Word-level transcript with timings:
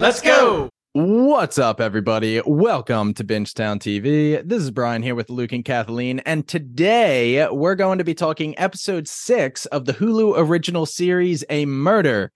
Let's 0.00 0.20
go. 0.20 0.70
What's 0.92 1.58
up, 1.58 1.80
everybody? 1.80 2.40
Welcome 2.46 3.14
to 3.14 3.24
Bingetown 3.24 3.80
TV. 3.80 4.40
This 4.46 4.62
is 4.62 4.70
Brian 4.70 5.02
here 5.02 5.16
with 5.16 5.28
Luke 5.28 5.50
and 5.50 5.64
Kathleen, 5.64 6.20
and 6.20 6.46
today 6.46 7.48
we're 7.50 7.74
going 7.74 7.98
to 7.98 8.04
be 8.04 8.14
talking 8.14 8.56
episode 8.60 9.08
six 9.08 9.66
of 9.66 9.86
the 9.86 9.92
Hulu 9.92 10.34
original 10.36 10.86
series, 10.86 11.42
A 11.50 11.66
Murder 11.66 12.30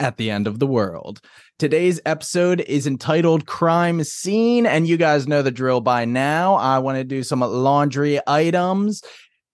at 0.00 0.16
the 0.16 0.32
End 0.32 0.48
of 0.48 0.58
the 0.58 0.66
World. 0.66 1.20
Today's 1.60 2.00
episode 2.06 2.60
is 2.62 2.88
entitled 2.88 3.46
Crime 3.46 4.02
Scene, 4.02 4.66
and 4.66 4.88
you 4.88 4.96
guys 4.96 5.28
know 5.28 5.42
the 5.42 5.52
drill 5.52 5.80
by 5.80 6.04
now. 6.04 6.54
I 6.54 6.80
want 6.80 6.98
to 6.98 7.04
do 7.04 7.22
some 7.22 7.38
laundry 7.38 8.18
items 8.26 9.00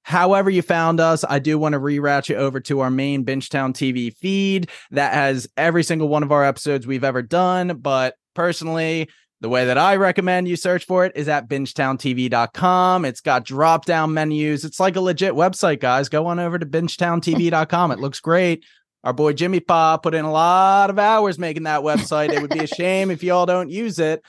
However, 0.07 0.49
you 0.49 0.63
found 0.63 1.01
us, 1.01 1.25
I 1.29 1.41
do 1.41 1.59
want 1.59 1.73
to 1.73 1.81
reroute 1.81 2.29
you 2.29 2.37
over 2.37 2.61
to 2.61 2.79
our 2.79 2.91
main 2.91 3.25
Bingetown 3.25 3.75
TV 3.75 4.17
feed 4.17 4.71
that 4.93 5.13
has 5.13 5.49
every 5.57 5.83
single 5.83 6.07
one 6.07 6.23
of 6.23 6.31
our 6.31 6.45
episodes 6.45 6.87
we've 6.87 7.03
ever 7.03 7.23
done. 7.23 7.79
But 7.79 8.15
personally, 8.33 9.11
the 9.41 9.49
way 9.49 9.65
that 9.65 9.79
I 9.79 9.97
recommend 9.97 10.47
you 10.47 10.55
search 10.55 10.85
for 10.85 11.05
it 11.05 11.11
is 11.17 11.29
at 11.29 11.49
bingetowntv.com. 11.49 13.05
It's 13.05 13.21
got 13.21 13.45
drop 13.45 13.85
down 13.85 14.15
menus. 14.15 14.65
It's 14.65 14.79
like 14.79 14.95
a 14.95 15.01
legit 15.01 15.33
website, 15.33 15.81
guys. 15.81 16.09
Go 16.09 16.27
on 16.27 16.39
over 16.39 16.57
to 16.57 16.67
bingetowntv.com. 16.67 17.91
It 17.91 17.99
looks 17.99 18.21
great. 18.21 18.65
Our 19.03 19.13
boy 19.13 19.33
Jimmy 19.33 19.59
Pa 19.59 19.97
put 19.97 20.15
in 20.15 20.25
a 20.25 20.31
lot 20.31 20.89
of 20.89 21.01
hours 21.01 21.37
making 21.37 21.65
that 21.65 21.81
website. 21.81 22.33
It 22.33 22.41
would 22.41 22.51
be 22.51 22.61
a 22.61 22.69
shame 22.69 23.11
if 23.11 23.25
y'all 23.25 23.45
don't 23.45 23.71
use 23.71 23.99
it. 23.99 24.23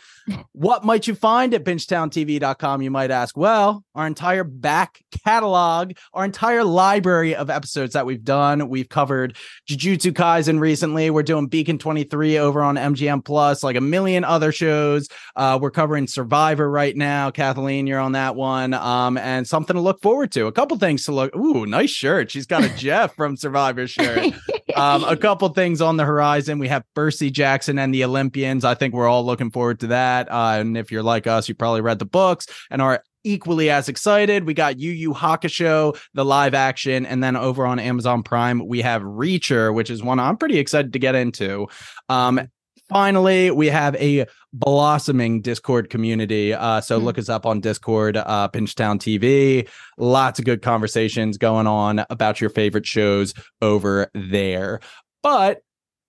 What 0.51 0.83
might 0.83 1.07
you 1.07 1.15
find 1.15 1.53
at 1.53 1.63
bingetowntv.com? 1.63 2.81
You 2.81 2.91
might 2.91 3.11
ask. 3.11 3.37
Well, 3.37 3.83
our 3.95 4.05
entire 4.05 4.43
back 4.43 5.01
catalog, 5.23 5.93
our 6.13 6.25
entire 6.25 6.63
library 6.63 7.35
of 7.35 7.49
episodes 7.49 7.93
that 7.93 8.05
we've 8.05 8.23
done. 8.23 8.69
We've 8.69 8.89
covered 8.89 9.37
Jujutsu 9.69 10.11
Kaisen 10.11 10.59
recently. 10.59 11.09
We're 11.09 11.23
doing 11.23 11.47
Beacon 11.47 11.77
23 11.77 12.37
over 12.37 12.61
on 12.61 12.75
MGM 12.75 13.23
Plus, 13.23 13.63
like 13.63 13.75
a 13.75 13.81
million 13.81 14.23
other 14.23 14.51
shows. 14.51 15.07
Uh, 15.35 15.57
we're 15.61 15.71
covering 15.71 16.07
Survivor 16.07 16.69
right 16.69 16.95
now. 16.95 17.31
Kathleen, 17.31 17.87
you're 17.87 17.99
on 17.99 18.11
that 18.13 18.35
one. 18.35 18.73
Um, 18.73 19.17
and 19.17 19.47
something 19.47 19.75
to 19.75 19.81
look 19.81 20.01
forward 20.01 20.31
to. 20.33 20.47
A 20.47 20.51
couple 20.51 20.77
things 20.77 21.05
to 21.05 21.11
look. 21.11 21.35
Ooh, 21.35 21.65
nice 21.65 21.91
shirt. 21.91 22.31
She's 22.31 22.45
got 22.45 22.63
a 22.63 22.69
Jeff 22.75 23.15
from 23.15 23.37
Survivor 23.37 23.87
shirt. 23.87 24.33
Um, 24.77 25.03
a 25.03 25.17
couple 25.17 25.49
things 25.49 25.81
on 25.81 25.97
the 25.97 26.05
horizon. 26.05 26.59
We 26.59 26.67
have 26.67 26.83
Percy 26.93 27.31
Jackson 27.31 27.79
and 27.79 27.93
the 27.93 28.03
Olympians. 28.03 28.63
I 28.63 28.75
think 28.75 28.93
we're 28.93 29.07
all 29.07 29.25
looking 29.25 29.51
forward 29.51 29.79
to 29.81 29.87
that. 29.87 30.31
Uh, 30.31 30.57
and 30.59 30.77
if 30.77 30.91
you're 30.91 31.03
like 31.03 31.27
us, 31.27 31.49
you 31.49 31.55
probably 31.55 31.81
read 31.81 31.99
the 31.99 32.05
books 32.05 32.47
and 32.69 32.81
are 32.81 33.03
equally 33.23 33.69
as 33.69 33.89
excited. 33.89 34.45
We 34.45 34.53
got 34.53 34.79
Yu 34.79 34.91
Yu 34.91 35.13
Hakusho, 35.13 35.99
the 36.13 36.23
live 36.23 36.53
action, 36.53 37.05
and 37.05 37.23
then 37.23 37.35
over 37.35 37.65
on 37.65 37.79
Amazon 37.79 38.23
Prime 38.23 38.65
we 38.65 38.81
have 38.81 39.01
Reacher, 39.01 39.73
which 39.73 39.89
is 39.89 40.01
one 40.01 40.19
I'm 40.19 40.37
pretty 40.37 40.57
excited 40.57 40.93
to 40.93 40.99
get 40.99 41.15
into. 41.15 41.67
Um, 42.09 42.47
finally, 42.89 43.51
we 43.51 43.67
have 43.67 43.95
a 43.95 44.25
blossoming 44.53 45.41
Discord 45.41 45.89
community. 45.89 46.53
Uh, 46.53 46.81
so 46.81 46.97
mm-hmm. 46.97 47.05
look 47.05 47.17
us 47.17 47.29
up 47.29 47.45
on 47.45 47.59
Discord, 47.59 48.17
uh, 48.17 48.49
Bingetown 48.51 48.99
TV. 48.99 49.67
Lots 49.97 50.39
of 50.39 50.45
good 50.45 50.61
conversations 50.61 51.37
going 51.37 51.67
on 51.67 52.05
about 52.09 52.41
your 52.41 52.49
favorite 52.49 52.85
shows 52.85 53.33
over 53.61 54.09
there. 54.13 54.79
But 55.21 55.61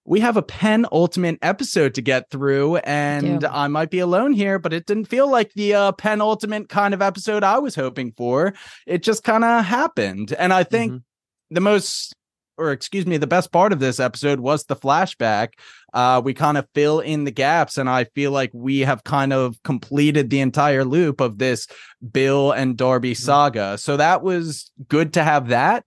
we 0.09 0.21
have 0.21 0.39
a 0.39 0.43
penultimate 0.43 1.39
episode 1.43 1.95
to 1.95 2.01
get 2.01 2.31
through, 2.31 2.77
and 2.79 3.45
I 3.45 3.69
might 3.69 3.91
be 3.91 3.99
alone 3.99 4.33
here, 4.33 4.59
but 4.59 4.73
it 4.73 4.87
didn't 4.87 5.05
feel 5.05 5.31
like 5.31 5.53
the 5.53 5.75
uh, 5.75 5.93
penultimate 5.93 6.71
kind 6.71 6.95
of 6.95 7.03
episode 7.03 7.45
I 7.45 7.59
was 7.59 7.75
hoping 7.75 8.13
for. 8.17 8.55
It 8.87 9.03
just 9.03 9.23
kind 9.23 9.45
of 9.45 9.67
happened. 9.67 10.33
And 10.39 10.51
I 10.51 10.65
think 10.65 10.93
mm-hmm. 10.93 11.55
the 11.55 11.61
most, 11.61 12.15
or 12.59 12.73
excuse 12.73 13.07
me, 13.07 13.17
the 13.17 13.27
best 13.27 13.53
part 13.53 13.73
of 13.73 13.81
this 13.81 14.01
episode 14.01 14.41
was 14.41 14.65
the 14.65 14.77
flashback. 14.77 15.51
Uh, 15.95 16.21
we 16.23 16.35
kind 16.35 16.59
of 16.59 16.67
fill 16.75 17.01
in 17.01 17.25
the 17.25 17.31
gaps, 17.31 17.79
and 17.79 17.89
I 17.89 18.05
feel 18.05 18.33
like 18.33 18.51
we 18.53 18.81
have 18.81 19.05
kind 19.05 19.33
of 19.33 19.63
completed 19.63 20.29
the 20.29 20.41
entire 20.41 20.85
loop 20.85 21.21
of 21.21 21.39
this 21.39 21.67
Bill 22.13 22.53
and 22.53 22.77
Darby 22.77 23.13
mm-hmm. 23.13 23.23
saga. 23.25 23.79
So 23.79 23.97
that 23.97 24.23
was 24.23 24.71
good 24.89 25.15
to 25.15 25.25
have 25.25 25.49
that 25.49 25.85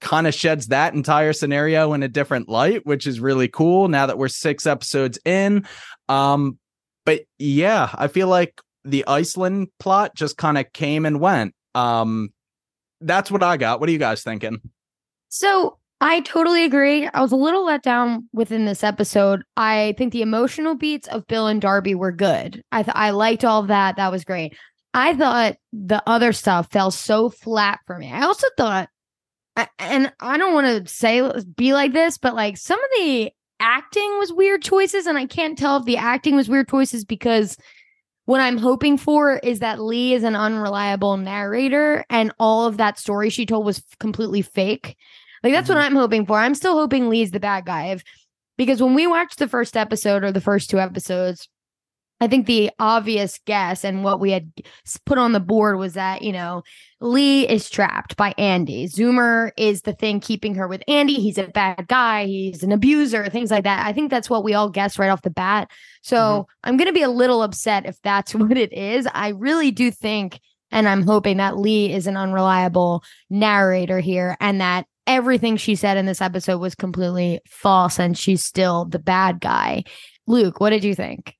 kind 0.00 0.26
of 0.26 0.34
sheds 0.34 0.68
that 0.68 0.94
entire 0.94 1.32
scenario 1.32 1.92
in 1.92 2.02
a 2.02 2.08
different 2.08 2.48
light, 2.48 2.84
which 2.84 3.06
is 3.06 3.18
really 3.18 3.48
cool 3.48 3.88
now 3.88 4.06
that 4.06 4.18
we're 4.18 4.28
six 4.28 4.66
episodes 4.66 5.18
in. 5.24 5.66
Um, 6.08 6.58
but 7.04 7.22
yeah, 7.38 7.90
I 7.94 8.08
feel 8.08 8.28
like 8.28 8.60
the 8.84 9.06
Iceland 9.06 9.68
plot 9.78 10.14
just 10.14 10.36
kind 10.36 10.58
of 10.58 10.72
came 10.72 11.06
and 11.06 11.20
went. 11.20 11.54
Um, 11.74 12.30
that's 13.00 13.30
what 13.30 13.42
I 13.42 13.56
got. 13.56 13.80
What 13.80 13.88
are 13.88 13.92
you 13.92 13.98
guys 13.98 14.22
thinking? 14.22 14.60
So 15.28 15.78
I 16.00 16.20
totally 16.20 16.64
agree. 16.64 17.08
I 17.08 17.22
was 17.22 17.32
a 17.32 17.36
little 17.36 17.64
let 17.64 17.82
down 17.82 18.28
within 18.32 18.66
this 18.66 18.84
episode. 18.84 19.42
I 19.56 19.94
think 19.96 20.12
the 20.12 20.22
emotional 20.22 20.74
beats 20.74 21.08
of 21.08 21.26
Bill 21.26 21.46
and 21.46 21.60
Darby 21.60 21.94
were 21.94 22.12
good. 22.12 22.62
I 22.70 22.82
th- 22.82 22.94
I 22.94 23.10
liked 23.10 23.44
all 23.44 23.62
that. 23.64 23.96
That 23.96 24.12
was 24.12 24.24
great. 24.24 24.56
I 24.92 25.14
thought 25.14 25.56
the 25.72 26.02
other 26.06 26.32
stuff 26.32 26.70
fell 26.70 26.90
so 26.90 27.30
flat 27.30 27.80
for 27.86 27.98
me. 27.98 28.12
I 28.12 28.22
also 28.22 28.46
thought 28.56 28.88
and 29.78 30.12
I 30.20 30.36
don't 30.36 30.54
want 30.54 30.86
to 30.86 30.92
say 30.92 31.20
uh, 31.20 31.40
be 31.56 31.72
like 31.72 31.92
this, 31.92 32.18
but 32.18 32.34
like 32.34 32.56
some 32.56 32.78
of 32.78 32.90
the 32.98 33.30
acting 33.60 34.18
was 34.18 34.32
weird 34.32 34.62
choices, 34.62 35.06
and 35.06 35.16
I 35.16 35.26
can't 35.26 35.56
tell 35.56 35.78
if 35.78 35.84
the 35.84 35.96
acting 35.96 36.36
was 36.36 36.48
weird 36.48 36.68
choices 36.68 37.04
because 37.04 37.56
what 38.26 38.40
I'm 38.40 38.58
hoping 38.58 38.98
for 38.98 39.36
is 39.38 39.60
that 39.60 39.80
Lee 39.80 40.12
is 40.12 40.24
an 40.24 40.36
unreliable 40.36 41.16
narrator, 41.16 42.04
and 42.10 42.32
all 42.38 42.66
of 42.66 42.76
that 42.76 42.98
story 42.98 43.30
she 43.30 43.46
told 43.46 43.64
was 43.64 43.82
completely 43.98 44.42
fake. 44.42 44.96
Like 45.46 45.54
that's 45.54 45.68
mm-hmm. 45.68 45.78
what 45.78 45.84
I'm 45.84 45.94
hoping 45.94 46.26
for. 46.26 46.40
I'm 46.40 46.56
still 46.56 46.74
hoping 46.74 47.08
Lee's 47.08 47.30
the 47.30 47.38
bad 47.38 47.66
guy, 47.66 47.90
if, 47.90 48.02
because 48.58 48.82
when 48.82 48.94
we 48.94 49.06
watched 49.06 49.38
the 49.38 49.46
first 49.46 49.76
episode 49.76 50.24
or 50.24 50.32
the 50.32 50.40
first 50.40 50.68
two 50.68 50.80
episodes, 50.80 51.48
I 52.20 52.26
think 52.26 52.46
the 52.46 52.72
obvious 52.80 53.38
guess 53.46 53.84
and 53.84 54.02
what 54.02 54.18
we 54.18 54.32
had 54.32 54.50
put 55.04 55.18
on 55.18 55.30
the 55.30 55.38
board 55.38 55.78
was 55.78 55.92
that, 55.92 56.22
you 56.22 56.32
know, 56.32 56.64
Lee 57.00 57.46
is 57.46 57.70
trapped 57.70 58.16
by 58.16 58.34
Andy. 58.36 58.88
Zoomer 58.88 59.52
is 59.56 59.82
the 59.82 59.92
thing 59.92 60.18
keeping 60.18 60.56
her 60.56 60.66
with 60.66 60.82
Andy. 60.88 61.14
He's 61.14 61.38
a 61.38 61.46
bad 61.46 61.86
guy. 61.86 62.26
He's 62.26 62.64
an 62.64 62.72
abuser, 62.72 63.28
things 63.28 63.52
like 63.52 63.62
that. 63.62 63.86
I 63.86 63.92
think 63.92 64.10
that's 64.10 64.28
what 64.28 64.42
we 64.42 64.52
all 64.52 64.68
guessed 64.68 64.98
right 64.98 65.10
off 65.10 65.22
the 65.22 65.30
bat. 65.30 65.70
So 66.02 66.16
mm-hmm. 66.16 66.68
I'm 66.68 66.76
going 66.76 66.88
to 66.88 66.92
be 66.92 67.02
a 67.02 67.08
little 67.08 67.44
upset 67.44 67.86
if 67.86 68.02
that's 68.02 68.34
what 68.34 68.58
it 68.58 68.72
is. 68.72 69.06
I 69.14 69.28
really 69.28 69.70
do 69.70 69.92
think, 69.92 70.40
and 70.72 70.88
I'm 70.88 71.02
hoping 71.02 71.36
that 71.36 71.56
Lee 71.56 71.92
is 71.92 72.08
an 72.08 72.16
unreliable 72.16 73.04
narrator 73.30 74.00
here 74.00 74.36
and 74.40 74.60
that 74.60 74.86
everything 75.06 75.56
she 75.56 75.74
said 75.74 75.96
in 75.96 76.06
this 76.06 76.20
episode 76.20 76.58
was 76.58 76.74
completely 76.74 77.40
false 77.48 77.98
and 77.98 78.16
she's 78.16 78.42
still 78.42 78.84
the 78.84 78.98
bad 78.98 79.40
guy. 79.40 79.84
Luke, 80.26 80.60
what 80.60 80.70
did 80.70 80.84
you 80.84 80.94
think? 80.94 81.34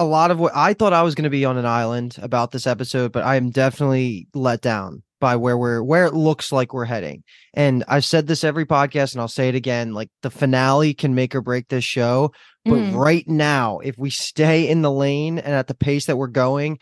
a 0.00 0.04
lot 0.04 0.30
of 0.30 0.40
what 0.40 0.56
I 0.56 0.72
thought 0.72 0.94
I 0.94 1.02
was 1.02 1.14
going 1.14 1.24
to 1.24 1.30
be 1.30 1.44
on 1.44 1.58
an 1.58 1.66
island 1.66 2.16
about 2.22 2.52
this 2.52 2.66
episode, 2.66 3.12
but 3.12 3.22
I 3.22 3.36
am 3.36 3.50
definitely 3.50 4.28
let 4.32 4.62
down 4.62 5.02
by 5.20 5.36
where 5.36 5.58
we're 5.58 5.82
where 5.82 6.06
it 6.06 6.14
looks 6.14 6.50
like 6.50 6.72
we're 6.72 6.86
heading. 6.86 7.22
And 7.52 7.84
I've 7.86 8.06
said 8.06 8.26
this 8.26 8.42
every 8.42 8.64
podcast 8.64 9.12
and 9.12 9.20
I'll 9.20 9.28
say 9.28 9.50
it 9.50 9.54
again, 9.54 9.92
like 9.92 10.08
the 10.22 10.30
finale 10.30 10.94
can 10.94 11.14
make 11.14 11.34
or 11.34 11.42
break 11.42 11.68
this 11.68 11.84
show, 11.84 12.32
but 12.64 12.78
mm. 12.78 12.94
right 12.96 13.28
now 13.28 13.80
if 13.80 13.98
we 13.98 14.08
stay 14.08 14.66
in 14.70 14.80
the 14.80 14.90
lane 14.90 15.38
and 15.38 15.54
at 15.54 15.66
the 15.66 15.74
pace 15.74 16.06
that 16.06 16.16
we're 16.16 16.28
going, 16.28 16.78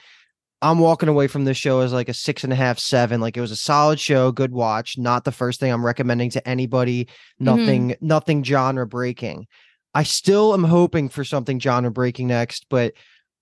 I'm 0.61 0.79
walking 0.81 1.09
away 1.09 1.29
from 1.29 1.45
this 1.45 1.57
show 1.57 1.81
as 1.81 1.93
like 1.93 2.09
a 2.09 2.15
six 2.15 2.43
and 2.45 2.53
a 2.53 2.57
half, 2.57 2.79
seven. 2.79 3.21
Like 3.21 3.37
it 3.37 3.41
was 3.41 3.53
a 3.53 3.57
solid 3.57 4.01
show, 4.01 4.33
good 4.33 4.53
watch. 4.53 4.99
Not 4.99 5.25
the 5.25 5.33
first 5.33 5.61
thing 5.61 5.73
I'm 5.73 5.87
recommending 5.87 6.31
to 6.31 6.49
anybody. 6.49 7.09
Nothing, 7.39 7.91
mm-hmm. 7.91 8.07
nothing 8.07 8.43
genre 8.43 8.87
breaking. 8.87 9.47
I 9.95 10.03
still 10.03 10.55
am 10.55 10.65
hoping 10.65 11.09
for 11.09 11.25
something 11.25 11.61
genre 11.61 11.91
breaking 11.91 12.27
next, 12.29 12.67
but 12.69 12.95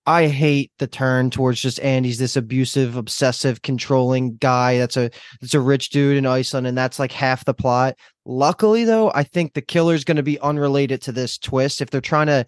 I 0.07 0.29
hate 0.29 0.71
the 0.79 0.87
turn 0.87 1.31
towards 1.31 1.61
just 1.61 1.81
Andy's 1.81 2.19
this 2.19 2.37
abusive, 2.37 2.95
obsessive, 2.95 3.63
controlling 3.63 4.37
guy. 4.37 4.79
That's 4.79 4.97
a 4.97 5.11
that's 5.41 5.55
a 5.55 5.61
rich 5.61 5.91
dude 5.91 6.17
in 6.17 6.27
Iceland, 6.27 6.67
and 6.67 6.79
that's 6.79 7.01
like 7.01 7.11
half 7.11 7.45
the 7.45 7.55
plot. 7.55 7.97
Luckily, 8.25 8.85
though, 8.85 9.11
I 9.15 9.25
think 9.25 9.55
the 9.55 9.63
killer's 9.63 10.05
going 10.05 10.17
to 10.17 10.23
be 10.23 10.39
unrelated 10.39 11.03
to 11.03 11.13
this 11.13 11.39
twist. 11.39 11.81
If 11.81 11.91
they're 11.91 12.01
trying 12.01 12.29
to 12.29 12.47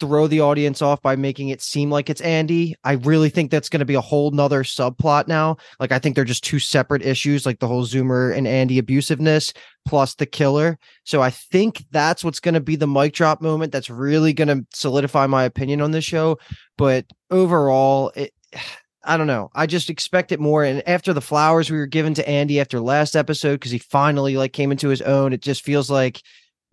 throw 0.00 0.26
the 0.26 0.40
audience 0.40 0.82
off 0.82 1.00
by 1.02 1.16
making 1.16 1.48
it 1.48 1.62
seem 1.62 1.90
like 1.90 2.10
it's 2.10 2.20
Andy. 2.20 2.74
I 2.84 2.92
really 2.92 3.30
think 3.30 3.50
that's 3.50 3.68
going 3.68 3.80
to 3.80 3.86
be 3.86 3.94
a 3.94 4.00
whole 4.00 4.30
nother 4.30 4.62
subplot 4.62 5.28
now. 5.28 5.56
Like, 5.80 5.92
I 5.92 5.98
think 5.98 6.14
they're 6.14 6.24
just 6.24 6.44
two 6.44 6.58
separate 6.58 7.02
issues, 7.02 7.46
like 7.46 7.58
the 7.58 7.68
whole 7.68 7.84
Zoomer 7.84 8.36
and 8.36 8.46
Andy 8.46 8.80
abusiveness 8.80 9.56
plus 9.86 10.14
the 10.14 10.26
killer. 10.26 10.78
So 11.04 11.22
I 11.22 11.30
think 11.30 11.84
that's 11.90 12.24
what's 12.24 12.40
going 12.40 12.54
to 12.54 12.60
be 12.60 12.76
the 12.76 12.86
mic 12.86 13.14
drop 13.14 13.40
moment 13.40 13.72
that's 13.72 13.90
really 13.90 14.32
going 14.32 14.48
to 14.48 14.66
solidify 14.72 15.26
my 15.26 15.44
opinion 15.44 15.80
on 15.80 15.92
this 15.92 16.04
show. 16.04 16.38
But 16.76 17.06
overall, 17.30 18.12
it. 18.14 18.32
I 19.08 19.16
don't 19.16 19.28
know. 19.28 19.50
I 19.54 19.66
just 19.66 19.88
expect 19.88 20.32
it 20.32 20.40
more. 20.40 20.64
And 20.64 20.82
after 20.88 21.12
the 21.12 21.20
flowers 21.20 21.70
we 21.70 21.78
were 21.78 21.86
given 21.86 22.12
to 22.14 22.28
Andy 22.28 22.58
after 22.58 22.80
last 22.80 23.14
episode, 23.14 23.52
because 23.52 23.70
he 23.70 23.78
finally 23.78 24.36
like 24.36 24.52
came 24.52 24.72
into 24.72 24.88
his 24.88 25.00
own, 25.00 25.32
it 25.32 25.42
just 25.42 25.62
feels 25.62 25.88
like 25.88 26.20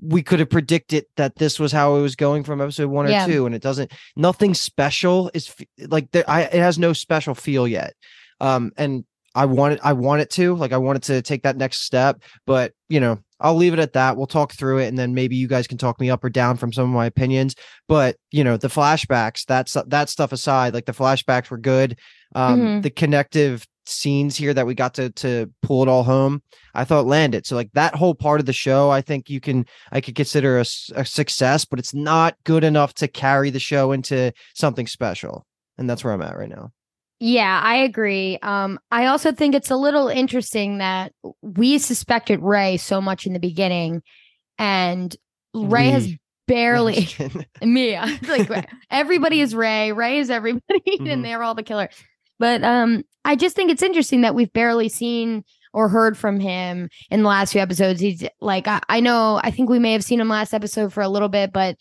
we 0.04 0.22
could 0.22 0.40
have 0.40 0.50
predicted 0.50 1.06
that 1.18 1.36
this 1.38 1.60
was 1.60 1.72
how 1.72 1.96
it 1.96 2.02
was 2.02 2.16
going 2.16 2.44
from 2.44 2.60
episode 2.62 2.90
one 2.90 3.06
or 3.06 3.10
two, 3.26 3.46
and 3.46 3.56
it 3.56 3.62
doesn't. 3.62 3.92
Nothing 4.16 4.54
special 4.54 5.32
is 5.34 5.54
like 5.88 6.12
there. 6.12 6.24
I 6.30 6.42
it 6.44 6.54
has 6.56 6.78
no 6.78 6.94
special 6.94 7.34
feel 7.36 7.68
yet. 7.68 7.94
Um, 8.42 8.72
and 8.78 9.06
I 9.36 9.46
want 9.46 9.74
it. 9.76 9.80
I 9.84 9.94
want 9.94 10.22
it 10.22 10.30
to 10.32 10.56
like 10.56 10.74
I 10.74 10.78
wanted 10.78 11.04
to 11.04 11.22
take 11.22 11.44
that 11.44 11.58
next 11.58 11.82
step, 11.82 12.22
but 12.46 12.74
you 12.90 13.00
know, 13.00 13.20
I'll 13.40 13.56
leave 13.56 13.74
it 13.74 13.80
at 13.80 13.94
that. 13.94 14.16
We'll 14.18 14.28
talk 14.28 14.54
through 14.54 14.80
it, 14.80 14.88
and 14.88 14.98
then 14.98 15.14
maybe 15.14 15.36
you 15.36 15.48
guys 15.48 15.66
can 15.68 15.78
talk 15.78 16.00
me 16.00 16.10
up 16.10 16.24
or 16.24 16.30
down 16.30 16.58
from 16.58 16.72
some 16.74 16.84
of 16.86 16.90
my 16.92 17.06
opinions. 17.06 17.56
But 17.88 18.18
you 18.32 18.44
know, 18.44 18.58
the 18.58 18.68
flashbacks, 18.68 19.46
that's 19.46 19.76
that 19.88 20.10
stuff 20.10 20.32
aside, 20.34 20.74
like 20.74 20.86
the 20.86 20.92
flashbacks 20.92 21.50
were 21.50 21.58
good. 21.58 21.98
Um, 22.36 22.60
Mhm. 22.62 22.84
The 22.84 22.90
connective 22.90 23.66
scenes 23.86 24.36
here 24.36 24.54
that 24.54 24.66
we 24.66 24.74
got 24.76 24.94
to 24.96 25.10
to 25.12 25.50
pull 25.62 25.84
it 25.84 25.90
all 25.90 26.04
home, 26.04 26.42
I 26.74 26.84
thought 26.86 27.06
landed. 27.06 27.46
So 27.46 27.56
like 27.56 27.72
that 27.74 27.96
whole 27.96 28.16
part 28.16 28.40
of 28.40 28.46
the 28.46 28.54
show, 28.54 28.90
I 28.90 29.02
think 29.02 29.30
you 29.30 29.40
can 29.40 29.66
I 29.92 30.02
could 30.02 30.16
consider 30.16 30.60
a 30.60 30.66
success, 31.06 31.66
but 31.66 31.80
it's 31.80 31.94
not 31.94 32.36
good 32.44 32.64
enough 32.64 32.94
to 32.96 33.08
carry 33.08 33.50
the 33.50 33.60
show 33.60 33.92
into 33.92 34.32
something 34.54 34.88
special, 34.88 35.46
and 35.78 35.90
that's 35.90 36.04
where 36.04 36.14
I'm 36.14 36.22
at 36.22 36.38
right 36.38 36.50
now. 36.50 36.72
Yeah, 37.20 37.62
I 37.64 37.76
agree. 37.78 38.38
Um, 38.42 38.80
I 38.92 39.06
also 39.06 39.32
think 39.32 39.56
it's 39.56 39.72
a 39.72 39.78
little 39.78 40.10
interesting 40.10 40.80
that 40.80 41.14
we 41.42 41.78
suspected 41.78 42.42
Ray 42.42 42.76
so 42.78 43.00
much 43.00 43.26
in 43.26 43.32
the 43.34 43.40
beginning, 43.40 44.02
and 44.58 45.16
Ray 45.54 45.90
has 45.92 46.10
barely 46.48 47.08
Mia. 47.62 48.20
Like 48.28 48.70
everybody 48.92 49.40
is 49.40 49.56
Ray. 49.56 49.94
Ray 49.94 50.18
is 50.20 50.30
everybody, 50.30 50.82
Mhm. 51.00 51.10
and 51.14 51.24
they're 51.26 51.44
all 51.44 51.56
the 51.56 51.64
killer. 51.64 51.90
But 52.40 52.64
um, 52.64 53.04
I 53.26 53.36
just 53.36 53.56
think 53.56 53.72
it's 53.72 53.84
interesting 53.84 54.22
that 54.22 54.36
we've 54.36 54.52
barely 54.54 54.90
seen 54.90 55.44
or 55.74 55.90
heard 55.90 56.18
from 56.18 56.40
him 56.40 56.90
in 57.10 57.24
the 57.24 57.28
last 57.28 57.52
few 57.52 57.62
episodes. 57.62 58.00
He's 58.00 58.24
like, 58.40 58.68
I, 58.68 58.80
I 58.90 59.00
know, 59.00 59.40
I 59.44 59.52
think 59.52 59.70
we 59.70 59.80
may 59.80 59.94
have 59.94 60.04
seen 60.04 60.20
him 60.20 60.30
last 60.30 60.54
episode 60.54 60.94
for 60.94 61.02
a 61.02 61.10
little 61.10 61.30
bit, 61.30 61.52
but 61.52 61.78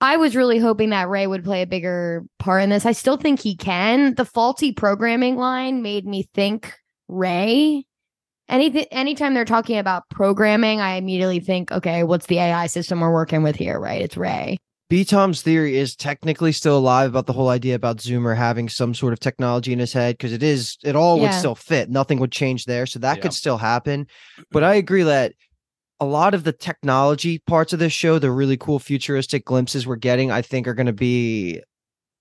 I 0.00 0.16
was 0.16 0.36
really 0.36 0.58
hoping 0.58 0.90
that 0.90 1.08
Ray 1.08 1.26
would 1.26 1.44
play 1.44 1.62
a 1.62 1.66
bigger 1.66 2.24
part 2.38 2.62
in 2.62 2.70
this. 2.70 2.84
I 2.84 2.92
still 2.92 3.16
think 3.16 3.40
he 3.40 3.56
can. 3.56 4.14
The 4.14 4.24
faulty 4.24 4.72
programming 4.72 5.36
line 5.36 5.82
made 5.82 6.06
me 6.06 6.28
think 6.34 6.74
Ray. 7.08 7.86
Anything 8.48 8.84
anytime 8.92 9.34
they're 9.34 9.44
talking 9.44 9.78
about 9.78 10.08
programming, 10.10 10.80
I 10.80 10.96
immediately 10.96 11.40
think, 11.40 11.72
okay, 11.72 12.04
what's 12.04 12.26
the 12.26 12.38
AI 12.38 12.66
system 12.66 13.00
we're 13.00 13.12
working 13.12 13.42
with 13.42 13.56
here, 13.56 13.80
right? 13.80 14.02
It's 14.02 14.16
Ray. 14.16 14.58
B 14.88 15.04
Tom's 15.04 15.42
theory 15.42 15.76
is 15.76 15.96
technically 15.96 16.52
still 16.52 16.78
alive 16.78 17.10
about 17.10 17.26
the 17.26 17.32
whole 17.32 17.48
idea 17.48 17.74
about 17.74 17.98
Zoomer 17.98 18.36
having 18.36 18.68
some 18.68 18.94
sort 18.94 19.12
of 19.12 19.18
technology 19.18 19.72
in 19.72 19.80
his 19.80 19.92
head 19.92 20.16
because 20.16 20.32
it 20.32 20.44
is 20.44 20.78
it 20.84 20.94
all 20.94 21.18
would 21.18 21.34
still 21.34 21.56
fit. 21.56 21.90
Nothing 21.90 22.20
would 22.20 22.30
change 22.30 22.66
there. 22.66 22.86
So 22.86 23.00
that 23.00 23.16
Yeah. 23.16 23.22
could 23.22 23.34
still 23.34 23.58
happen. 23.58 24.06
But 24.52 24.62
mm-hmm. 24.62 24.70
I 24.70 24.74
agree 24.76 25.02
that 25.02 25.32
a 25.98 26.04
lot 26.04 26.34
of 26.34 26.44
the 26.44 26.52
technology 26.52 27.38
parts 27.46 27.72
of 27.72 27.78
this 27.80 27.92
show, 27.92 28.18
the 28.18 28.30
really 28.30 28.56
cool 28.56 28.78
futuristic 28.78 29.44
glimpses 29.44 29.86
we're 29.86 29.96
getting, 29.96 30.30
I 30.30 30.42
think 30.42 30.68
are 30.68 30.74
going 30.74 30.86
to 30.86 30.92
be 30.92 31.60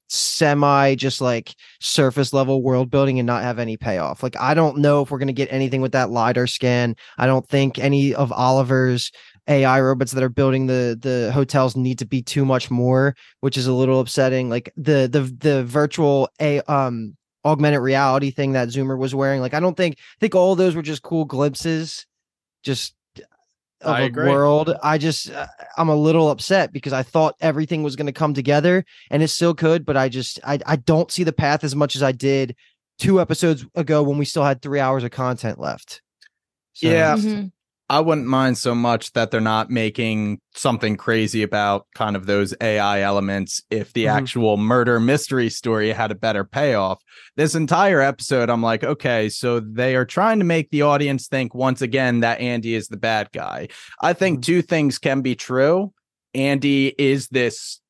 semi 0.08 0.96
just 0.96 1.20
like 1.20 1.56
surface 1.82 2.32
level 2.32 2.62
world 2.62 2.90
building 2.92 3.20
and 3.20 3.28
not 3.28 3.44
have 3.44 3.60
any 3.60 3.78
payoff. 3.78 4.24
Like 4.24 4.38
I 4.40 4.56
don't 4.56 4.78
know 4.78 5.02
if 5.02 5.12
we're 5.12 5.18
going 5.20 5.28
to 5.28 5.34
get 5.34 5.52
anything 5.52 5.82
with 5.82 5.92
that 5.92 6.10
lidar 6.10 6.48
scan. 6.48 6.96
I 7.18 7.28
don't 7.28 7.48
think 7.48 7.78
any 7.78 8.16
of 8.16 8.32
Oliver's 8.32 9.12
AI 9.48 9.80
robots 9.82 10.12
that 10.14 10.24
are 10.24 10.30
building 10.30 10.66
the 10.68 10.98
the 11.00 11.32
hotels 11.34 11.76
need 11.76 12.00
to 12.00 12.06
be 12.06 12.22
too 12.22 12.46
much 12.46 12.72
more, 12.72 13.16
which 13.42 13.58
is 13.58 13.68
a 13.68 13.74
little 13.74 14.00
upsetting. 14.00 14.50
Like 14.50 14.72
the 14.76 15.08
the 15.12 15.22
the 15.38 15.64
virtual 15.66 16.30
a 16.42 16.62
um 16.62 17.16
augmented 17.44 17.82
reality 17.82 18.32
thing 18.32 18.54
that 18.54 18.70
Zoomer 18.70 18.98
was 18.98 19.14
wearing. 19.14 19.42
Like 19.42 19.54
I 19.54 19.60
don't 19.60 19.78
think 19.78 19.98
I 20.00 20.18
think 20.20 20.34
all 20.36 20.56
those 20.56 20.76
were 20.76 20.82
just 20.82 21.04
cool 21.04 21.26
glimpses, 21.26 22.06
just 22.64 22.96
of 23.82 23.94
I 23.94 24.02
a 24.02 24.06
agree. 24.06 24.30
world. 24.32 24.74
I 24.82 24.98
just 24.98 25.30
uh, 25.30 25.46
I'm 25.78 25.90
a 25.90 25.96
little 25.96 26.32
upset 26.32 26.72
because 26.74 26.94
I 26.94 27.04
thought 27.04 27.36
everything 27.40 27.84
was 27.84 27.96
going 27.96 28.08
to 28.08 28.12
come 28.14 28.34
together, 28.34 28.84
and 29.12 29.22
it 29.22 29.28
still 29.28 29.54
could. 29.54 29.86
But 29.86 29.96
I 29.98 30.10
just 30.10 30.40
I 30.44 30.60
I 30.66 30.78
don't 30.78 31.12
see 31.12 31.24
the 31.24 31.34
path 31.34 31.64
as 31.64 31.76
much 31.76 31.96
as 31.96 32.02
I 32.02 32.12
did 32.14 32.56
two 32.98 33.22
episodes 33.22 33.64
ago 33.76 34.02
when 34.02 34.18
we 34.18 34.26
still 34.26 34.44
had 34.44 34.62
three 34.62 34.80
hours 34.80 35.04
of 35.04 35.12
content 35.12 35.60
left. 35.60 36.02
So- 36.74 36.88
Yeah. 36.88 37.16
Mhm. 37.16 37.52
I 37.88 38.00
wouldn't 38.00 38.26
mind 38.26 38.58
so 38.58 38.74
much 38.74 39.14
that 39.14 39.30
they're 39.30 39.40
not 39.40 39.70
making 39.70 40.40
something 40.56 40.98
crazy 40.98 41.44
about 41.44 41.86
kind 41.94 42.16
of 42.16 42.26
those 42.26 42.54
AI 42.60 43.02
elements 43.02 43.62
if 43.70 43.94
the 43.94 44.06
Mhm. 44.06 44.12
actual 44.12 44.58
murder 44.58 45.00
mystery 45.00 45.50
story 45.52 45.90
had 45.92 46.10
a 46.10 46.16
better 46.16 46.44
payoff. 46.44 47.00
This 47.38 47.54
entire 47.54 48.02
episode, 48.02 48.50
I'm 48.50 48.64
like, 48.64 48.84
okay, 48.84 49.30
so 49.30 49.60
they 49.60 49.96
are 49.96 50.06
trying 50.06 50.40
to 50.40 50.46
make 50.46 50.72
the 50.72 50.82
audience 50.82 51.28
think 51.28 51.54
once 51.54 51.82
again 51.84 52.22
that 52.22 52.40
Andy 52.40 52.74
is 52.74 52.88
the 52.88 52.98
bad 52.98 53.30
guy. 53.34 53.68
I 54.02 54.14
think 54.14 54.40
Mhm. 54.40 54.44
two 54.44 54.62
things 54.64 54.98
can 54.98 55.22
be 55.22 55.36
true. 55.36 55.94
Andy 56.34 56.94
is 56.98 57.28
this 57.28 57.82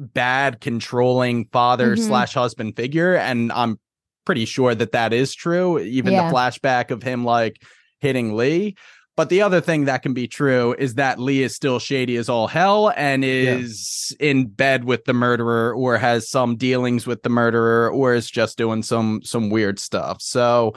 bad, 0.00 0.60
controlling 0.60 1.46
father 1.52 1.94
Mhm. 1.94 2.00
slash 2.06 2.34
husband 2.34 2.74
figure, 2.76 3.14
and 3.14 3.52
I'm 3.52 3.78
pretty 4.26 4.46
sure 4.46 4.74
that 4.74 4.90
that 4.92 5.12
is 5.12 5.32
true. 5.32 5.78
Even 5.78 6.12
Yeah. 6.14 6.28
the 6.28 6.34
flashback 6.34 6.90
of 6.90 7.04
him 7.04 7.24
like 7.24 7.62
hitting 8.00 8.34
Lee. 8.36 8.74
But 9.16 9.28
the 9.28 9.42
other 9.42 9.60
thing 9.60 9.84
that 9.84 10.02
can 10.02 10.12
be 10.12 10.26
true 10.26 10.74
is 10.76 10.94
that 10.94 11.20
Lee 11.20 11.42
is 11.42 11.54
still 11.54 11.78
shady 11.78 12.16
as 12.16 12.28
all 12.28 12.48
hell 12.48 12.92
and 12.96 13.24
is 13.24 14.14
in 14.18 14.46
bed 14.46 14.84
with 14.84 15.04
the 15.04 15.12
murderer 15.12 15.72
or 15.72 15.98
has 15.98 16.28
some 16.28 16.56
dealings 16.56 17.06
with 17.06 17.22
the 17.22 17.28
murderer 17.28 17.90
or 17.90 18.14
is 18.14 18.28
just 18.28 18.58
doing 18.58 18.82
some 18.82 19.20
some 19.22 19.50
weird 19.50 19.78
stuff. 19.78 20.20
So 20.20 20.74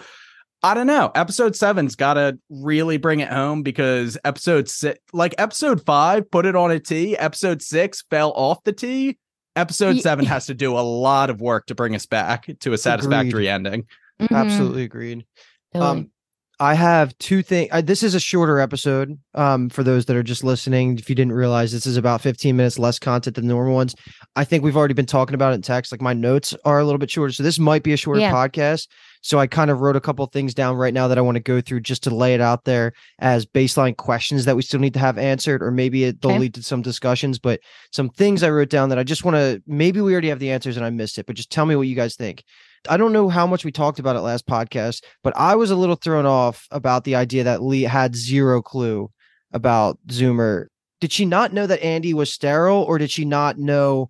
I 0.62 0.76
don't 0.76 0.86
know. 0.88 1.12
Episode 1.16 1.56
seven's 1.56 1.96
got 1.96 2.16
to 2.16 2.38
really 2.50 2.98
bring 2.98 3.22
it 3.22 3.30
home 3.30 3.64
because 3.64 4.18
episode 4.24 4.70
six, 4.70 5.00
like 5.14 5.34
episode 5.40 5.84
five, 5.86 6.30
put 6.30 6.46
it 6.46 6.56
on 6.56 6.70
a 6.72 6.80
T. 6.80 7.18
Episode 7.18 7.62
six 7.62 8.04
fell 8.10 8.32
off 8.36 8.64
the 8.64 8.74
T. 8.74 9.18
Episode 9.56 10.00
seven 10.02 10.26
has 10.26 10.46
to 10.48 10.54
do 10.54 10.78
a 10.78 10.82
lot 10.82 11.32
of 11.32 11.42
work 11.42 11.66
to 11.68 11.76
bring 11.76 11.96
us 11.96 12.06
back 12.06 12.48
to 12.60 12.74
a 12.74 12.78
satisfactory 12.78 13.50
ending. 13.50 13.86
Mhm. 14.22 14.36
absolutely 14.36 14.84
agreed. 14.84 15.26
Totally. 15.74 15.92
Um, 16.02 16.12
I 16.60 16.74
have 16.74 17.16
two 17.20 17.44
things. 17.44 17.70
This 17.84 18.02
is 18.02 18.16
a 18.16 18.20
shorter 18.20 18.60
episode. 18.60 19.20
Um, 19.36 19.70
for 19.70 19.84
those 19.84 20.06
that 20.06 20.16
are 20.16 20.24
just 20.24 20.44
listening, 20.44 20.98
if 20.98 21.08
you 21.08 21.16
didn't 21.16 21.34
realize, 21.34 21.72
this 21.72 21.86
is 21.86 21.98
about 21.98 22.22
15 22.22 22.56
minutes 22.56 22.80
less 22.80 22.98
content 22.98 23.36
than 23.36 23.48
the 23.48 23.54
normal 23.54 23.76
ones. 23.76 23.94
I 24.36 24.44
think 24.44 24.64
we've 24.64 24.76
already 24.76 24.96
been 24.96 25.06
talking 25.06 25.36
about 25.36 25.52
it 25.52 25.56
in 25.56 25.62
text. 25.62 25.92
Like 25.92 26.02
my 26.02 26.14
notes 26.14 26.56
are 26.66 26.80
a 26.80 26.84
little 26.84 26.98
bit 26.98 27.12
shorter, 27.12 27.32
so 27.32 27.44
this 27.44 27.60
might 27.60 27.84
be 27.84 27.94
a 27.94 27.98
shorter 27.98 28.22
Yeah. 28.22 28.32
podcast. 28.34 28.88
So 29.28 29.40
I 29.40 29.46
kind 29.46 29.70
of 29.70 29.82
wrote 29.82 29.98
a 29.98 30.00
couple 30.00 30.26
things 30.28 30.54
down 30.54 30.78
right 30.78 30.94
now 30.94 31.10
that 31.10 31.18
I 31.18 31.22
want 31.22 31.36
to 31.36 31.42
go 31.44 31.60
through 31.60 31.82
just 31.82 32.02
to 32.04 32.16
lay 32.16 32.34
it 32.34 32.40
out 32.40 32.64
there 32.64 32.94
as 33.20 33.46
baseline 33.46 33.98
questions 33.98 34.46
that 34.46 34.56
we 34.56 34.62
still 34.62 34.80
need 34.80 34.94
to 34.94 35.02
have 35.02 35.18
answered, 35.18 35.62
or 35.62 35.70
maybe 35.70 36.06
it, 36.06 36.22
they'll 36.22 36.32
Okay. 36.32 36.40
lead 36.40 36.54
to 36.54 36.64
some 36.64 36.82
discussions. 36.82 37.38
But 37.38 37.60
some 37.92 38.08
things 38.08 38.42
I 38.42 38.50
wrote 38.50 38.70
down 38.70 38.88
that 38.88 38.98
I 38.98 39.04
just 39.04 39.26
want 39.26 39.36
to. 39.36 39.62
Maybe 39.68 40.00
we 40.00 40.14
already 40.14 40.30
have 40.30 40.40
the 40.40 40.50
answers 40.50 40.78
and 40.78 40.86
I 40.86 40.92
missed 40.92 41.18
it, 41.18 41.26
but 41.26 41.36
just 41.36 41.52
tell 41.52 41.66
me 41.66 41.76
what 41.76 41.90
you 41.90 41.94
guys 41.96 42.16
think. 42.16 42.42
I 42.88 42.96
don't 42.96 43.12
know 43.12 43.28
how 43.28 43.46
much 43.46 43.66
we 43.66 43.72
talked 43.74 44.00
about 44.00 44.16
it 44.16 44.22
last 44.22 44.48
podcast, 44.48 45.04
but 45.26 45.36
I 45.36 45.58
was 45.58 45.72
a 45.72 45.76
little 45.76 45.96
thrown 45.98 46.26
off 46.26 46.66
about 46.72 47.04
the 47.04 47.16
idea 47.16 47.44
that 47.44 47.62
Lee 47.62 47.82
had 47.82 48.16
zero 48.16 48.62
clue 48.62 49.12
about 49.52 50.00
Zoomer. 50.08 50.68
Did 51.02 51.12
she 51.12 51.26
not 51.26 51.52
know 51.52 51.68
that 51.68 51.84
Andy 51.84 52.14
was 52.14 52.32
sterile, 52.32 52.82
or 52.82 52.98
did 52.98 53.12
she 53.12 53.26
not 53.26 53.58
know? 53.58 54.10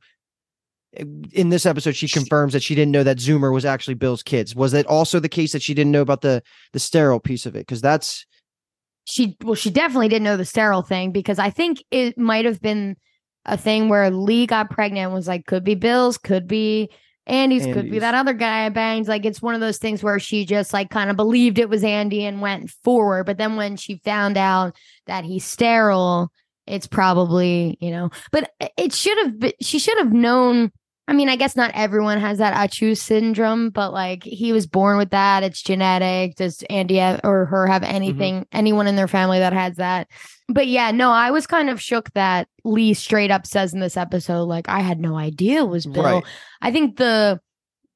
In 0.94 1.50
this 1.50 1.65
episode, 1.65 1.96
she 1.96 2.08
confirms 2.08 2.53
that 2.53 2.63
she 2.63 2.74
didn't 2.74 2.91
know 2.91 3.03
that 3.03 3.17
Zoomer 3.17 3.53
was 3.53 3.65
actually 3.65 3.94
Bill's 3.96 4.24
kids. 4.24 4.56
Was 4.56 4.72
that 4.72 4.86
also 4.88 5.20
the 5.20 5.29
case 5.29 5.51
that 5.51 5.62
she 5.62 5.74
didn't 5.74 5.91
know 5.91 6.01
about 6.01 6.22
the 6.22 6.41
the 6.74 6.79
sterile 6.79 7.20
piece 7.20 7.46
of 7.46 7.56
it? 7.56 7.60
Because 7.60 7.82
that's 7.82 8.25
she 9.08 9.38
well 9.41 9.56
she 9.56 9.70
definitely 9.70 10.10
didn't 10.10 10.25
know 10.25 10.38
the 10.38 10.46
sterile 10.46 10.82
thing 10.82 11.12
because 11.12 11.39
i 11.39 11.50
think 11.50 11.82
it 11.91 12.17
might 12.17 12.44
have 12.44 12.62
been 12.62 12.96
a 13.46 13.58
thing 13.58 13.88
where 13.88 14.12
lee 14.12 14.46
got 14.46 14.70
pregnant 14.70 15.06
and 15.06 15.13
was 15.13 15.27
like 15.27 15.46
could 15.46 15.63
be 15.63 15.75
bill's 15.75 16.17
could 16.17 16.46
be 16.46 16.89
andy's, 17.25 17.65
could 17.65 17.89
be 17.89 18.00
that 18.00 18.13
other 18.13 18.34
guy 18.34 18.65
i 18.65 18.70
banged 18.70 19.08
like 19.08 19.25
it's 19.25 19.41
one 19.41 19.56
of 19.56 19.62
those 19.62 19.77
things 19.77 20.03
where 20.03 20.20
she 20.20 20.46
just 20.46 20.74
like 20.74 20.89
kind 20.89 21.10
of 21.10 21.15
believed 21.15 21.58
it 21.58 21.70
was 21.70 21.86
andy 21.86 22.25
and 22.25 22.41
went 22.41 22.70
forward 22.70 23.25
but 23.25 23.38
then 23.38 23.56
when 23.56 23.77
she 23.77 24.01
found 24.03 24.38
out 24.38 24.75
that 25.06 25.24
he's 25.24 25.46
sterile 25.46 26.29
it's 26.67 26.88
probably 26.88 27.77
you 27.81 27.91
know 27.91 28.09
but 28.31 28.51
it 28.77 28.93
should 28.93 29.17
have 29.19 29.39
been 29.39 29.53
she 29.62 29.79
should 29.79 29.97
have 29.97 30.13
known 30.13 30.71
I 31.09 31.13
mean, 31.13 31.29
I 31.29 31.38
guess 31.38 31.55
not 31.55 31.71
everyone 31.74 32.19
has 32.19 32.39
that 32.39 32.53
Achu 32.53 32.97
syndrome, 32.97 33.69
but 33.69 33.93
like 33.93 34.24
he 34.24 34.51
was 34.51 34.67
born 34.67 34.97
with 34.97 35.12
that. 35.12 35.41
It's 35.41 35.62
genetic. 35.62 36.36
Does 36.36 36.63
Andy 36.69 36.97
have, 36.97 37.21
or 37.24 37.45
her 37.45 37.65
have 37.65 37.81
mm-hmm. 37.81 37.95
anything, 37.95 38.47
anyone 38.51 38.88
in 38.88 38.97
their 38.97 39.07
family 39.07 39.39
that 39.39 39.53
has 39.53 39.77
that? 39.77 40.09
But 40.50 40.67
yeah, 40.67 40.91
no, 40.91 41.12
I 41.12 41.31
was 41.31 41.47
kind 41.47 41.69
of 41.69 41.81
shook 41.81 42.12
that 42.13 42.50
Lee 42.65 42.93
straight 42.93 43.31
up 43.31 43.47
says 43.47 43.74
in 43.74 43.79
this 43.79 43.95
episode, 43.95 44.43
like, 44.43 44.67
I 44.67 44.81
had 44.81 45.00
no 45.00 45.17
idea 45.17 45.62
it 45.62 45.69
was 45.69 45.86
Bill. 45.86 46.03
Right. 46.03 46.24
I 46.62 46.71
think 46.71 46.97
the, 46.97 47.39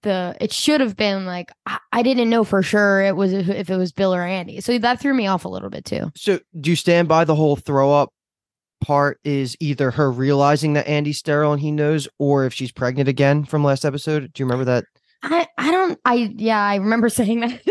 the, 0.04 0.38
it 0.40 0.54
should 0.54 0.80
have 0.80 0.96
been 0.96 1.26
like, 1.26 1.52
I, 1.66 1.80
I 1.92 2.04
didn't 2.04 2.30
know 2.30 2.46
for 2.46 2.64
sure 2.64 3.02
it 3.02 3.18
was 3.18 3.34
if, 3.34 3.50
if 3.50 3.70
it 3.70 3.78
was 3.78 3.92
Bill 3.92 4.16
or 4.16 4.24
Andy. 4.24 4.62
So 4.62 4.78
that 4.78 5.02
threw 5.02 5.14
me 5.14 5.28
off 5.28 5.44
a 5.44 5.50
little 5.50 5.70
bit 5.70 5.84
too. 5.84 6.12
so. 6.16 6.40
Do 6.60 6.70
you 6.70 6.78
stand 6.78 7.10
by 7.10 7.26
the 7.26 7.36
whole 7.36 7.58
throw 7.58 7.92
up 7.92 8.14
part? 8.82 9.20
Is 9.24 9.56
either 9.60 9.92
her 9.92 10.12
realizing 10.12 10.74
that 10.74 10.88
Andy's 10.88 11.18
sterile 11.20 11.54
and 11.54 11.62
he 11.62 11.72
knows, 11.72 12.08
or 12.20 12.46
if 12.46 12.54
she's 12.54 12.72
pregnant 12.72 13.08
again 13.08 13.46
from 13.46 13.64
last 13.64 13.86
episode? 13.86 14.32
Do 14.34 14.42
you 14.44 14.46
remember 14.46 14.66
that? 14.66 14.86
I, 15.24 15.48
I 15.58 15.72
don't, 15.72 16.00
I, 16.04 16.34
yeah, 16.36 16.60
I 16.62 16.76
remember 16.76 17.08
saying 17.10 17.42
that. 17.42 17.62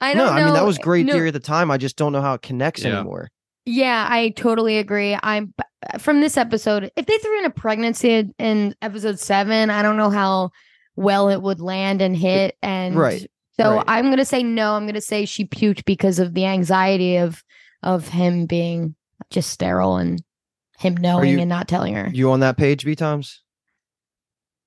I 0.00 0.14
no, 0.14 0.26
don't 0.26 0.34
I 0.36 0.44
mean 0.44 0.54
that 0.54 0.64
was 0.66 0.78
great 0.78 1.06
No. 1.06 1.12
theory 1.14 1.28
at 1.28 1.34
the 1.34 1.40
time. 1.40 1.70
I 1.70 1.76
just 1.78 1.96
don't 1.96 2.12
know 2.12 2.20
how 2.22 2.34
it 2.34 2.42
connects 2.42 2.82
Yeah. 2.84 2.96
anymore. 2.98 3.28
Yeah, 3.64 4.06
I 4.08 4.28
totally 4.30 4.78
agree. 4.78 5.18
I'm 5.22 5.52
from 5.98 6.20
this 6.20 6.36
episode. 6.36 6.90
If 6.96 7.06
they 7.06 7.18
threw 7.18 7.38
in 7.40 7.44
a 7.46 7.50
pregnancy 7.50 8.10
in- 8.12 8.34
in 8.38 8.74
episode 8.82 9.18
seven, 9.18 9.70
I 9.70 9.82
don't 9.82 9.96
know 9.96 10.10
how 10.10 10.50
well 10.94 11.28
it 11.30 11.42
would 11.42 11.60
land 11.60 12.00
and 12.02 12.16
hit. 12.16 12.56
And 12.62 12.94
Right, 12.94 13.28
so 13.58 13.76
right. 13.76 13.84
I'm 13.88 14.08
gonna 14.10 14.24
say 14.24 14.42
no. 14.44 14.74
I'm 14.74 14.86
gonna 14.86 15.00
say 15.00 15.24
she 15.24 15.46
puked 15.46 15.84
because 15.84 16.18
of 16.20 16.34
the 16.34 16.44
anxiety 16.46 17.16
of 17.16 17.42
of 17.82 18.06
him 18.08 18.46
being 18.46 18.94
just 19.30 19.50
sterile 19.50 19.96
and 19.96 20.22
him 20.78 20.96
knowing 20.96 21.32
you- 21.34 21.38
and 21.40 21.48
not 21.48 21.68
telling 21.68 21.94
her. 21.94 22.10
You 22.12 22.30
on 22.32 22.40
that 22.40 22.56
page, 22.56 22.84
B 22.84 22.94
Toms? 22.94 23.42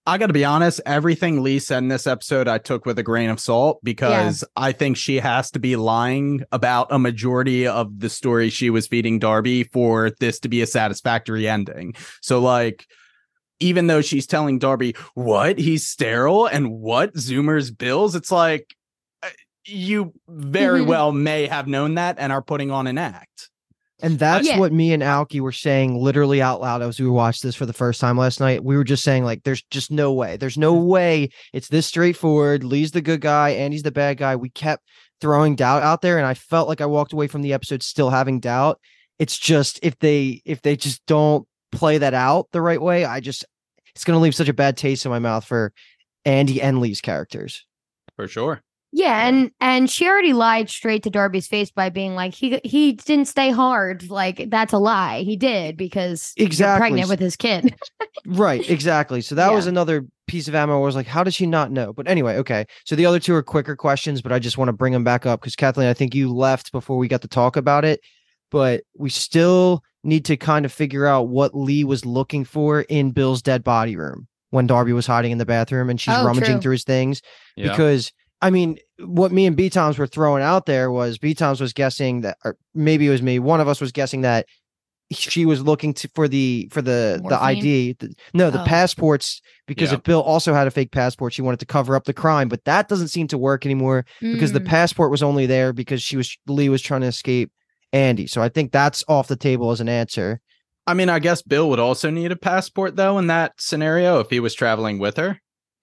I 0.07 0.17
got 0.17 0.27
to 0.27 0.33
be 0.33 0.45
honest, 0.45 0.81
everything 0.87 1.43
Lee 1.43 1.59
said 1.59 1.79
in 1.79 1.89
this 1.89 2.07
episode 2.07 2.47
I 2.47 2.57
took 2.57 2.85
with 2.87 2.97
a 2.97 3.03
grain 3.03 3.29
of 3.29 3.39
salt 3.39 3.79
because 3.83 4.43
I 4.55 4.71
think 4.71 4.97
she 4.97 5.17
has 5.17 5.51
to 5.51 5.59
be 5.59 5.75
lying 5.75 6.43
about 6.51 6.87
a 6.89 6.97
majority 6.97 7.67
of 7.67 7.99
the 7.99 8.09
story 8.09 8.49
she 8.49 8.71
was 8.71 8.87
feeding 8.87 9.19
Darby 9.19 9.65
for 9.65 10.09
this 10.19 10.39
to 10.39 10.49
be 10.49 10.61
a 10.61 10.67
satisfactory 10.67 11.47
ending. 11.47 11.93
So, 12.23 12.39
like, 12.39 12.87
even 13.59 13.85
though 13.87 14.01
she's 14.01 14.25
telling 14.25 14.57
Darby 14.57 14.95
what 15.13 15.59
he's 15.59 15.85
sterile 15.85 16.47
and 16.47 16.71
what 16.71 17.13
Zoomer's 17.13 17.69
bills, 17.69 18.15
it's 18.15 18.31
like 18.31 18.73
uh, 19.21 19.27
you 19.65 20.13
very 20.27 20.79
Mhm. 20.81 20.87
well 20.87 21.11
may 21.11 21.45
have 21.45 21.67
known 21.67 21.95
that 21.95 22.15
and 22.17 22.31
are 22.31 22.41
putting 22.41 22.71
on 22.71 22.87
an 22.87 22.97
act. 22.97 23.48
And 24.01 24.17
that's 24.17 24.47
Yeah. 24.47 24.59
what 24.59 24.71
me 24.71 24.93
and 24.93 25.03
Alki 25.03 25.41
were 25.41 25.51
saying 25.51 25.95
literally 25.99 26.41
out 26.41 26.61
loud 26.61 26.81
as 26.81 26.99
we 26.99 27.07
watched 27.07 27.43
this 27.43 27.55
for 27.55 27.65
the 27.65 27.73
first 27.73 27.99
time 27.99 28.17
last 28.17 28.39
night. 28.39 28.63
We 28.63 28.77
were 28.77 28.83
just 28.83 29.03
saying, 29.03 29.25
like, 29.25 29.43
there's 29.43 29.63
just 29.69 29.91
no 29.91 30.13
way. 30.13 30.37
There's 30.37 30.57
no 30.57 30.73
mm-hmm. 30.73 30.87
way 30.87 31.29
it's 31.53 31.67
this 31.67 31.85
straightforward. 31.87 32.63
Lee's 32.63 32.91
the 32.91 33.01
good 33.01 33.21
guy, 33.21 33.49
Andy's 33.49 33.83
the 33.83 33.91
bad 33.91 34.17
guy. 34.17 34.35
We 34.35 34.49
kept 34.49 34.83
throwing 35.19 35.55
doubt 35.55 35.83
out 35.83 36.01
there, 36.01 36.17
and 36.17 36.25
I 36.25 36.33
felt 36.33 36.69
like 36.69 36.81
I 36.81 36.85
walked 36.85 37.13
away 37.13 37.27
from 37.27 37.41
the 37.41 37.53
episode 37.53 37.83
still 37.83 38.09
having 38.09 38.39
doubt. 38.39 38.79
It's 39.17 39.37
just 39.37 39.79
if 39.83 39.99
they 39.99 40.41
if 40.45 40.61
they 40.61 40.75
just 40.77 41.05
don't 41.05 41.45
play 41.71 41.97
that 41.97 42.13
out 42.13 42.47
the 42.51 42.61
right 42.61 42.81
way, 42.81 43.03
I 43.03 43.19
just 43.19 43.45
it's 43.93 44.05
gonna 44.05 44.19
leave 44.19 44.35
such 44.35 44.47
a 44.47 44.53
bad 44.53 44.77
taste 44.77 45.05
in 45.05 45.11
my 45.11 45.19
mouth 45.19 45.43
for 45.43 45.73
Andy 46.23 46.61
and 46.61 46.79
Lee's 46.79 47.01
characters. 47.01 47.65
For 48.15 48.27
sure. 48.27 48.61
Yeah, 48.91 49.27
and 49.27 49.51
and 49.59 49.89
she 49.89 50.07
already 50.07 50.33
lied 50.33 50.69
straight 50.69 51.03
to 51.03 51.11
Darby's 51.11 51.47
face 51.47 51.69
by 51.69 51.89
being 51.89 52.15
like 52.15 52.33
he 52.33 52.59
he 52.63 52.93
didn't 52.93 53.27
stay 53.27 53.51
hard. 53.51 54.09
Like 54.09 54.49
that's 54.49 54.73
a 54.73 54.79
lie. 54.79 55.21
He 55.21 55.37
did 55.37 55.77
because 55.77 56.33
Exactly. 56.37 56.79
pregnant 56.79 57.09
with 57.09 57.19
his 57.19 57.35
kid. 57.35 57.75
Right, 58.25 58.67
exactly. 58.69 59.21
So 59.21 59.33
that 59.35 59.53
was 59.53 59.65
another 59.65 60.05
piece 60.27 60.47
of 60.49 60.55
ammo. 60.55 60.73
Where 60.73 60.83
I 60.83 60.85
was 60.85 60.95
like, 60.95 61.07
how 61.07 61.23
does 61.23 61.33
she 61.33 61.45
not 61.45 61.71
know? 61.71 61.93
But 61.93 62.07
anyway, 62.07 62.35
okay. 62.37 62.65
So 62.85 62.95
the 62.95 63.05
other 63.05 63.19
two 63.19 63.33
are 63.33 63.41
quicker 63.41 63.75
questions, 63.77 64.21
but 64.21 64.31
I 64.33 64.39
just 64.39 64.57
want 64.57 64.67
to 64.67 64.73
bring 64.73 64.91
them 64.93 65.03
back 65.05 65.25
up 65.25 65.39
because 65.39 65.55
Kathleen, 65.55 65.87
I 65.87 65.93
think 65.93 66.13
you 66.13 66.33
left 66.33 66.71
before 66.71 66.97
we 66.97 67.07
got 67.07 67.21
to 67.21 67.27
talk 67.29 67.55
about 67.55 67.85
it, 67.85 68.01
but 68.51 68.81
we 68.97 69.09
still 69.09 69.83
need 70.03 70.25
to 70.25 70.35
kind 70.37 70.65
of 70.65 70.71
figure 70.73 71.05
out 71.05 71.29
what 71.29 71.55
Lee 71.55 71.83
was 71.85 72.05
looking 72.05 72.43
for 72.43 72.81
in 72.81 73.11
Bill's 73.11 73.41
dead 73.41 73.63
body 73.63 73.95
room 73.95 74.27
when 74.49 74.67
Darby 74.67 74.91
was 74.93 75.07
hiding 75.07 75.31
in 75.31 75.37
the 75.37 75.45
bathroom 75.45 75.89
and 75.89 75.99
she's 75.99 76.13
Oh, 76.15 76.25
rummaging 76.25 76.55
true. 76.55 76.61
through 76.61 76.71
his 76.73 76.83
things 76.83 77.21
because 77.55 78.11
I 78.41 78.49
mean, 78.49 78.77
what 78.99 79.31
me 79.31 79.45
and 79.45 79.55
B 79.55 79.69
Toms 79.69 79.97
were 79.97 80.07
throwing 80.07 80.43
out 80.43 80.65
there 80.65 80.91
was 80.91 81.17
B 81.17 81.33
Toms 81.33 81.59
was 81.59 81.73
guessing 81.73 82.21
that, 82.21 82.37
or 82.45 82.55
maybe 82.73 83.05
it 83.07 83.09
was 83.11 83.21
me. 83.21 83.39
One 83.39 83.59
of 83.61 83.67
us 83.67 83.81
was 83.81 83.91
guessing 83.91 84.21
that 84.21 84.45
she 85.11 85.43
was 85.45 85.61
looking 85.61 85.93
to 85.95 86.07
for 86.13 86.27
the 86.27 86.69
for 86.71 86.81
the 86.81 87.19
the 87.27 87.41
ID. 87.41 87.93
the- 87.99 88.13
no, 88.33 88.49
the 88.51 88.61
Oh. 88.61 88.65
passports 88.65 89.41
because 89.67 89.89
Yeah. 89.91 89.97
if 89.97 90.03
Bill 90.03 90.21
also 90.21 90.53
had 90.53 90.67
a 90.67 90.71
fake 90.71 90.91
passport, 90.91 91.33
she 91.33 91.41
wanted 91.41 91.59
to 91.61 91.65
cover 91.65 91.95
up 91.95 92.05
the 92.05 92.13
crime, 92.13 92.47
but 92.47 92.63
that 92.65 92.87
doesn't 92.87 93.07
seem 93.07 93.27
to 93.29 93.37
work 93.37 93.65
anymore 93.65 94.05
because 94.21 94.51
the 94.51 94.61
Mm. 94.61 94.67
passport 94.67 95.09
was 95.11 95.23
only 95.23 95.45
there 95.47 95.73
because 95.73 96.01
she 96.01 96.15
was 96.15 96.37
Lee 96.47 96.69
was 96.69 96.81
trying 96.83 97.01
to 97.01 97.07
escape 97.07 97.51
Andy. 97.91 98.27
So 98.27 98.41
I 98.41 98.49
think 98.49 98.71
that's 98.71 99.03
off 99.07 99.27
the 99.27 99.35
table 99.35 99.71
as 99.71 99.81
an 99.81 99.89
answer. 99.89 100.41
I 100.85 100.93
mean, 100.93 101.09
I 101.09 101.17
guess 101.19 101.41
Bill 101.41 101.69
would 101.71 101.79
also 101.79 102.09
need 102.11 102.31
a 102.31 102.35
passport 102.35 102.95
though 102.95 103.17
in 103.17 103.27
that 103.27 103.53
scenario 103.57 104.19
if 104.19 104.29
he 104.29 104.39
was 104.39 104.53
traveling 104.53 104.99
with 104.99 105.17
her. 105.17 105.39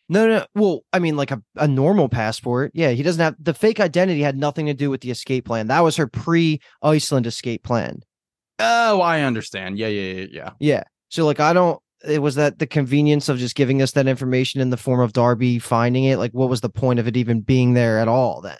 No, 0.08 0.28
no. 0.28 0.46
Well, 0.54 0.80
I 0.92 0.98
mean, 1.00 1.16
like 1.16 1.30
a, 1.32 1.42
a 1.56 1.66
normal 1.66 2.08
passport. 2.08 2.70
Yeah, 2.74 2.90
he 2.90 3.02
doesn't 3.02 3.20
have 3.20 3.34
the 3.40 3.54
fake 3.54 3.80
identity 3.80 4.20
had 4.22 4.36
nothing 4.36 4.66
to 4.66 4.74
do 4.74 4.88
with 4.90 5.00
the 5.00 5.10
escape 5.10 5.46
plan. 5.46 5.66
That 5.66 5.80
was 5.80 5.96
her 5.96 6.06
pre 6.06 6.60
Iceland 6.82 7.26
escape 7.26 7.64
plan. 7.64 8.00
Oh, 8.58 9.00
I 9.00 9.22
understand. 9.22 9.78
Yeah, 9.78 9.88
yeah, 9.88 10.12
yeah, 10.12 10.26
yeah. 10.30 10.50
Yeah. 10.60 10.82
So 11.08 11.26
like 11.26 11.40
I 11.40 11.52
don't 11.52 11.80
it 12.06 12.20
was 12.22 12.36
that 12.36 12.58
the 12.60 12.66
convenience 12.66 13.28
of 13.28 13.38
just 13.38 13.56
giving 13.56 13.82
us 13.82 13.92
that 13.92 14.06
information 14.06 14.60
in 14.60 14.70
the 14.70 14.76
form 14.76 15.00
of 15.00 15.12
Darby 15.12 15.58
finding 15.58 16.04
it. 16.04 16.18
Like 16.18 16.32
what 16.32 16.48
was 16.48 16.60
the 16.60 16.68
point 16.70 17.00
of 17.00 17.08
it 17.08 17.16
even 17.16 17.40
being 17.40 17.74
there 17.74 17.98
at 17.98 18.06
all 18.06 18.40
then? 18.42 18.58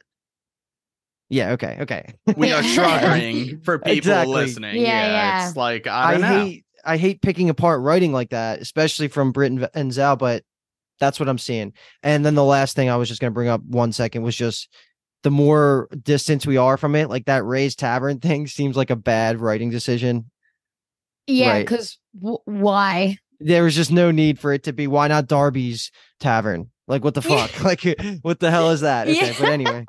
Yeah, 1.29 1.53
okay, 1.53 1.79
okay. 1.81 2.15
We 2.37 2.53
are 2.53 2.63
struggling 2.65 3.61
for 3.63 3.79
people 3.79 3.93
Exactly. 3.93 4.35
listening. 4.35 4.77
Yeah, 4.83 5.07
yeah. 5.07 5.49
It's 5.49 5.57
like 5.57 5.87
I 5.87 6.09
I, 6.09 6.13
don't 6.13 6.21
know. 6.23 6.45
hate 6.45 6.65
I 6.85 6.97
hate 6.97 7.21
picking 7.23 7.51
apart 7.51 7.81
writing 7.83 8.13
like 8.13 8.31
that, 8.31 8.61
especially 8.61 9.09
from 9.09 9.33
Brit 9.33 9.53
and- 9.53 9.69
and 9.75 9.93
Zal, 9.93 10.17
but 10.17 10.43
that's 11.01 11.19
what 11.21 11.29
I'm 11.29 11.39
seeing. 11.39 11.73
And 12.03 12.25
then 12.25 12.35
the 12.35 12.45
last 12.45 12.77
thing 12.77 12.89
I 12.89 12.97
was 12.97 13.09
just 13.09 13.21
gonna 13.21 13.31
bring 13.31 13.49
up 13.49 13.63
one 13.65 13.93
second 13.93 14.23
was 14.23 14.37
just 14.37 14.69
the 15.23 15.31
more 15.31 15.89
distance 16.03 16.47
we 16.47 16.57
are 16.57 16.77
from 16.77 16.95
it, 16.95 17.09
like 17.09 17.25
that 17.27 17.45
Ray's 17.45 17.75
Tavern 17.75 18.19
thing 18.21 18.47
seems 18.47 18.77
like 18.77 18.91
a 18.91 18.97
bad 18.97 19.41
writing 19.41 19.71
decision. 19.71 20.31
yeah, 21.27 21.51
right. 21.51 21.67
because 21.67 21.99
w- 22.19 22.39
why? 22.45 23.19
there 23.39 23.65
was 23.65 23.75
just 23.75 23.93
no 23.93 24.11
need 24.11 24.39
for 24.39 24.51
it 24.53 24.63
to 24.63 24.73
be 24.73 24.87
why 24.87 25.09
not 25.09 25.27
Darby's 25.27 25.91
tavern? 26.21 26.71
Like 26.89 27.05
what 27.05 27.15
the 27.15 27.23
fuck? 27.23 27.61
like 27.65 27.83
what 28.23 28.41
the 28.41 28.51
hell 28.51 28.71
is 28.71 28.81
that? 28.81 29.09
Okay, 29.09 29.27
Yeah. 29.27 29.35
but 29.39 29.49
anyway. 29.51 29.85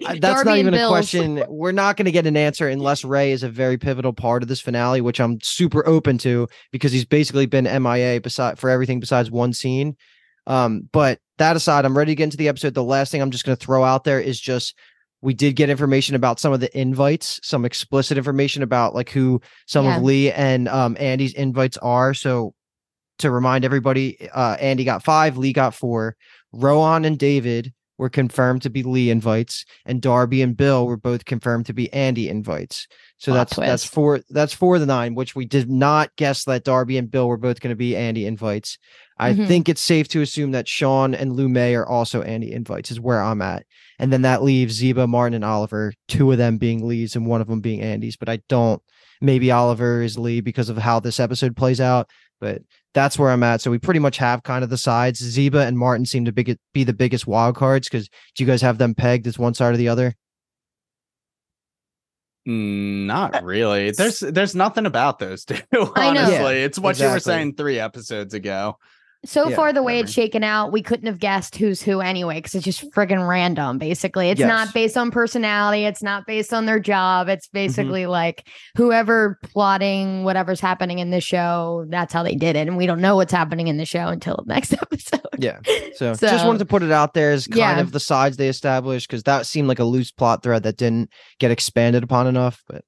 That's 0.00 0.18
Darby 0.18 0.50
not 0.50 0.58
even 0.58 0.74
a 0.74 0.88
question. 0.88 1.44
We're 1.48 1.70
not 1.70 1.96
going 1.96 2.06
to 2.06 2.10
get 2.12 2.26
an 2.26 2.36
answer 2.36 2.68
unless 2.68 3.04
Ray 3.04 3.30
is 3.30 3.44
a 3.44 3.48
very 3.48 3.78
pivotal 3.78 4.12
part 4.12 4.42
of 4.42 4.48
this 4.48 4.60
finale, 4.60 5.00
which 5.00 5.20
I'm 5.20 5.38
super 5.40 5.86
open 5.86 6.18
to 6.18 6.48
because 6.72 6.90
he's 6.90 7.04
basically 7.04 7.46
been 7.46 7.64
MIA 7.80 8.20
beside 8.20 8.58
for 8.58 8.70
everything 8.70 8.98
besides 8.98 9.30
one 9.30 9.52
scene. 9.52 9.96
Um, 10.46 10.88
but 10.92 11.18
that 11.38 11.56
aside, 11.56 11.84
I'm 11.84 11.96
ready 11.96 12.12
to 12.12 12.16
get 12.16 12.24
into 12.24 12.36
the 12.36 12.48
episode. 12.48 12.74
The 12.74 12.84
last 12.84 13.10
thing 13.10 13.20
I'm 13.22 13.30
just 13.30 13.44
going 13.44 13.56
to 13.56 13.64
throw 13.64 13.82
out 13.84 14.04
there 14.04 14.20
is 14.20 14.40
just 14.40 14.76
we 15.22 15.32
did 15.34 15.56
get 15.56 15.70
information 15.70 16.14
about 16.14 16.38
some 16.38 16.52
of 16.52 16.60
the 16.60 16.78
invites, 16.78 17.40
some 17.42 17.64
explicit 17.64 18.18
information 18.18 18.62
about 18.62 18.94
like 18.94 19.08
who 19.10 19.40
some 19.66 19.86
Yeah. 19.86 19.96
of 19.96 20.02
Lee 20.02 20.30
and 20.32 20.68
um 20.68 20.96
Andy's 21.00 21.32
invites 21.34 21.76
are. 21.78 22.12
So 22.14 22.54
to 23.20 23.30
remind 23.30 23.64
everybody, 23.64 24.28
uh 24.30 24.56
Andy 24.60 24.84
got 24.84 25.02
five, 25.02 25.38
Lee 25.38 25.52
got 25.52 25.74
four. 25.74 26.16
Rohan 26.52 27.04
and 27.04 27.18
David 27.18 27.72
were 27.98 28.08
confirmed 28.08 28.62
to 28.62 28.70
be 28.70 28.82
Lee 28.82 29.10
invites, 29.10 29.64
and 29.86 30.00
Darby 30.00 30.42
and 30.42 30.56
Bill 30.56 30.86
were 30.86 30.96
both 30.96 31.24
confirmed 31.24 31.66
to 31.66 31.72
be 31.72 31.92
Andy 31.92 32.28
invites. 32.28 32.86
So 33.18 33.32
Plot 33.32 33.48
that's 33.48 33.56
that's 33.56 33.84
four 33.84 34.20
that's 34.30 34.52
four 34.52 34.74
of 34.76 34.80
the 34.80 34.86
nine, 34.86 35.14
which 35.14 35.34
we 35.36 35.44
did 35.44 35.70
not 35.70 36.10
guess 36.16 36.44
that 36.44 36.64
Darby 36.64 36.98
and 36.98 37.10
Bill 37.10 37.28
were 37.28 37.36
both 37.36 37.60
going 37.60 37.70
to 37.70 37.76
be 37.76 37.96
Andy 37.96 38.26
invites. 38.26 38.78
I 39.18 39.32
Mhm. 39.32 39.46
think 39.46 39.68
it's 39.68 39.80
safe 39.80 40.08
to 40.08 40.22
assume 40.22 40.50
that 40.50 40.68
Sian 40.68 41.14
and 41.14 41.32
Lu 41.34 41.48
Mei 41.48 41.74
are 41.76 41.86
also 41.86 42.22
Andy 42.22 42.52
invites, 42.52 42.90
is 42.90 43.00
where 43.00 43.22
I'm 43.22 43.40
at. 43.40 43.64
And 44.00 44.12
then 44.12 44.22
that 44.22 44.42
leaves 44.42 44.74
Ziba, 44.74 45.06
Martin, 45.06 45.34
and 45.34 45.44
Oliver, 45.44 45.92
two 46.08 46.32
of 46.32 46.38
them 46.38 46.58
being 46.58 46.84
Lees 46.86 47.14
and 47.14 47.26
one 47.26 47.40
of 47.40 47.46
them 47.46 47.60
being 47.60 47.80
Andy's. 47.80 48.16
But 48.16 48.28
I 48.28 48.40
don't 48.48 48.82
maybe 49.20 49.52
Oliver 49.52 50.02
is 50.02 50.18
Lee 50.18 50.40
because 50.40 50.68
of 50.68 50.76
how 50.78 50.98
this 51.00 51.20
episode 51.20 51.56
plays 51.56 51.80
out. 51.80 52.10
But 52.44 52.60
that's 52.92 53.18
where 53.18 53.30
I'm 53.30 53.42
at. 53.42 53.62
So 53.62 53.70
we 53.70 53.78
pretty 53.78 54.00
much 54.00 54.18
have 54.18 54.42
kind 54.42 54.62
of 54.62 54.68
the 54.68 54.76
sides. 54.76 55.18
Ziba 55.18 55.60
and 55.60 55.78
Martin 55.78 56.04
seem 56.04 56.26
to 56.26 56.32
big, 56.32 56.58
be 56.74 56.84
the 56.84 56.92
biggest 56.92 57.26
wild 57.26 57.56
cards 57.56 57.88
because 57.88 58.06
do 58.36 58.44
you 58.44 58.46
guys 58.46 58.60
have 58.60 58.76
them 58.76 58.94
pegged 58.94 59.26
as 59.26 59.38
one 59.38 59.54
side 59.54 59.72
or 59.72 59.78
the 59.78 59.88
other? 59.88 60.14
Mm, 62.46 63.06
Not 63.06 63.42
really. 63.42 63.92
There's 63.92 64.20
there's 64.20 64.54
nothing 64.54 64.84
about 64.84 65.18
those 65.18 65.46
two. 65.46 65.56
Honestly, 65.96 66.34
Yeah, 66.34 66.48
it's 66.50 66.78
what 66.78 66.98
you 66.98 67.08
were 67.08 67.18
saying 67.18 67.54
three 67.54 67.80
episodes 67.80 68.34
ago. 68.34 68.76
So 69.26 69.48
Yeah, 69.48 69.56
far, 69.56 69.72
the 69.72 69.82
way 69.82 69.98
it's 70.00 70.12
shaken 70.12 70.44
out, 70.44 70.70
we 70.72 70.82
couldn't 70.82 71.06
have 71.06 71.18
guessed 71.18 71.56
who's 71.56 71.80
who 71.82 72.00
anyway, 72.00 72.36
because 72.36 72.54
it's 72.54 72.64
just 72.64 72.90
friggin' 72.92 73.26
random. 73.26 73.78
Basically, 73.78 74.28
it's 74.30 74.38
Yes. 74.40 74.48
not 74.48 74.74
based 74.74 74.96
on 74.96 75.10
personality. 75.10 75.84
It's 75.84 76.02
not 76.02 76.26
based 76.26 76.52
on 76.52 76.66
their 76.66 76.78
job. 76.80 77.28
It's 77.28 77.46
Mm-hmm. 77.46 77.54
basically 77.66 78.06
like 78.06 78.46
whoever 78.76 79.38
plotting 79.42 80.24
whatever's 80.24 80.60
happening 80.60 80.98
in 80.98 81.10
the 81.10 81.20
show. 81.20 81.86
That's 81.88 82.12
how 82.12 82.22
they 82.22 82.34
did 82.34 82.56
it, 82.56 82.68
and 82.68 82.76
we 82.76 82.86
don't 82.86 83.00
know 83.00 83.16
what's 83.16 83.32
happening 83.32 83.68
in 83.68 83.76
the 83.76 83.86
show 83.86 84.08
until 84.08 84.36
the 84.46 84.52
next 84.52 84.72
episode. 84.82 85.20
Yeah. 85.38 85.58
So, 85.96 86.12
just 86.12 86.44
wanted 86.44 86.58
to 86.58 86.64
put 86.64 86.82
it 86.82 86.90
out 86.90 87.14
there 87.14 87.30
as 87.30 87.46
kind 87.46 87.58
Yeah. 87.58 87.80
of 87.80 87.92
the 87.92 88.00
sides 88.00 88.36
they 88.36 88.48
established 88.48 89.08
because 89.08 89.22
that 89.22 89.46
seemed 89.46 89.68
like 89.68 89.78
a 89.78 89.84
loose 89.84 90.10
plot 90.10 90.42
thread 90.42 90.64
that 90.64 90.76
didn't 90.76 91.08
get 91.38 91.52
expanded 91.52 92.02
upon 92.02 92.26
enough. 92.26 92.64
But 92.66 92.82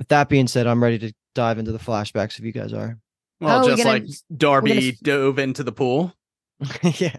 with 0.00 0.08
that 0.08 0.28
being 0.28 0.48
said, 0.48 0.66
I'm 0.66 0.82
ready 0.82 0.98
to 0.98 1.12
dive 1.36 1.58
into 1.58 1.70
the 1.70 1.78
flashbacks 1.78 2.36
if 2.40 2.44
you 2.44 2.50
guys 2.50 2.72
are. 2.72 2.98
Well, 3.44 3.64
Oh, 3.64 3.68
just 3.68 3.82
gonna- 3.82 3.98
like 4.00 4.06
Darby 4.36 4.92
gonna 4.92 4.92
dove 5.02 5.38
into 5.38 5.62
the 5.62 5.72
pool. 5.72 6.12
yeah. 6.82 7.16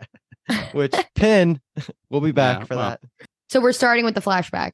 Which 0.73 0.93
pin 1.15 1.59
we'll 2.09 2.21
be 2.21 2.31
back 2.31 2.59
Yeah, 2.59 2.65
for 2.65 2.75
well. 2.75 2.89
that. 2.89 3.01
So 3.49 3.59
we're 3.59 3.73
starting 3.73 4.05
with 4.05 4.15
the 4.15 4.21
flashback. 4.21 4.71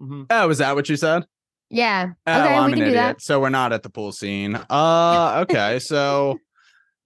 Mhm. 0.00 0.26
Oh, 0.30 0.48
is 0.50 0.58
that 0.58 0.74
what 0.74 0.88
you 0.88 0.96
said? 0.96 1.26
Yeah. 1.70 2.12
Oh, 2.26 2.32
okay, 2.44 2.54
I'm 2.54 2.66
we 2.66 2.72
an 2.72 2.78
can 2.78 2.78
do 2.78 2.84
idiot. 2.86 2.94
that. 2.94 3.22
So 3.22 3.40
we're 3.40 3.48
not 3.50 3.72
at 3.72 3.82
the 3.82 3.90
pool 3.90 4.12
scene. 4.12 4.54
Uh, 4.70 5.44
okay. 5.48 5.78
So 5.80 6.38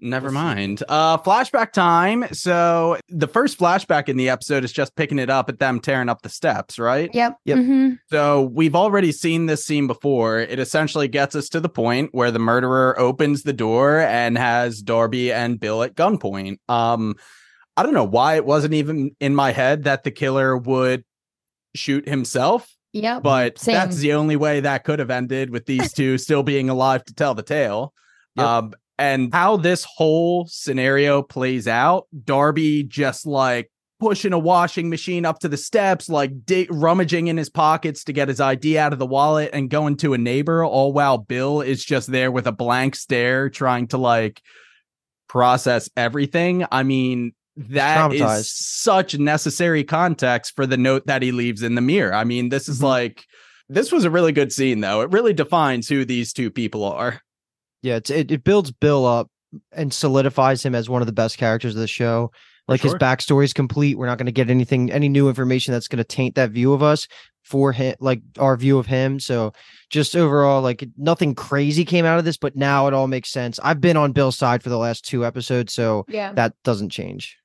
never 0.02 0.26
We'll 0.26 0.32
see. 0.32 0.44
mind. 0.44 0.82
Uh, 0.88 1.16
flashback 1.18 1.72
time. 1.72 2.26
So 2.32 2.98
the 3.08 3.26
first 3.28 3.58
flashback 3.58 4.08
in 4.08 4.16
the 4.16 4.28
episode 4.28 4.64
is 4.64 4.72
just 4.72 4.94
picking 4.96 5.18
it 5.18 5.30
up 5.30 5.48
at 5.48 5.58
them 5.58 5.80
tearing 5.80 6.08
up 6.08 6.22
the 6.22 6.28
steps, 6.28 6.78
right? 6.78 7.08
Yep. 7.14 7.36
Yep. 7.44 7.58
Mhm. 7.58 7.98
So 8.10 8.42
we've 8.42 8.74
already 8.76 9.12
seen 9.12 9.46
this 9.46 9.64
scene 9.64 9.86
before. 9.86 10.40
It 10.40 10.58
essentially 10.58 11.08
gets 11.08 11.34
us 11.34 11.48
to 11.50 11.60
the 11.60 11.68
point 11.68 12.10
where 12.12 12.30
the 12.30 12.38
murderer 12.38 12.98
opens 12.98 13.42
the 13.44 13.52
door 13.52 14.00
and 14.00 14.36
has 14.36 14.82
Darby 14.82 15.32
and 15.32 15.58
Bill 15.58 15.82
at 15.82 15.94
gunpoint. 15.94 16.58
Um, 16.68 17.14
I 17.76 17.82
don't 17.82 17.94
know 17.94 18.04
why 18.04 18.34
it 18.36 18.44
wasn't 18.44 18.74
even 18.74 19.16
in 19.20 19.34
my 19.34 19.52
head 19.52 19.84
that 19.84 20.04
the 20.04 20.10
killer 20.10 20.56
would 20.56 21.04
shoot 21.74 22.06
himself 22.06 22.68
Yep. 22.92 23.22
but 23.22 23.58
Same. 23.58 23.72
that's 23.72 23.96
the 23.96 24.12
only 24.12 24.36
way 24.36 24.60
that 24.60 24.84
could 24.84 24.98
have 24.98 25.10
ended 25.10 25.48
with 25.48 25.64
these 25.64 25.90
two 25.94 26.18
still 26.18 26.42
being 26.42 26.68
alive 26.68 27.02
to 27.06 27.14
tell 27.14 27.34
the 27.34 27.42
tale. 27.42 27.94
Yep. 28.36 28.46
Um, 28.46 28.72
and 28.98 29.32
how 29.32 29.56
this 29.56 29.84
whole 29.84 30.46
scenario 30.46 31.22
plays 31.22 31.66
out, 31.66 32.06
Darby 32.24 32.84
just 32.84 33.26
like 33.26 33.70
pushing 33.98 34.32
a 34.32 34.38
washing 34.38 34.90
machine 34.90 35.24
up 35.24 35.38
to 35.38 35.48
the 35.48 35.56
steps, 35.56 36.08
like 36.08 36.32
rummaging 36.70 37.28
in 37.28 37.36
his 37.36 37.48
pockets 37.48 38.02
to 38.04 38.12
get 38.12 38.28
his 38.28 38.40
ID 38.40 38.76
out 38.76 38.92
of 38.92 38.98
the 38.98 39.06
wallet 39.06 39.50
and 39.52 39.70
going 39.70 39.96
to 39.96 40.12
a 40.12 40.18
neighbor, 40.18 40.64
all 40.64 40.92
while 40.92 41.18
Bill 41.18 41.60
is 41.60 41.84
just 41.84 42.10
there 42.10 42.32
with 42.32 42.46
a 42.46 42.52
blank 42.52 42.96
stare 42.96 43.48
trying 43.48 43.86
to 43.88 43.98
like 43.98 44.42
process 45.28 45.88
everything. 45.96 46.66
I 46.72 46.82
mean, 46.82 47.32
that 47.56 48.12
is 48.12 48.50
such 48.52 49.18
necessary 49.18 49.84
context 49.84 50.56
for 50.56 50.66
the 50.66 50.76
note 50.76 51.06
that 51.06 51.22
he 51.22 51.32
leaves 51.32 51.62
in 51.62 51.74
the 51.74 51.80
mirror. 51.80 52.12
I 52.12 52.24
mean, 52.24 52.48
this 52.48 52.68
is 52.68 52.80
Mhm. 52.80 52.84
like 52.84 53.24
this 53.68 53.92
was 53.92 54.04
a 54.04 54.10
really 54.10 54.32
good 54.32 54.52
scene 54.52 54.80
though. 54.80 55.00
It 55.02 55.12
really 55.12 55.32
defines 55.32 55.88
who 55.88 56.04
these 56.04 56.32
two 56.32 56.50
people 56.50 56.84
are. 56.84 57.20
Yeah, 57.82 57.96
it's, 57.96 58.10
it 58.10 58.30
it 58.30 58.44
builds 58.44 58.70
Bill 58.70 59.04
up 59.04 59.28
and 59.72 59.92
solidifies 59.92 60.64
him 60.64 60.74
as 60.74 60.88
one 60.88 61.02
of 61.02 61.06
the 61.06 61.12
best 61.12 61.38
characters 61.38 61.74
of 61.74 61.80
the 61.80 61.88
show. 61.88 62.30
Like 62.68 62.80
his 62.80 62.94
backstory 62.94 63.44
is 63.44 63.52
complete. 63.52 63.98
We're 63.98 64.06
not 64.06 64.18
going 64.18 64.26
to 64.26 64.32
get 64.32 64.48
anything, 64.48 64.90
any 64.90 65.08
new 65.08 65.28
information 65.28 65.72
that's 65.72 65.88
going 65.88 65.98
to 65.98 66.04
taint 66.04 66.36
that 66.36 66.52
view 66.52 66.72
of 66.72 66.82
us 66.82 67.08
for 67.42 67.72
him, 67.72 67.96
like 67.98 68.22
our 68.38 68.56
view 68.56 68.78
of 68.78 68.86
him. 68.86 69.18
So 69.18 69.52
just 69.90 70.16
overall, 70.16 70.62
like 70.62 70.88
nothing 70.96 71.34
crazy 71.34 71.84
came 71.84 72.04
out 72.04 72.18
of 72.18 72.24
this, 72.24 72.36
but 72.36 72.56
now 72.56 72.86
it 72.86 72.94
all 72.94 73.08
makes 73.08 73.30
sense. 73.30 73.58
I've 73.62 73.80
been 73.80 73.96
on 73.96 74.12
Bill's 74.12 74.38
side 74.38 74.62
for 74.62 74.68
the 74.68 74.78
last 74.78 75.04
two 75.04 75.26
episodes, 75.26 75.74
so 75.74 76.04
yeah. 76.08 76.32
that 76.34 76.54
doesn't 76.62 76.90
change. 76.90 77.36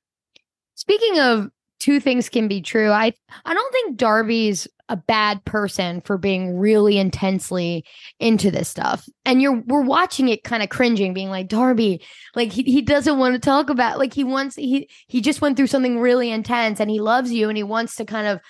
Speaking 0.76 1.18
of 1.18 1.50
two 1.78 2.00
things 2.00 2.28
can 2.28 2.48
be 2.48 2.60
true, 2.60 2.90
I 2.90 3.12
I 3.44 3.54
don't 3.54 3.72
think 3.72 3.96
Darby's 3.96 4.68
a 4.90 4.96
bad 4.96 5.44
person 5.44 6.00
for 6.00 6.16
being 6.16 6.56
really 6.56 6.96
intensely 6.96 7.84
into 8.18 8.50
this 8.50 8.70
stuff. 8.70 9.06
And 9.26 9.42
you're 9.42 9.60
we're 9.66 9.82
watching 9.82 10.28
it 10.28 10.44
kind 10.44 10.62
of 10.62 10.70
cringing, 10.70 11.12
being 11.12 11.28
like, 11.28 11.48
Darby, 11.48 12.02
like 12.34 12.52
he, 12.52 12.62
he 12.62 12.80
doesn't 12.80 13.18
want 13.18 13.34
to 13.34 13.38
talk 13.38 13.68
about 13.68 13.98
like 13.98 14.14
he 14.14 14.24
wants 14.24 14.56
he 14.56 14.88
he 15.06 15.20
just 15.20 15.40
went 15.42 15.56
through 15.56 15.66
something 15.66 16.00
really 16.00 16.30
intense 16.30 16.80
and 16.80 16.90
he 16.90 17.00
loves 17.00 17.30
you 17.32 17.48
and 17.48 17.56
he 17.56 17.62
wants 17.62 17.96
to 17.96 18.04
kind 18.06 18.26
of 18.28 18.40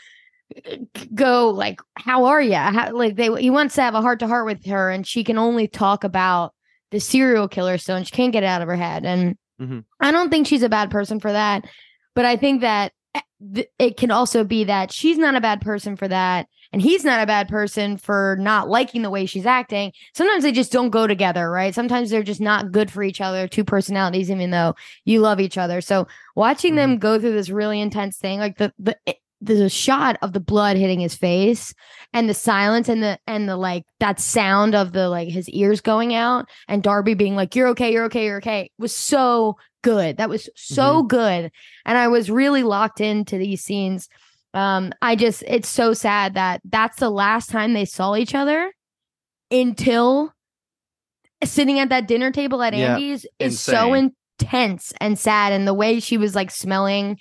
uh, 0.72 0.76
go 1.14 1.50
like 1.50 1.80
how 1.96 2.26
are 2.26 2.40
you 2.40 2.54
how, 2.54 2.92
like 2.92 3.16
they 3.16 3.28
he 3.40 3.50
wants 3.50 3.74
to 3.74 3.82
have 3.82 3.94
a 3.94 4.00
heart 4.00 4.20
to 4.20 4.26
heart 4.28 4.46
with 4.46 4.64
her 4.64 4.90
and 4.90 5.06
she 5.06 5.24
can 5.24 5.36
only 5.38 5.66
talk 5.68 6.04
about 6.04 6.54
the 6.90 7.00
serial 7.00 7.48
killer 7.48 7.76
still 7.78 7.96
and 7.96 8.06
she 8.06 8.12
can't 8.12 8.32
get 8.32 8.42
it 8.44 8.46
out 8.46 8.62
of 8.62 8.68
her 8.68 8.76
head 8.76 9.04
and 9.04 9.36
Mhm. 9.60 9.84
i 10.00 10.12
don't 10.12 10.30
think 10.30 10.46
she's 10.46 10.62
a 10.62 10.68
bad 10.68 10.88
person 10.90 11.18
for 11.18 11.32
that 11.32 11.64
but 12.14 12.24
i 12.24 12.36
think 12.36 12.60
that 12.60 12.92
th- 13.54 13.68
it 13.78 13.96
can 13.96 14.10
also 14.10 14.44
be 14.44 14.64
that 14.64 14.92
she's 14.92 15.18
not 15.18 15.34
a 15.34 15.40
bad 15.40 15.60
person 15.60 15.96
for 15.96 16.08
that 16.08 16.48
and 16.72 16.82
he's 16.82 17.04
not 17.04 17.22
a 17.22 17.26
bad 17.26 17.48
person 17.48 17.96
for 17.96 18.36
not 18.40 18.68
liking 18.68 19.02
the 19.02 19.10
way 19.10 19.26
she's 19.26 19.46
acting. 19.46 19.92
Sometimes 20.14 20.42
they 20.42 20.52
just 20.52 20.72
don't 20.72 20.90
go 20.90 21.06
together 21.06 21.50
right? 21.50 21.74
Sometimes 21.74 22.10
they're 22.10 22.22
just 22.22 22.40
not 22.40 22.72
good 22.72 22.90
for 22.90 23.02
each 23.02 23.20
other 23.20 23.48
two 23.48 23.64
personalities 23.64 24.30
even 24.30 24.50
though 24.50 24.74
you 25.04 25.20
love 25.20 25.40
each 25.40 25.58
other. 25.58 25.80
So 25.80 26.06
watching 26.36 26.74
them 26.74 26.92
mm-hmm. 26.92 27.00
go 27.00 27.18
through 27.18 27.32
this 27.32 27.50
really 27.50 27.80
intense 27.80 28.18
thing 28.18 28.38
like 28.38 28.58
the 28.58 28.72
the 28.78 28.96
a 29.46 29.68
shot 29.68 30.16
of 30.22 30.32
the 30.32 30.40
blood 30.40 30.76
hitting 30.76 31.00
his 31.00 31.14
face 31.14 31.74
and 32.12 32.28
the 32.28 32.34
silence 32.34 32.88
and 32.88 33.02
the 33.02 33.18
and 33.26 33.48
the 33.48 33.56
like 33.56 33.84
that 34.00 34.18
sound 34.18 34.74
of 34.74 34.92
the 34.92 35.08
like 35.08 35.28
his 35.28 35.48
ears 35.50 35.80
going 35.80 36.14
out 36.14 36.48
and 36.66 36.82
Darby 36.82 37.14
being 37.14 37.36
like 37.36 37.54
you're 37.54 37.68
okay 37.68 37.92
you're 37.92 38.04
okay 38.04 38.24
you're 38.24 38.38
okay 38.38 38.70
was 38.78 38.94
so 38.94 39.56
good. 39.82 40.16
That 40.16 40.28
was 40.28 40.48
so 40.56 41.02
good. 41.04 41.52
And 41.84 41.98
I 41.98 42.08
was 42.08 42.30
really 42.30 42.62
locked 42.64 43.00
into 43.00 43.38
these 43.38 43.62
scenes. 43.62 44.08
Um 44.54 44.92
I 45.00 45.14
just 45.14 45.44
it's 45.46 45.68
so 45.68 45.92
sad 45.92 46.34
that 46.34 46.60
that's 46.64 46.98
the 46.98 47.10
last 47.10 47.50
time 47.50 47.74
they 47.74 47.84
saw 47.84 48.16
each 48.16 48.34
other 48.34 48.72
until 49.50 50.32
sitting 51.44 51.78
at 51.78 51.90
that 51.90 52.08
dinner 52.08 52.30
table 52.30 52.62
at 52.62 52.74
Yeah. 52.74 52.94
Andy's 52.94 53.24
is 53.38 53.60
so 53.60 53.94
intense 53.94 54.92
and 55.00 55.18
sad. 55.18 55.52
And 55.52 55.66
the 55.66 55.74
way 55.74 56.00
she 56.00 56.16
was 56.16 56.34
like 56.34 56.50
smelling 56.50 57.18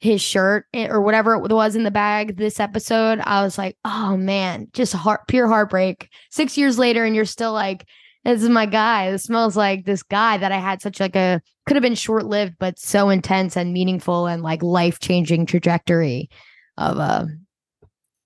his 0.00 0.20
shirt 0.20 0.66
eh, 0.72 0.86
or 0.88 1.00
whatever 1.00 1.34
it 1.34 1.50
was 1.50 1.74
in 1.74 1.82
the 1.82 1.90
bag 1.90 2.36
this 2.36 2.60
episode 2.60 3.18
i 3.24 3.42
was 3.42 3.58
like 3.58 3.76
oh 3.84 4.16
man 4.16 4.68
just 4.72 4.92
heart 4.92 5.22
pure 5.28 5.48
heartbreak. 5.48 6.08
Six 6.30 6.56
years 6.56 6.78
later 6.78 7.04
and 7.04 7.14
you're 7.14 7.24
still 7.24 7.52
like 7.52 7.86
this 8.24 8.42
is 8.42 8.48
my 8.48 8.66
guy. 8.66 9.10
This 9.10 9.22
smells 9.22 9.56
like 9.56 9.84
this 9.84 10.02
guy 10.02 10.38
that 10.38 10.52
i 10.52 10.58
had 10.58 10.82
such 10.82 11.00
like 11.00 11.16
a 11.16 11.40
could 11.66 11.76
have 11.76 11.82
been 11.82 11.94
short-lived 11.94 12.54
but 12.58 12.78
so 12.78 13.08
intense 13.10 13.56
and 13.56 13.72
meaningful 13.72 14.26
and 14.26 14.42
like 14.42 14.62
life-changing 14.62 15.46
trajectory 15.46 16.28
of 16.76 16.98
a 16.98 17.28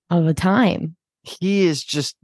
of 0.09 0.27
a 0.27 0.33
time. 0.33 0.95
He 1.23 1.65
is 1.65 1.83
just 1.83 2.15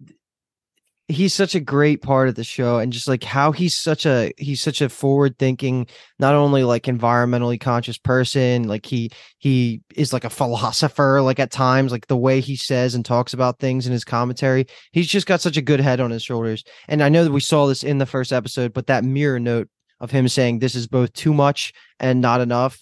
he's 1.09 1.33
such 1.33 1.55
a 1.55 1.59
great 1.59 2.03
part 2.03 2.29
of 2.29 2.35
the 2.35 2.43
show 2.43 2.77
and 2.77 2.93
just 2.93 3.07
like 3.07 3.23
how 3.23 3.51
he's 3.51 3.75
such 3.75 4.05
a 4.05 4.31
he's 4.37 4.61
such 4.61 4.79
a 4.79 4.87
forward 4.87 5.37
thinking 5.39 5.87
not 6.19 6.35
only 6.35 6.63
like 6.63 6.83
environmentally 6.83 7.59
conscious 7.59 7.97
person 7.97 8.67
like 8.67 8.85
he 8.85 9.09
he 9.39 9.81
is 9.95 10.13
like 10.13 10.23
a 10.23 10.29
philosopher 10.29 11.19
like 11.23 11.39
at 11.39 11.49
times 11.49 11.91
like 11.91 12.05
the 12.07 12.15
way 12.15 12.39
he 12.39 12.55
says 12.55 12.93
and 12.93 13.03
talks 13.03 13.33
about 13.33 13.57
things 13.57 13.87
in 13.87 13.91
his 13.91 14.05
commentary 14.05 14.67
he's 14.91 15.07
just 15.07 15.25
got 15.25 15.41
such 15.41 15.57
a 15.57 15.63
good 15.63 15.79
head 15.79 15.99
on 15.99 16.11
his 16.11 16.21
shoulders. 16.21 16.63
And 16.87 17.01
i 17.01 17.09
know 17.09 17.23
that 17.23 17.31
we 17.31 17.41
saw 17.41 17.65
this 17.65 17.83
in 17.83 17.97
the 17.97 18.05
first 18.05 18.31
episode 18.31 18.71
but 18.71 18.85
that 18.87 19.03
mirror 19.03 19.39
note 19.39 19.67
of 19.99 20.11
him 20.11 20.27
saying 20.27 20.59
this 20.59 20.75
is 20.75 20.87
both 20.87 21.11
too 21.13 21.33
much 21.33 21.73
and 21.99 22.21
not 22.21 22.39
enough 22.39 22.79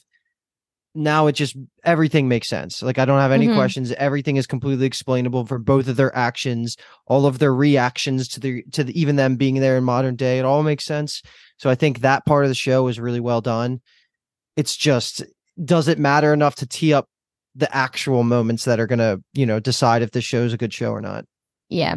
now 0.98 1.28
it 1.28 1.34
just 1.34 1.56
everything 1.84 2.28
makes 2.28 2.48
sense. 2.50 2.82
Like 2.82 2.98
i 2.98 3.06
don't 3.06 3.20
have 3.20 3.32
any 3.32 3.48
Mhm. 3.48 3.56
questions. 3.56 3.92
Everything 3.94 4.36
is 4.38 4.48
completely 4.48 4.86
explainable 4.88 5.46
for 5.46 5.60
both 5.60 5.88
of 5.88 5.96
their 5.96 6.14
actions 6.16 6.76
all 7.06 7.26
of 7.26 7.40
their 7.40 7.54
reactions 7.54 8.28
to 8.30 8.40
the 8.40 8.64
to 8.72 8.84
the, 8.84 9.00
even 9.00 9.16
them 9.16 9.36
being 9.38 9.56
there 9.60 9.78
in 9.78 9.84
modern 9.84 10.16
day. 10.16 10.40
It 10.40 10.46
all 10.46 10.64
makes 10.64 10.86
sense. 10.86 11.22
So 11.58 11.70
i 11.70 11.76
think 11.76 12.00
that 12.00 12.26
part 12.26 12.44
of 12.46 12.50
the 12.50 12.56
show 12.56 12.88
is 12.88 13.00
really 13.00 13.20
well 13.20 13.42
done. 13.42 13.80
It's 14.56 14.76
just 14.76 15.24
does 15.64 15.88
it 15.88 16.00
matter 16.00 16.34
enough 16.34 16.56
to 16.56 16.66
tee 16.68 16.94
up 16.94 17.08
the 17.56 17.74
actual 17.76 18.24
moments 18.24 18.66
that 18.66 18.80
are 18.80 18.88
going 18.88 19.00
to 19.00 19.22
you 19.34 19.46
know 19.46 19.60
decide 19.60 20.02
if 20.02 20.12
the 20.12 20.22
show's 20.22 20.54
a 20.54 20.58
good 20.58 20.74
show 20.74 20.92
or 20.92 21.02
not? 21.02 21.26
Yeah 21.70 21.96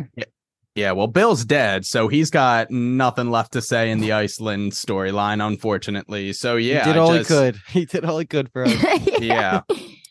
Yeah, 0.76 0.92
well, 0.92 1.08
Bill's 1.08 1.44
dead, 1.44 1.84
so 1.84 2.06
he's 2.08 2.30
got 2.30 2.70
nothing 2.70 3.30
left 3.30 3.52
to 3.54 3.60
say 3.62 3.90
in 3.90 3.98
the 4.00 4.12
Iceland 4.12 4.72
storyline, 4.72 5.44
unfortunately. 5.44 6.32
So 6.32 6.56
yeah, 6.56 6.84
he 6.84 6.92
did 6.92 6.98
all 6.98 7.16
just- 7.16 7.28
he 7.28 7.34
could 7.36 7.56
he 7.68 7.84
did 7.86 8.04
all 8.04 8.18
he 8.18 8.24
could 8.26 8.50
for 8.52 8.64
us 8.66 8.74
Yeah. 9.20 9.62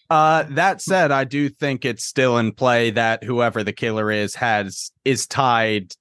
Uh, 0.09 0.43
that 0.49 0.81
said, 0.81 1.11
I 1.11 1.23
do 1.23 1.49
think 1.49 1.85
it's 1.85 2.03
still 2.03 2.37
in 2.39 2.51
play 2.51 2.89
that 2.91 3.23
whoever 3.23 3.63
the 3.63 3.71
killer 3.73 4.11
is 4.11 4.35
has 4.35 4.91
is 5.05 5.27
tied 5.27 5.93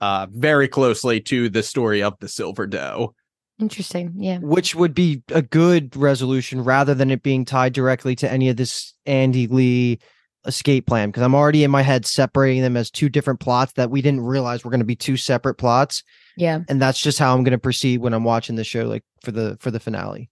uh 0.00 0.26
very 0.30 0.68
closely 0.68 1.20
to 1.20 1.48
the 1.48 1.62
story 1.62 2.02
of 2.02 2.14
the 2.20 2.28
Silver 2.28 2.66
Doe. 2.66 3.14
interesting 3.58 4.12
yeah 4.16 4.38
which 4.40 4.74
would 4.74 4.92
be 4.94 5.22
a 5.30 5.40
good 5.40 5.96
resolution 5.96 6.62
rather 6.62 6.92
than 6.94 7.10
it 7.10 7.22
being 7.22 7.44
tied 7.46 7.72
directly 7.72 8.14
to 8.16 8.30
any 8.30 8.48
of 8.50 8.56
this 8.58 8.92
Andy 9.06 9.46
Lee 9.46 9.98
escape 10.46 10.86
plan 10.86 11.10
because 11.10 11.22
I'm 11.22 11.34
already 11.34 11.64
in 11.64 11.70
my 11.70 11.82
head 11.82 12.06
separating 12.06 12.62
them 12.62 12.76
as 12.76 12.90
two 12.90 13.08
different 13.08 13.40
plots 13.40 13.72
that 13.74 13.90
we 13.90 14.00
didn't 14.02 14.20
realize 14.20 14.64
were 14.64 14.70
going 14.70 14.80
to 14.80 14.86
be 14.86 14.96
two 14.96 15.16
separate 15.16 15.54
plots 15.56 16.02
yeah 16.36 16.60
and 16.68 16.80
that's 16.80 17.00
just 17.00 17.18
how 17.18 17.34
I'm 17.34 17.44
going 17.44 17.52
to 17.52 17.58
proceed 17.58 17.98
when 18.00 18.12
I'm 18.14 18.24
watching 18.24 18.56
the 18.56 18.64
show 18.64 18.84
like 18.84 19.04
for 19.22 19.30
the 19.32 19.56
for 19.60 19.70
the 19.70 19.80
finale. 19.80 20.30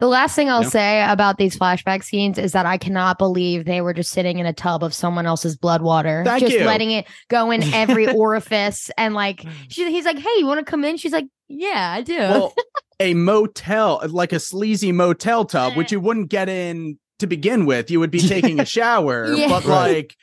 The 0.00 0.08
last 0.08 0.34
thing 0.34 0.50
I'll 0.50 0.62
Yeah. 0.64 0.68
say 0.68 1.04
about 1.08 1.38
these 1.38 1.56
flashback 1.56 2.02
scenes 2.02 2.36
is 2.36 2.50
that 2.52 2.66
I 2.66 2.76
cannot 2.76 3.18
believe 3.18 3.64
they 3.64 3.80
were 3.80 3.94
just 3.94 4.10
sitting 4.10 4.40
in 4.40 4.46
a 4.46 4.52
tub 4.52 4.82
of 4.82 4.92
someone 4.92 5.26
else's 5.26 5.56
blood 5.56 5.80
water, 5.80 6.24
Thank 6.26 6.40
just 6.40 6.56
you. 6.58 6.64
letting 6.64 6.90
it 6.90 7.06
go 7.28 7.52
in 7.52 7.62
every 7.72 8.08
orifice. 8.08 8.90
And 8.98 9.14
like, 9.14 9.46
she, 9.68 9.88
he's 9.92 10.04
like, 10.04 10.18
"Hey, 10.18 10.34
you 10.38 10.46
want 10.46 10.58
to 10.58 10.68
come 10.68 10.84
in?" 10.84 10.96
She's 10.96 11.12
like, 11.12 11.26
"Yeah, 11.46 11.92
I 11.96 12.02
do." 12.02 12.18
Well, 12.18 12.52
a 12.98 13.14
motel, 13.14 14.00
like 14.08 14.32
a 14.32 14.40
sleazy 14.40 14.90
motel 14.90 15.44
tub, 15.44 15.76
which 15.76 15.92
you 15.92 16.00
wouldn't 16.00 16.30
get 16.30 16.48
in 16.48 16.98
to 17.18 17.26
begin 17.26 17.66
with. 17.66 17.90
You 17.90 18.00
would 18.00 18.10
be 18.10 18.20
taking 18.20 18.60
a 18.60 18.64
shower, 18.76 19.32
Yeah. 19.32 19.48
but 19.48 19.64
like 19.64 20.16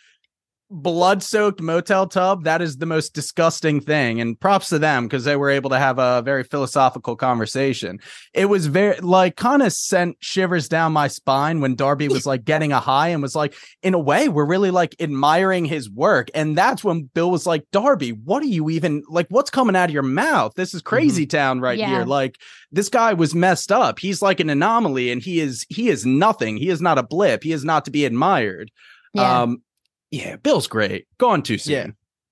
blood 0.72 1.24
soaked 1.24 1.62
motel 1.62 2.06
tub, 2.08 2.44
that 2.44 2.62
is 2.62 2.78
the 2.78 2.86
most 2.86 3.14
disgusting 3.14 3.82
thing. 3.82 4.22
And 4.22 4.40
props 4.40 4.70
to 4.70 4.78
them 4.80 5.06
because 5.06 5.24
they 5.24 5.36
were 5.36 5.50
able 5.50 5.72
to 5.72 5.80
have 5.80 5.98
a 5.98 6.22
very 6.22 6.44
philosophical 6.44 7.16
conversation. 7.16 8.00
It 8.34 8.46
was 8.46 8.68
very 8.68 9.00
like 9.00 9.36
kind 9.36 9.64
of 9.64 9.74
sent 9.74 10.18
shivers 10.20 10.70
down 10.70 10.94
my 10.94 11.08
spine 11.08 11.60
when 11.62 11.76
Darby 11.76 12.08
was 12.08 12.26
like 12.26 12.46
getting 12.46 12.72
a 12.72 12.80
high 12.80 13.10
and 13.10 13.22
was 13.22 13.36
like, 13.36 13.56
in 13.82 13.94
a 13.94 14.00
way, 14.00 14.30
we're 14.30 14.46
really 14.46 14.70
like 14.72 14.96
admiring 15.00 15.66
his 15.66 15.90
work. 15.90 16.30
And 16.36 16.58
that's 16.58 16.84
when 16.84 17.10
Bill 17.14 17.32
was 17.32 17.48
like, 17.48 17.66
Darby, 17.72 18.12
what 18.12 18.44
are 18.44 18.48
you 18.48 18.70
even 18.70 19.02
like? 19.10 19.28
What's 19.30 19.50
coming 19.50 19.76
out 19.76 19.90
of 19.90 19.94
your 19.94 20.04
mouth? 20.04 20.54
This 20.56 20.74
is 20.74 20.82
crazy 20.82 21.26
town 21.26 21.62
right 21.62 21.80
Yeah. 21.80 21.88
here. 21.90 22.06
Like 22.06 22.38
this 22.72 22.90
guy 22.90 23.14
was 23.14 23.34
messed 23.34 23.72
up. 23.72 23.98
He's 23.98 24.22
like 24.22 24.40
an 24.40 24.50
anomaly 24.52 25.12
and 25.12 25.22
he 25.22 25.40
is 25.40 25.66
he 25.70 25.90
is 25.90 26.06
nothing. 26.06 26.58
He 26.58 26.70
is 26.70 26.80
not 26.82 27.00
a 27.00 27.04
blip. 27.04 27.44
He 27.44 27.54
is 27.54 27.66
not 27.66 27.86
to 27.86 27.92
be 27.92 28.06
admired. 28.06 28.70
yeah. 29.16 29.42
Um 29.42 29.64
yeah, 30.12 30.36
Bill's 30.38 30.68
great. 30.68 31.08
Gone 31.18 31.42
too 31.44 31.58
soon. 31.58 31.74
Yeah. 31.74 31.88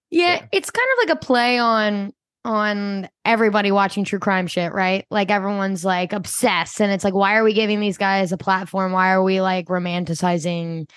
Yeah, 0.10 0.36
Yeah. 0.36 0.46
it's 0.52 0.70
kind 0.72 0.88
of 0.94 1.08
like 1.08 1.18
a 1.18 1.26
play 1.26 1.58
on 1.60 2.14
on 2.46 3.10
everybody 3.26 3.72
watching 3.72 4.06
true 4.06 4.20
crime 4.20 4.48
shit, 4.48 4.72
right? 4.72 5.06
Like 5.12 5.30
everyone's 5.30 5.84
like 5.84 6.14
obsessed 6.14 6.80
and 6.80 6.92
it's 6.92 7.04
like 7.04 7.14
why 7.14 7.36
are 7.36 7.44
we 7.44 7.54
giving 7.54 7.80
these 7.80 7.98
guys 7.98 8.32
a 8.32 8.38
platform? 8.38 8.94
Why 8.94 9.12
are 9.12 9.22
we 9.24 9.42
like 9.42 9.68
romanticizing 9.68 10.88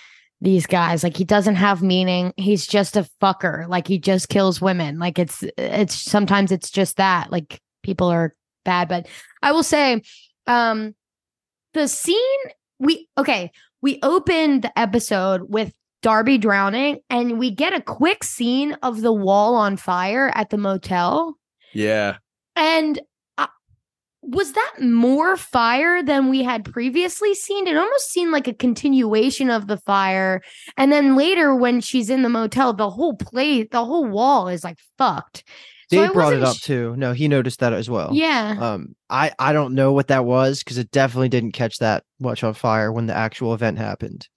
these 0.41 0.65
guys. 0.65 1.03
Like 1.03 1.15
he 1.15 1.23
doesn't 1.23 1.55
have 1.55 1.83
meaning. 1.83 2.33
He's 2.35 2.65
just 2.65 2.97
a 2.97 3.07
fucker. 3.21 3.67
Like 3.69 3.87
he 3.87 3.99
just 3.99 4.27
kills 4.27 4.59
women. 4.59 4.97
Like 4.97 5.19
it's 5.19 5.43
it's 5.57 5.93
sometimes 5.95 6.51
it's 6.51 6.71
just 6.71 6.97
that. 6.97 7.31
Like 7.31 7.61
people 7.83 8.07
are 8.07 8.33
bad, 8.65 8.89
but 8.89 9.07
I 9.43 9.51
will 9.51 9.63
say 9.63 10.01
um 10.47 10.95
the 11.73 11.87
scene 11.87 12.17
we 12.79 13.07
okay, 13.17 13.51
we 13.81 13.99
opened 14.01 14.63
the 14.63 14.79
episode 14.79 15.43
with 15.47 15.71
Darby 16.01 16.37
drowning 16.37 16.99
and 17.09 17.37
we 17.37 17.51
get 17.51 17.73
a 17.73 17.81
quick 17.81 18.23
scene 18.23 18.73
of 18.81 19.01
the 19.01 19.13
wall 19.13 19.55
on 19.55 19.77
fire 19.77 20.31
at 20.35 20.49
the 20.49 20.57
motel. 20.57 21.35
Yeah. 21.73 22.17
And 22.55 22.99
uh, 23.37 23.47
was 24.21 24.53
that 24.53 24.75
more 24.81 25.37
fire 25.37 26.03
than 26.03 26.29
we 26.29 26.43
had 26.43 26.65
previously 26.65 27.33
seen? 27.33 27.67
It 27.67 27.77
almost 27.77 28.09
seemed 28.09 28.31
like 28.31 28.47
a 28.47 28.53
continuation 28.53 29.49
of 29.49 29.67
the 29.67 29.77
fire. 29.77 30.41
And 30.77 30.91
then 30.91 31.15
later, 31.15 31.55
when 31.55 31.81
she's 31.81 32.09
in 32.09 32.23
the 32.23 32.29
motel, 32.29 32.73
the 32.73 32.89
whole 32.89 33.15
place, 33.15 33.67
the 33.71 33.85
whole 33.85 34.05
wall 34.05 34.47
is 34.47 34.63
like 34.63 34.77
fucked. 34.97 35.43
So 35.91 36.01
Dave 36.01 36.13
brought 36.13 36.33
it 36.33 36.43
up 36.43 36.55
sh- 36.55 36.61
too. 36.61 36.95
No, 36.95 37.11
he 37.11 37.27
noticed 37.27 37.59
that 37.59 37.73
as 37.73 37.89
well. 37.89 38.11
Yeah. 38.13 38.55
Um, 38.59 38.95
I 39.09 39.33
I 39.37 39.51
don't 39.51 39.75
know 39.75 39.91
what 39.91 40.07
that 40.07 40.23
was 40.23 40.63
because 40.63 40.77
it 40.77 40.89
definitely 40.89 41.27
didn't 41.27 41.51
catch 41.51 41.79
that 41.79 42.05
much 42.17 42.45
on 42.45 42.53
fire 42.53 42.93
when 42.93 43.07
the 43.07 43.13
actual 43.13 43.53
event 43.53 43.77
happened. 43.77 44.29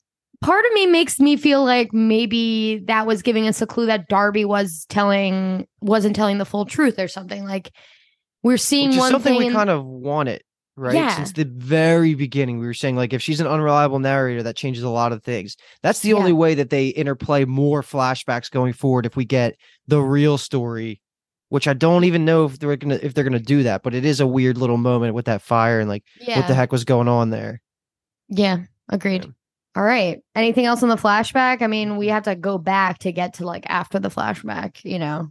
Part 0.44 0.64
of 0.66 0.72
me 0.74 0.86
makes 0.86 1.18
me 1.18 1.36
feel 1.36 1.64
like 1.64 1.92
maybe 1.92 2.78
that 2.86 3.06
was 3.06 3.22
giving 3.22 3.48
us 3.48 3.62
a 3.62 3.66
clue 3.66 3.86
that 3.86 4.08
Darby 4.08 4.44
was 4.44 4.84
telling, 4.88 5.66
wasn't 5.80 6.14
telling 6.14 6.38
the 6.38 6.44
full 6.44 6.66
truth 6.66 6.98
or 6.98 7.08
something. 7.08 7.44
Like 7.44 7.70
we're 8.42 8.58
seeing 8.58 8.88
Which 8.90 8.96
is 8.96 9.00
one 9.00 9.10
something 9.12 9.32
thing. 9.32 9.38
we 9.38 9.46
and- 9.46 9.54
kind 9.56 9.70
of 9.70 9.84
want 9.84 10.28
it 10.28 10.42
right? 10.76 10.94
Yeah. 10.94 11.14
Since 11.16 11.32
the 11.32 11.44
very 11.44 12.14
beginning, 12.14 12.58
we 12.58 12.66
were 12.66 12.74
saying 12.74 12.96
like 12.96 13.12
if 13.12 13.22
she's 13.22 13.40
an 13.40 13.46
unreliable 13.46 13.98
narrator, 13.98 14.42
that 14.42 14.56
changes 14.56 14.82
a 14.82 14.88
lot 14.88 15.12
of 15.12 15.22
things. 15.22 15.56
That's 15.82 16.00
the 16.00 16.10
Yeah. 16.10 16.16
only 16.16 16.32
way 16.32 16.54
that 16.54 16.70
they 16.70 16.88
interplay 16.88 17.44
more 17.44 17.82
flashbacks 17.82 18.50
going 18.50 18.72
forward. 18.72 19.06
If 19.06 19.16
we 19.16 19.24
get 19.24 19.54
the 19.86 20.00
real 20.00 20.38
story, 20.38 21.00
which 21.48 21.68
I 21.68 21.74
don't 21.74 22.04
even 22.04 22.24
know 22.24 22.44
if 22.46 22.58
they're 22.58 22.76
gonna 22.76 22.98
if 23.02 23.14
they're 23.14 23.24
gonna 23.24 23.38
do 23.38 23.62
that, 23.62 23.82
but 23.82 23.94
it 23.94 24.04
is 24.04 24.20
a 24.20 24.26
weird 24.26 24.58
little 24.58 24.76
moment 24.76 25.14
with 25.14 25.26
that 25.26 25.42
fire 25.42 25.80
and 25.80 25.88
like 25.88 26.04
yeah. 26.20 26.38
what 26.38 26.48
the 26.48 26.54
heck 26.54 26.72
was 26.72 26.84
going 26.84 27.08
on 27.08 27.30
there. 27.30 27.62
Yeah, 28.28 28.64
agreed. 28.88 29.26
All 29.76 29.82
right. 29.82 30.20
Anything 30.36 30.66
else 30.66 30.82
on 30.82 30.88
the 30.88 30.96
flashback? 30.96 31.62
I 31.62 31.66
mean, 31.66 31.96
we 31.96 32.08
have 32.08 32.24
to 32.24 32.36
go 32.36 32.58
back 32.58 32.98
to 33.00 33.12
get 33.12 33.34
to 33.34 33.46
like 33.46 33.64
after 33.66 33.98
the 33.98 34.08
flashback, 34.08 34.84
you 34.84 34.98
know. 34.98 35.30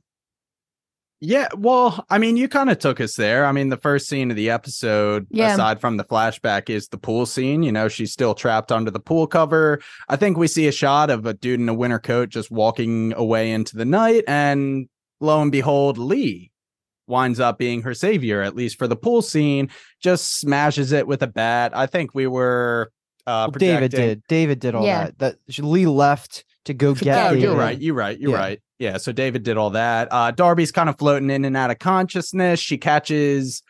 Yeah, 1.25 1.47
well, 1.56 2.06
I 2.10 2.17
mean, 2.17 2.36
you 2.36 2.49
kind 2.49 2.69
of 2.69 2.79
took 2.79 2.99
us 2.99 3.15
there. 3.15 3.45
I 3.45 3.53
mean, 3.53 3.69
the 3.69 3.77
first 3.77 4.10
scene 4.10 4.29
of 4.29 4.36
the 4.36 4.49
episode, 4.49 5.25
Yeah. 5.32 5.53
aside 5.53 5.79
from 5.79 5.95
the 5.95 6.03
flashback, 6.03 6.69
is 6.69 6.89
the 6.89 6.97
pool 6.97 7.25
scene. 7.25 7.63
You 7.63 7.71
know, 7.71 7.88
she's 7.88 8.12
still 8.12 8.36
trapped 8.36 8.73
under 8.73 8.91
the 8.91 8.99
pool 8.99 9.25
cover. 9.25 9.79
I 10.10 10.17
think 10.17 10.38
we 10.38 10.47
see 10.47 10.67
a 10.67 10.71
shot 10.73 11.10
of 11.10 11.25
a 11.25 11.34
dude 11.34 11.62
in 11.62 11.69
a 11.69 11.73
winter 11.73 11.99
coat 11.99 12.27
just 12.27 12.51
walking 12.51 13.13
away 13.13 13.51
into 13.51 13.77
the 13.77 13.86
night, 13.86 14.25
and 14.27 14.89
lo 15.21 15.41
and 15.41 15.49
behold, 15.49 15.97
Lee 15.97 16.51
winds 17.08 17.39
up 17.39 17.58
being 17.58 17.84
her 17.84 17.93
savior, 17.93 18.41
at 18.41 18.53
least 18.58 18.77
for 18.77 18.89
the 18.89 18.97
pool 18.97 19.21
scene. 19.21 19.69
Just 20.01 20.41
smashes 20.41 20.91
it 20.91 21.08
with 21.08 21.23
a 21.23 21.27
bat. 21.27 21.71
I 21.73 21.86
think 21.86 22.13
we 22.13 22.27
were 22.27 22.91
uh, 23.27 23.49
Well, 23.51 23.59
David 23.59 23.91
did. 23.91 24.21
David 24.27 24.59
did 24.59 24.75
all 24.75 24.86
Yeah. 24.86 25.09
that. 25.17 25.38
That 25.47 25.59
Lee 25.65 25.86
left 25.86 26.43
to 26.65 26.73
go 26.73 26.93
get. 26.93 27.17
oh, 27.25 27.29
David. 27.29 27.43
you're 27.43 27.55
right. 27.55 27.79
You're 27.81 27.95
right. 27.95 28.19
You're 28.19 28.31
Yeah. 28.31 28.38
right. 28.38 28.59
Yeah. 28.79 28.97
So 28.97 29.12
David 29.12 29.43
did 29.43 29.57
all 29.57 29.71
that. 29.71 30.07
Uh, 30.12 30.31
Darby's 30.31 30.71
kind 30.71 30.89
of 30.89 30.97
floating 30.97 31.29
in 31.29 31.45
and 31.45 31.55
out 31.57 31.71
of 31.71 31.79
consciousness. 31.79 32.59
She 32.59 32.77
catches 32.77 33.62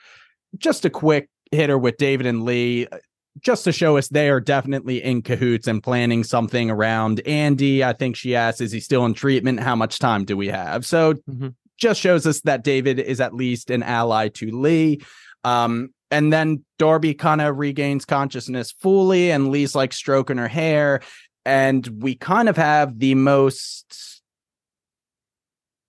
just 0.58 0.86
a 0.86 0.90
quick 0.90 1.30
hitter 1.52 1.78
with 1.78 1.98
David 1.98 2.26
and 2.26 2.44
Lee, 2.46 2.88
uh, 2.88 2.98
just 3.42 3.64
to 3.64 3.72
show 3.72 3.98
us 3.98 4.08
they 4.10 4.30
are 4.30 4.40
definitely 4.40 5.04
in 5.04 5.22
cahoots 5.24 5.68
and 5.68 5.82
planning 5.82 6.24
something 6.24 6.70
around 6.70 7.20
Andy. 7.28 7.84
I 7.84 7.94
think 7.94 8.16
she 8.16 8.36
asks, 8.36 8.62
"Is 8.62 8.72
he 8.72 8.80
still 8.80 9.06
in 9.06 9.14
treatment? 9.16 9.60
How 9.60 9.76
much 9.76 9.98
time 10.00 10.24
do 10.26 10.38
we 10.38 10.48
have?" 10.48 10.86
So 10.86 11.16
Mhm. 11.30 11.56
just 11.80 12.00
shows 12.00 12.28
us 12.28 12.42
that 12.42 12.64
David 12.64 13.00
is 13.00 13.20
at 13.20 13.34
least 13.34 13.72
an 13.72 13.82
ally 13.84 14.28
to 14.30 14.52
Lee. 14.52 15.02
Um, 15.44 15.90
and 16.14 16.32
then 16.32 16.64
Darby 16.78 17.16
kind 17.16 17.42
of 17.42 17.58
regains 17.58 18.06
consciousness 18.06 18.72
fully, 18.72 19.32
and 19.32 19.50
Lee's 19.50 19.74
like 19.74 19.92
stroking 19.94 20.38
her 20.38 20.48
hair. 20.48 21.02
And 21.44 21.86
we 22.02 22.14
kind 22.16 22.48
of 22.48 22.56
have 22.56 23.00
the 23.00 23.16
most, 23.16 24.22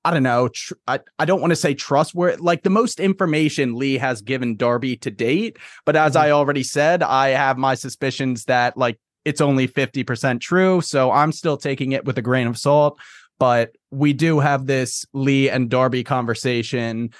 I 0.05 0.11
don't 0.13 0.23
know, 0.23 0.49
tr- 0.49 0.75
I, 0.89 1.01
I 1.19 1.27
don't 1.27 1.43
want 1.43 1.51
to 1.51 1.57
say 1.57 1.75
trustworthy, 1.75 2.43
like 2.43 2.63
the 2.63 2.71
most 2.71 3.01
information 3.01 3.77
Lee 3.77 3.99
has 3.99 4.23
given 4.23 4.57
Darby 4.57 4.97
to 4.97 5.11
date. 5.11 5.59
But 5.85 5.95
as 5.95 6.15
Mhm. 6.15 6.21
I 6.21 6.31
already 6.31 6.63
said, 6.63 7.03
I 7.03 7.29
have 7.29 7.59
my 7.59 7.75
suspicions 7.75 8.47
that 8.47 8.77
like 8.79 8.99
it's 9.27 9.43
only 9.43 9.69
50% 9.69 10.41
true. 10.41 10.81
So 10.81 11.13
I'm 11.13 11.33
still 11.33 11.59
taking 11.59 11.93
it 11.93 12.05
with 12.05 12.19
a 12.19 12.23
grain 12.23 12.47
of 12.47 12.59
salt. 12.59 12.99
But 13.39 13.77
we 13.91 14.13
do 14.15 14.41
have 14.41 14.67
this 14.67 15.05
Lee 15.13 15.51
and 15.51 15.69
Darby 15.69 16.03
conversation 16.03 17.11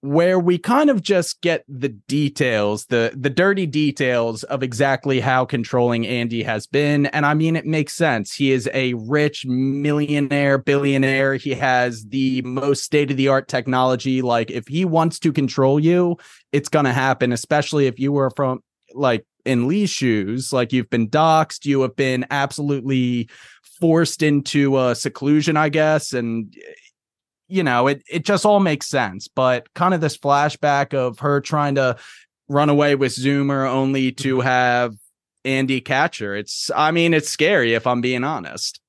where 0.00 0.38
we 0.38 0.58
kind 0.58 0.90
of 0.90 1.02
just 1.02 1.40
get 1.40 1.64
the 1.68 1.88
details, 1.88 2.86
the 2.86 3.12
the 3.16 3.30
dirty 3.30 3.66
details 3.66 4.42
of 4.44 4.62
exactly 4.62 5.20
how 5.20 5.44
controlling 5.44 6.06
Andy 6.06 6.42
has 6.42 6.66
been. 6.66 7.06
And 7.06 7.26
I 7.26 7.34
mean, 7.34 7.56
it 7.56 7.66
makes 7.66 7.94
sense. 7.94 8.34
He 8.34 8.52
is 8.52 8.68
a 8.72 8.94
rich 8.94 9.46
millionaire, 9.46 10.58
billionaire. 10.58 11.34
He 11.34 11.54
has 11.54 12.04
the 12.06 12.42
most 12.42 12.84
state 12.84 13.10
of 13.10 13.16
the 13.16 13.28
art 13.28 13.48
technology. 13.48 14.22
Like, 14.22 14.50
if 14.50 14.68
he 14.68 14.84
wants 14.84 15.18
to 15.20 15.32
control 15.32 15.80
you, 15.80 16.16
it's 16.52 16.68
gonna 16.68 16.92
happen. 16.92 17.32
Especially 17.32 17.86
if 17.86 17.98
you 17.98 18.12
were 18.12 18.30
from 18.30 18.60
like 18.94 19.26
in 19.44 19.68
Lee's 19.68 19.90
shoes, 19.90 20.52
like 20.52 20.72
you've 20.72 20.90
been 20.90 21.08
doxxed, 21.08 21.64
you 21.64 21.80
have 21.82 21.96
been 21.96 22.26
absolutely 22.30 23.28
forced 23.80 24.22
into 24.22 24.74
uh, 24.76 24.94
seclusion, 24.94 25.56
I 25.56 25.68
guess, 25.68 26.12
and 26.12 26.54
you 27.48 27.62
know, 27.62 27.86
it 27.86 28.02
it 28.10 28.24
just 28.24 28.44
all 28.44 28.60
makes 28.60 28.88
sense. 28.88 29.28
But 29.28 29.72
kind 29.74 29.94
of 29.94 30.00
this 30.00 30.16
flashback 30.18 30.94
of 30.94 31.18
her 31.20 31.40
trying 31.40 31.76
to 31.76 31.96
run 32.48 32.68
away 32.68 32.94
with 32.94 33.12
Zoomer 33.14 33.68
only 33.68 34.12
to 34.12 34.40
have 34.40 34.94
Andy 35.44 35.80
catch 35.80 36.18
her. 36.18 36.34
It's 36.36 36.70
I 36.74 36.90
mean, 36.90 37.14
it's 37.14 37.28
scary 37.28 37.74
if 37.74 37.86
I'm 37.86 38.00
being 38.00 38.24
honest. 38.24 38.80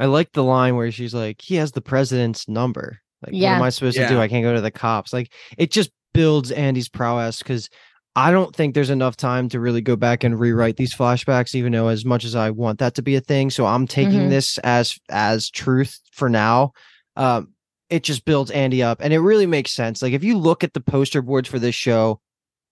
I 0.00 0.06
like 0.06 0.32
the 0.32 0.42
line 0.44 0.74
where 0.76 0.90
she's 0.90 1.14
like, 1.14 1.40
"He 1.40 1.56
has 1.56 1.72
the 1.72 1.80
president's 1.80 2.48
number. 2.48 2.98
Like, 3.24 3.34
what 3.34 3.40
am 3.56 3.62
I 3.62 3.70
supposed 3.70 3.96
to 3.96 4.08
do? 4.08 4.18
I 4.20 4.26
can't 4.28 4.42
go 4.42 4.54
to 4.54 4.60
the 4.60 4.70
cops." 4.72 5.12
Like, 5.12 5.32
it 5.56 5.70
just 5.70 5.90
builds 6.12 6.50
Andy's 6.50 6.88
prowess 6.88 7.38
because 7.38 7.68
I 8.16 8.30
don't 8.32 8.54
think 8.54 8.74
there's 8.74 8.90
enough 8.90 9.16
time 9.16 9.48
to 9.50 9.60
really 9.60 9.80
go 9.80 9.94
back 9.96 10.24
and 10.24 10.38
rewrite 10.38 10.76
these 10.76 10.94
flashbacks, 10.94 11.54
even 11.54 11.72
though 11.72 11.88
as 11.88 12.04
much 12.04 12.24
as 12.24 12.34
I 12.34 12.50
want 12.50 12.80
that 12.80 12.94
to 12.96 13.02
be 13.02 13.14
a 13.14 13.20
thing. 13.20 13.48
So 13.48 13.64
I'm 13.64 13.86
taking 13.86 14.22
Mhm. 14.22 14.28
this 14.30 14.58
as 14.58 14.98
as 15.08 15.48
truth 15.48 15.98
for 16.12 16.28
now. 16.28 16.72
Um, 17.16 17.52
it 17.92 18.02
just 18.02 18.24
builds 18.24 18.50
Andy 18.50 18.82
up, 18.82 19.02
and 19.02 19.12
it 19.12 19.18
really 19.20 19.44
makes 19.44 19.70
sense. 19.70 20.00
Like 20.00 20.14
if 20.14 20.24
you 20.24 20.38
look 20.38 20.64
at 20.64 20.72
the 20.72 20.80
poster 20.80 21.20
boards 21.20 21.46
for 21.46 21.58
this 21.58 21.74
show, 21.74 22.20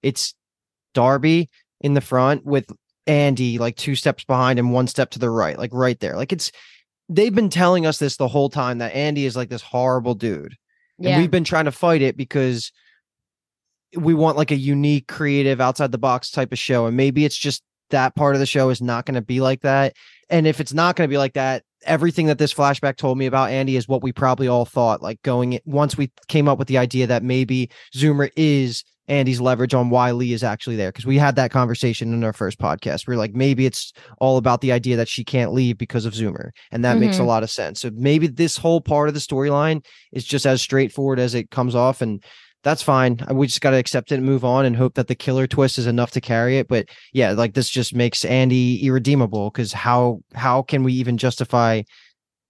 it's 0.03 0.35
Darby 0.95 1.51
in 1.83 1.93
the 1.93 2.01
front 2.01 2.47
with 2.47 2.65
Andy 3.07 3.59
like 3.59 3.77
two 3.77 3.95
steps 3.95 4.25
behind 4.25 4.59
and 4.59 4.73
one 4.73 4.87
step 4.87 5.11
to 5.11 5.19
the 5.19 5.29
right, 5.29 5.59
like 5.59 5.73
right 5.75 6.01
there. 6.01 6.17
Like 6.17 6.33
it's 6.33 6.51
they've 7.11 7.35
been 7.35 7.51
telling 7.51 7.85
us 7.85 7.99
this 7.99 8.17
the 8.17 8.29
whole 8.29 8.49
time 8.49 8.79
that 8.79 8.95
Andy 8.95 9.27
is 9.27 9.37
like 9.37 9.51
this 9.51 9.61
horrible 9.63 10.15
dude. 10.15 10.57
And 10.99 11.09
Yeah. 11.09 11.19
we've 11.19 11.31
been 11.31 11.45
trying 11.45 11.67
to 11.67 11.73
fight 11.73 12.01
it 12.01 12.17
because 12.17 12.73
we 13.95 14.15
want 14.15 14.39
like 14.39 14.53
a 14.53 14.57
unique, 14.57 15.07
creative, 15.07 15.61
outside 15.61 15.93
the 15.93 15.99
box 15.99 16.31
type 16.31 16.51
of 16.53 16.59
show. 16.59 16.87
And 16.87 16.97
maybe 16.97 17.27
it's 17.27 17.37
just 17.37 17.63
that 17.91 18.15
part 18.15 18.37
of 18.37 18.41
the 18.41 18.47
show 18.47 18.71
is 18.71 18.81
not 18.81 19.05
going 19.05 19.17
to 19.17 19.21
be 19.21 19.41
like 19.41 19.61
that. 19.63 19.95
And 20.31 20.47
if 20.47 20.61
it's 20.61 20.73
not 20.73 20.97
going 20.97 21.09
to 21.09 21.13
be 21.13 21.19
like 21.19 21.35
that, 21.35 21.65
everything 21.85 22.27
that 22.27 22.39
this 22.39 22.55
flashback 22.55 22.97
told 22.97 23.19
me 23.19 23.27
about 23.27 23.51
Andy 23.51 23.77
is 23.77 23.89
what 23.89 24.03
we 24.03 24.13
probably 24.13 24.49
all 24.49 24.65
thought. 24.65 25.03
Like 25.03 25.21
going 25.23 25.59
once 25.65 25.97
we 25.97 26.13
came 26.29 26.49
up 26.49 26.59
with 26.59 26.69
the 26.69 26.79
idea 26.79 27.07
that 27.07 27.23
maybe 27.23 27.71
Zoomer 27.95 28.31
is 28.37 28.85
Andy's 29.09 29.41
leverage 29.41 29.75
on 29.75 29.91
why 29.91 30.13
Lee 30.13 30.33
is 30.33 30.45
actually 30.45 30.77
there. 30.77 30.93
Cause 30.93 31.05
we 31.05 31.19
had 31.19 31.35
that 31.35 31.51
conversation 31.51 32.13
in 32.15 32.23
our 32.23 32.33
first 32.33 32.61
podcast. 32.61 33.09
We 33.09 33.15
are 33.15 33.19
like, 33.19 33.35
maybe 33.35 33.67
it's 33.67 33.93
all 34.19 34.37
about 34.37 34.61
the 34.61 34.71
idea 34.71 34.97
that 34.97 35.09
she 35.09 35.25
can't 35.25 35.53
leave 35.53 35.79
because 35.79 36.05
of 36.05 36.13
Zoomer. 36.13 36.51
And 36.71 36.85
that 36.85 36.99
makes 36.99 37.19
a 37.19 37.23
Mhm. 37.23 37.27
lot 37.27 37.43
of 37.43 37.51
sense. 37.51 37.81
So 37.81 37.91
maybe 37.93 38.29
this 38.29 38.57
whole 38.57 38.81
part 38.81 39.09
of 39.09 39.15
the 39.15 39.21
storyline 39.21 39.85
is 40.13 40.25
just 40.25 40.47
as 40.47 40.63
straightforward 40.63 41.19
as 41.19 41.35
it 41.35 41.51
comes 41.51 41.75
off. 41.75 42.03
And 42.03 42.23
that's 42.63 42.83
fine. 42.83 43.19
Uh, 43.31 43.35
We 43.35 43.47
just 43.47 43.61
got 43.61 43.71
to 43.71 43.77
accept 43.79 44.13
it 44.13 44.17
and 44.17 44.25
move 44.25 44.45
on 44.45 44.65
and 44.65 44.77
hope 44.77 44.95
that 44.95 45.09
the 45.09 45.15
killer 45.15 45.47
twist 45.47 45.79
is 45.79 45.87
enough 45.87 46.11
to 46.13 46.21
carry 46.21 46.59
it. 46.59 46.69
But 46.69 46.89
yeah, 47.13 47.33
like 47.33 47.55
this 47.55 47.69
just 47.69 47.95
makes 47.95 48.25
Andy 48.25 48.85
irredeemable 48.87 49.51
because 49.51 49.73
how 49.73 50.21
how 50.35 50.63
can 50.63 50.83
we 50.83 50.93
even 50.95 51.17
justify 51.17 51.83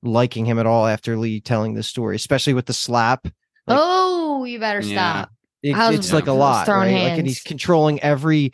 liking 0.03 0.47
him 0.47 0.59
at 0.59 0.67
all 0.67 0.87
after 0.87 1.17
Lee 1.17 1.41
telling 1.41 1.75
this 1.75 1.87
story, 1.89 2.17
especially 2.17 2.55
with 2.55 2.67
the 2.67 2.73
slap? 2.73 3.25
like- 3.67 3.79
oh, 3.81 4.45
you 4.45 4.59
better 4.59 4.81
Yeah. 4.81 4.95
stop. 5.23 5.31
It- 5.63 5.77
I 5.77 5.91
was- 5.91 5.99
it's 5.99 6.13
like 6.13 6.27
a 6.27 6.33
lot, 6.33 6.67
throwing 6.67 6.95
right? 6.95 7.11
Like, 7.11 7.19
and 7.19 7.27
he's 7.27 7.43
controlling 7.43 8.01
every 8.01 8.53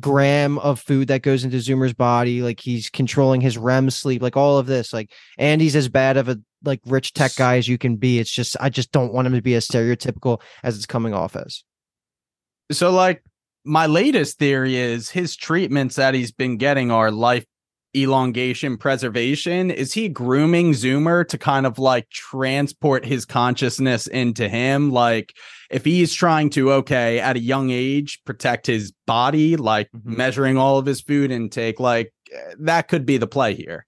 gram 0.00 0.58
of 0.58 0.80
food 0.80 1.08
that 1.08 1.22
goes 1.22 1.44
into 1.44 1.56
Zoomer's 1.58 1.92
body. 1.92 2.40
Like 2.42 2.60
he's 2.60 2.88
controlling 2.90 3.40
his 3.40 3.58
REM 3.58 3.90
sleep, 3.90 4.22
like 4.22 4.36
all 4.36 4.58
of 4.58 4.66
this. 4.66 4.92
Like 4.92 5.10
Andy's 5.38 5.76
as 5.76 5.88
bad 5.88 6.16
of 6.16 6.28
a 6.28 6.38
like 6.64 6.80
rich 6.86 7.12
tech 7.12 7.32
guy 7.36 7.56
as 7.58 7.68
you 7.68 7.78
can 7.78 7.96
be. 7.96 8.18
It's 8.18 8.30
just 8.30 8.56
I 8.60 8.68
just 8.70 8.92
don't 8.92 9.12
want 9.12 9.26
him 9.26 9.34
to 9.34 9.42
be 9.42 9.54
as 9.54 9.66
stereotypical 9.68 10.40
as 10.62 10.76
it's 10.76 10.86
coming 10.86 11.14
off 11.14 11.36
as. 11.36 11.62
So 12.72 12.90
like 12.90 13.22
my 13.64 13.86
latest 13.86 14.38
theory 14.38 14.76
is 14.76 15.10
his 15.10 15.36
treatments 15.36 15.96
that 15.96 16.14
he's 16.14 16.32
been 16.32 16.56
getting 16.56 16.90
are 16.90 17.10
life 17.10 17.44
elongation 17.96 18.76
preservation 18.76 19.70
is 19.70 19.92
he 19.92 20.08
grooming 20.08 20.72
zoomer 20.72 21.26
to 21.28 21.38
kind 21.38 21.64
of 21.64 21.78
like 21.78 22.10
transport 22.10 23.04
his 23.04 23.24
consciousness 23.24 24.08
into 24.08 24.48
him 24.48 24.90
like 24.90 25.32
if 25.70 25.84
he's 25.84 26.12
trying 26.12 26.50
to 26.50 26.72
okay 26.72 27.20
at 27.20 27.36
a 27.36 27.38
young 27.40 27.70
age 27.70 28.20
protect 28.24 28.66
his 28.66 28.92
body 29.06 29.56
like 29.56 29.88
Mhm. 29.92 30.16
measuring 30.16 30.56
all 30.58 30.76
of 30.76 30.86
his 30.86 31.02
food 31.02 31.30
intake 31.30 31.78
like 31.78 32.12
eh, 32.32 32.54
that 32.58 32.88
could 32.88 33.06
be 33.06 33.16
the 33.16 33.28
play 33.28 33.54
here 33.54 33.86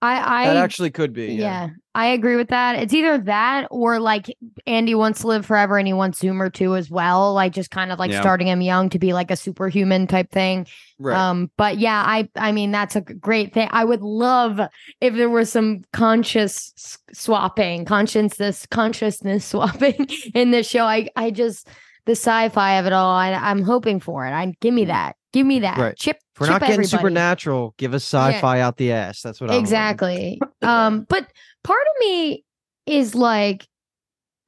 I, 0.00 0.42
I 0.42 0.44
that 0.46 0.56
actually 0.56 0.90
could 0.90 1.12
be. 1.12 1.26
yeah. 1.34 1.68
I 1.94 2.06
agree 2.06 2.36
with 2.36 2.48
that. 2.48 2.76
It's 2.76 2.94
either 2.94 3.18
that 3.18 3.68
or 3.70 4.00
like 4.00 4.34
Andy 4.66 4.94
wants 4.94 5.20
to 5.20 5.26
live 5.26 5.44
forever 5.44 5.76
and 5.76 5.86
he 5.86 5.92
wants 5.92 6.20
Zoomer 6.22 6.50
too 6.50 6.74
as 6.74 6.90
well. 6.90 7.34
Like 7.34 7.52
just 7.52 7.70
kind 7.70 7.92
of 7.92 7.98
like 7.98 8.10
Yeah. 8.10 8.20
starting 8.22 8.46
him 8.48 8.62
young 8.62 8.88
to 8.90 8.98
be 8.98 9.12
like 9.12 9.30
a 9.30 9.36
superhuman 9.36 10.06
type 10.06 10.30
thing. 10.30 10.66
Right. 10.98 11.16
Um, 11.16 11.50
but 11.58 11.76
yeah, 11.76 12.02
I 12.06 12.30
I 12.34 12.52
mean 12.52 12.70
that's 12.70 12.96
a 12.96 13.02
great 13.02 13.52
thing. 13.52 13.68
I 13.72 13.84
would 13.84 14.00
love 14.00 14.58
if 15.02 15.14
there 15.14 15.28
was 15.28 15.52
some 15.52 15.82
conscious 15.92 16.72
swapping, 17.12 17.84
consciousness, 17.84 18.64
consciousness 18.70 19.44
swapping 19.50 20.08
in 20.34 20.50
this 20.50 20.66
show. 20.66 20.84
I 20.84 21.10
I 21.14 21.30
just 21.30 21.68
the 22.06 22.12
sci-fi 22.12 22.78
of 22.78 22.86
it 22.86 22.94
all. 22.94 23.10
I, 23.14 23.32
I'm 23.32 23.62
hoping 23.62 24.00
for 24.00 24.26
it. 24.26 24.30
I 24.32 24.54
give 24.60 24.72
me 24.72 24.86
that. 24.86 25.16
Give 25.34 25.46
me 25.46 25.60
that. 25.60 25.76
Right. 25.78 25.96
Chip. 25.96 26.18
If 26.34 26.40
we're 26.40 26.46
not 26.48 26.60
getting 26.60 26.74
everybody. 26.74 26.88
supernatural, 26.88 27.74
give 27.78 27.94
us 27.94 28.04
sci-fi 28.04 28.60
out 28.60 28.76
the 28.76 28.92
ass. 28.92 29.22
That's 29.22 29.40
what 29.40 29.50
I'm 29.50 29.58
exactly. 29.60 30.40
Um 30.62 31.06
but 31.08 31.26
part 31.64 31.82
of 31.82 32.00
me 32.00 32.44
is 32.86 33.14
like 33.14 33.66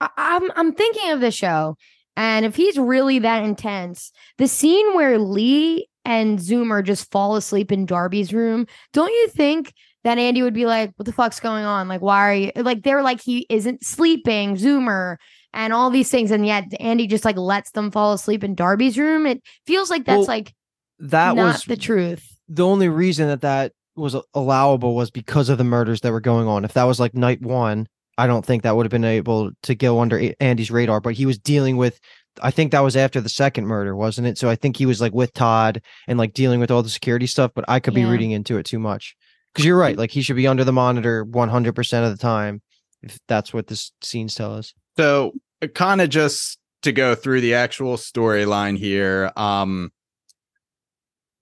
I- 0.00 0.10
i'm 0.16 0.50
i'm 0.56 0.72
thinking 0.72 1.12
of 1.12 1.20
the 1.20 1.30
show 1.30 1.76
and 2.16 2.44
if 2.44 2.56
he's 2.56 2.76
really 2.78 3.20
that 3.20 3.44
intense 3.44 4.10
the 4.38 4.48
scene 4.48 4.94
where 4.94 5.18
lee 5.18 5.88
and 6.04 6.38
zoomer 6.40 6.84
just 6.84 7.10
fall 7.12 7.36
asleep 7.36 7.70
in 7.70 7.86
darby's 7.86 8.32
room 8.32 8.66
don't 8.92 9.12
you 9.12 9.28
think 9.28 9.72
that 10.02 10.18
andy 10.18 10.42
would 10.42 10.52
be 10.54 10.66
like 10.66 10.92
what 10.96 11.06
the 11.06 11.12
fuck's 11.12 11.40
going 11.40 11.64
on? 11.64 11.88
Like 11.88 12.02
why 12.02 12.18
are 12.28 12.34
you 12.34 12.52
like 12.56 12.82
they're 12.82 13.02
like 13.02 13.20
he 13.22 13.46
isn't 13.48 13.84
sleeping 13.84 14.56
zoomer 14.56 15.16
and 15.52 15.72
all 15.72 15.90
these 15.90 16.10
things 16.10 16.30
and 16.30 16.44
yet 16.44 16.64
andy 16.80 17.06
just 17.06 17.24
like 17.24 17.36
lets 17.36 17.70
them 17.70 17.90
fall 17.90 18.12
asleep 18.12 18.44
in 18.44 18.54
darby's 18.54 18.98
room? 18.98 19.26
It 19.26 19.42
feels 19.66 19.90
like 19.90 20.04
that's 20.04 20.18
Well, 20.18 20.26
like 20.26 20.52
That 20.98 21.36
not 21.36 21.42
was 21.42 21.64
the 21.64 21.76
truth 21.76 22.34
the 22.48 22.66
only 22.66 22.88
reason 22.88 23.28
that 23.28 23.40
that 23.42 23.72
was 23.96 24.16
allowable 24.34 24.94
was 24.94 25.10
because 25.10 25.48
of 25.48 25.58
the 25.58 25.64
murders 25.64 26.00
that 26.00 26.12
were 26.12 26.20
going 26.20 26.48
on. 26.48 26.64
If 26.64 26.74
that 26.74 26.84
was 26.84 26.98
like 26.98 27.14
night 27.14 27.40
one, 27.40 27.86
I 28.18 28.26
don't 28.26 28.44
think 28.44 28.62
that 28.62 28.76
would 28.76 28.86
have 28.86 28.90
been 28.90 29.04
able 29.04 29.50
to 29.62 29.74
go 29.74 30.00
under 30.00 30.32
Andy's 30.40 30.70
radar. 30.70 31.00
But 31.00 31.14
he 31.14 31.26
was 31.26 31.38
dealing 31.38 31.76
with, 31.76 32.00
I 32.42 32.50
think 32.50 32.72
that 32.72 32.80
was 32.80 32.96
after 32.96 33.20
the 33.20 33.28
second 33.28 33.66
murder, 33.66 33.94
wasn't 33.96 34.26
it? 34.26 34.38
So 34.38 34.48
I 34.48 34.56
think 34.56 34.76
he 34.76 34.86
was 34.86 35.00
like 35.00 35.12
with 35.12 35.32
Todd 35.32 35.80
and 36.08 36.18
like 36.18 36.32
dealing 36.32 36.60
with 36.60 36.70
all 36.70 36.82
the 36.82 36.88
security 36.88 37.26
stuff. 37.26 37.52
But 37.54 37.64
I 37.68 37.80
could 37.80 37.94
be 37.94 38.04
reading 38.04 38.32
into 38.32 38.58
it 38.58 38.66
too 38.66 38.78
much 38.78 39.16
because 39.52 39.64
you're 39.64 39.78
right. 39.78 39.96
Like 39.96 40.10
he 40.10 40.22
should 40.22 40.36
be 40.36 40.46
under 40.46 40.64
the 40.64 40.72
monitor 40.72 41.24
100 41.24 41.74
percent 41.74 42.04
of 42.04 42.12
the 42.12 42.22
time 42.22 42.62
if 43.02 43.18
that's 43.28 43.52
what 43.52 43.68
the 43.68 43.90
scenes 44.02 44.34
tell 44.34 44.54
us. 44.54 44.74
So, 44.96 45.32
kind 45.74 46.00
of 46.00 46.08
just 46.08 46.58
to 46.82 46.92
go 46.92 47.14
through 47.14 47.40
the 47.40 47.54
actual 47.54 47.96
storyline 47.96 48.78
here, 48.78 49.30
um, 49.36 49.90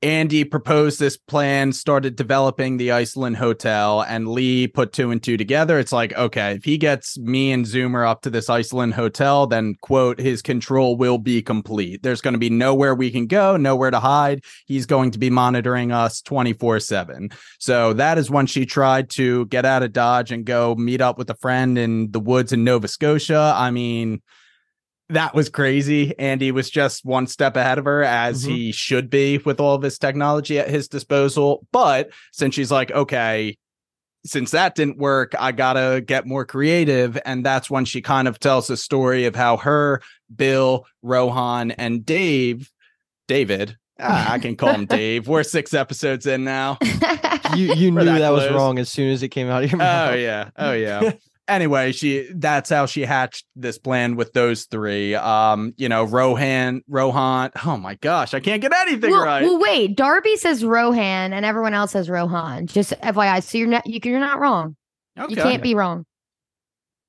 Andy 0.02 0.42
proposed 0.42 0.98
this 0.98 1.16
plan, 1.16 1.72
started 1.72 2.16
developing 2.16 2.76
the 2.76 2.90
Iceland 2.90 3.36
hotel, 3.36 4.02
and 4.02 4.26
Lee 4.26 4.66
put 4.66 4.92
two 4.92 5.12
and 5.12 5.22
two 5.22 5.36
together. 5.36 5.78
It's 5.78 5.92
like, 5.92 6.12
okay, 6.14 6.54
if 6.54 6.64
he 6.64 6.76
gets 6.76 7.16
me 7.18 7.52
and 7.52 7.64
Zoomer 7.64 8.06
up 8.06 8.22
to 8.22 8.30
this 8.30 8.50
Iceland 8.50 8.94
hotel, 8.94 9.46
then 9.46 9.76
quote, 9.80 10.18
his 10.18 10.42
control 10.42 10.96
will 10.96 11.18
be 11.18 11.40
complete. 11.40 12.02
There's 12.02 12.20
going 12.20 12.34
to 12.34 12.38
be 12.38 12.50
nowhere 12.50 12.96
we 12.96 13.12
can 13.12 13.28
go, 13.28 13.56
nowhere 13.56 13.92
to 13.92 14.00
hide. 14.00 14.42
He's 14.66 14.86
going 14.86 15.12
to 15.12 15.20
be 15.20 15.30
monitoring 15.30 15.92
us 15.92 16.20
24 16.20 16.80
7. 16.80 17.30
So 17.60 17.92
that 17.92 18.18
is 18.18 18.28
when 18.28 18.46
she 18.46 18.66
tried 18.66 19.08
to 19.10 19.46
get 19.46 19.64
out 19.64 19.84
of 19.84 19.92
Dodge 19.92 20.32
and 20.32 20.44
go 20.44 20.74
meet 20.74 21.00
up 21.00 21.16
with 21.16 21.30
a 21.30 21.36
friend 21.36 21.78
in 21.78 22.10
the 22.10 22.20
woods 22.20 22.52
in 22.52 22.64
Nova 22.64 22.88
Scotia. 22.88 23.54
I 23.56 23.70
mean, 23.70 24.20
that 25.12 25.34
was 25.34 25.48
crazy. 25.48 26.16
Andy 26.18 26.50
was 26.52 26.68
just 26.70 27.04
one 27.04 27.26
step 27.26 27.56
ahead 27.56 27.78
of 27.78 27.84
her, 27.84 28.02
as 28.02 28.44
Mhm. 28.44 28.48
he 28.48 28.72
should 28.72 29.08
be 29.10 29.38
with 29.38 29.60
all 29.60 29.74
of 29.74 29.82
his 29.82 29.98
technology 29.98 30.58
at 30.58 30.68
his 30.68 30.88
disposal. 30.88 31.66
But 31.72 32.10
since 32.32 32.54
she's 32.54 32.70
like, 32.70 32.90
okay, 32.90 33.56
since 34.24 34.52
that 34.52 34.74
didn't 34.74 34.98
work, 34.98 35.34
I 35.38 35.52
gotta 35.52 36.00
get 36.04 36.26
more 36.26 36.44
creative. 36.44 37.18
And 37.24 37.44
that's 37.44 37.68
when 37.70 37.84
she 37.84 38.00
kind 38.00 38.28
of 38.28 38.38
tells 38.38 38.66
the 38.68 38.76
story 38.76 39.24
of 39.26 39.34
how 39.34 39.56
her, 39.58 40.00
Bill, 40.34 40.84
Rohan, 41.02 41.72
and 41.72 42.04
Dave, 42.06 42.70
David, 43.28 43.76
ah, 44.00 44.32
I 44.32 44.38
can 44.38 44.56
call 44.56 44.72
him 44.72 44.86
Dave. 44.86 45.26
We're 45.28 45.42
six 45.42 45.74
episodes 45.74 46.26
in 46.26 46.44
now. 46.44 46.78
You 47.56 47.74
you 47.74 47.90
knew 47.90 48.04
that 48.04 48.20
that, 48.20 48.30
was 48.32 48.48
wrong 48.50 48.78
as 48.78 48.88
soon 48.90 49.10
as 49.10 49.22
it 49.22 49.28
came 49.28 49.50
out 49.50 49.62
of 49.64 49.70
your 49.70 49.76
mouth. 49.76 50.12
Oh 50.12 50.14
yeah. 50.14 50.50
Oh 50.56 50.72
yeah. 50.72 51.12
Anyway, 51.48 51.92
she 51.92 52.28
that's 52.34 52.70
how 52.70 52.86
she 52.86 53.02
hatched 53.02 53.44
this 53.56 53.78
plan 53.78 54.16
with 54.16 54.32
those 54.32 54.64
three. 54.64 55.14
Um, 55.14 55.74
you 55.76 55.88
know, 55.88 56.04
Rohan, 56.04 56.82
Rohan. 56.88 57.50
Oh 57.64 57.76
my 57.76 57.94
gosh, 57.96 58.34
I 58.34 58.40
can't 58.40 58.60
get 58.62 58.72
anything 58.72 59.10
well, 59.10 59.24
right. 59.24 59.42
well, 59.42 59.58
wait. 59.60 59.96
Darby 59.96 60.36
says 60.36 60.64
Rohan, 60.64 61.32
and 61.32 61.44
everyone 61.44 61.74
else 61.74 61.92
says 61.92 62.08
Rohan. 62.08 62.66
Just 62.66 62.92
FYI, 63.00 63.42
so 63.42 63.58
you're 63.58 63.68
not 63.68 63.86
you, 63.86 64.00
you're 64.04 64.20
not 64.20 64.40
wrong. 64.40 64.76
okay. 65.18 65.30
You 65.30 65.36
can't 65.36 65.62
be 65.62 65.74
wrong. 65.74 66.04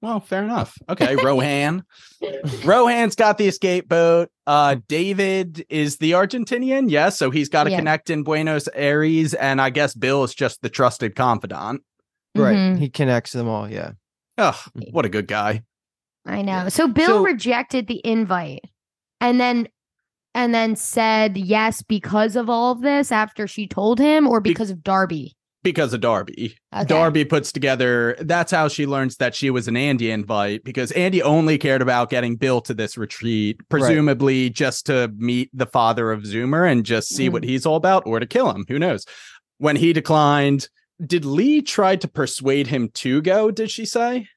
Well, 0.02 0.20
fair 0.20 0.44
enough. 0.44 0.78
Okay, 0.90 1.16
Rohan. 1.16 1.84
Rohan's 2.66 3.16
got 3.16 3.38
the 3.38 3.48
escape 3.48 3.88
boat. 3.88 4.30
Uh 4.46 4.76
David 4.90 5.66
is 5.70 5.98
the 5.98 6.12
Argentinian, 6.12 6.90
yes. 6.92 7.18
So 7.18 7.32
he's 7.32 7.48
got 7.48 7.64
to 7.66 7.70
Yeah. 7.72 7.78
connect 7.78 8.10
in 8.10 8.24
Buenos 8.24 8.68
Aires, 8.74 9.34
and 9.34 9.62
I 9.62 9.70
guess 9.70 9.94
Bill 9.96 10.26
is 10.26 10.36
just 10.36 10.62
the 10.62 10.70
trusted 10.70 11.16
confidant. 11.16 11.84
Right. 12.36 12.56
Mhm. 12.58 12.80
He 12.80 12.90
connects 12.90 13.32
them 13.32 13.48
all. 13.48 13.70
Yeah. 13.70 13.92
Oh, 14.38 14.60
what 14.92 15.06
a 15.06 15.10
good 15.10 15.28
guy. 15.28 15.64
I 16.26 16.42
know. 16.42 16.70
So 16.70 16.88
Bill 16.88 17.08
So- 17.20 17.24
rejected 17.24 17.88
the 17.88 18.02
invite, 18.06 18.62
and 19.22 19.40
then 19.40 19.68
and 20.36 20.54
then 20.54 20.76
said 20.76 21.38
yes 21.38 21.84
because 21.84 22.36
of 22.36 22.50
all 22.50 22.72
of 22.72 22.82
this 22.82 23.12
after 23.12 23.46
she 23.48 23.68
told 23.68 24.00
him, 24.00 24.28
or 24.28 24.42
Be- 24.42 24.50
because 24.50 24.72
of 24.72 24.84
Darby. 24.84 25.36
Because 25.62 25.94
of 25.94 26.02
Darby. 26.02 26.58
Okay. 26.76 26.86
Darby 26.86 27.24
puts 27.24 27.52
together 27.52 28.18
that's 28.20 28.52
how 28.52 28.68
she 28.68 28.86
learns 28.86 29.16
that 29.18 29.34
she 29.36 29.50
was 29.50 29.68
an 29.70 29.78
Andy 29.78 30.10
invite 30.12 30.64
because 30.66 30.92
Andy 30.92 31.22
only 31.22 31.58
cared 31.58 31.82
about 31.82 32.10
getting 32.10 32.36
Bill 32.36 32.60
to 32.62 32.74
this 32.74 32.98
retreat, 32.98 33.62
presumably 33.70 34.50
just 34.50 34.88
to 34.88 35.10
meet 35.16 35.50
the 35.54 35.68
father 35.68 36.12
of 36.12 36.24
Zoomer 36.24 36.70
and 36.70 36.84
just 36.84 37.10
see 37.16 37.30
Mm. 37.30 37.34
what 37.34 37.44
he's 37.46 37.66
all 37.66 37.76
about 37.78 38.04
or 38.06 38.20
to 38.20 38.26
kill 38.26 38.50
him. 38.52 38.66
Who 38.68 38.78
knows? 38.80 39.06
When 39.60 39.76
he 39.78 39.94
declined, 39.94 40.68
did 41.06 41.26
Lee 41.26 41.62
try 41.62 41.96
to 41.96 42.08
persuade 42.08 42.68
him 42.68 42.90
to 42.96 43.22
go? 43.22 43.52
Did 43.52 43.72
she 43.72 43.86
say? 43.86 44.28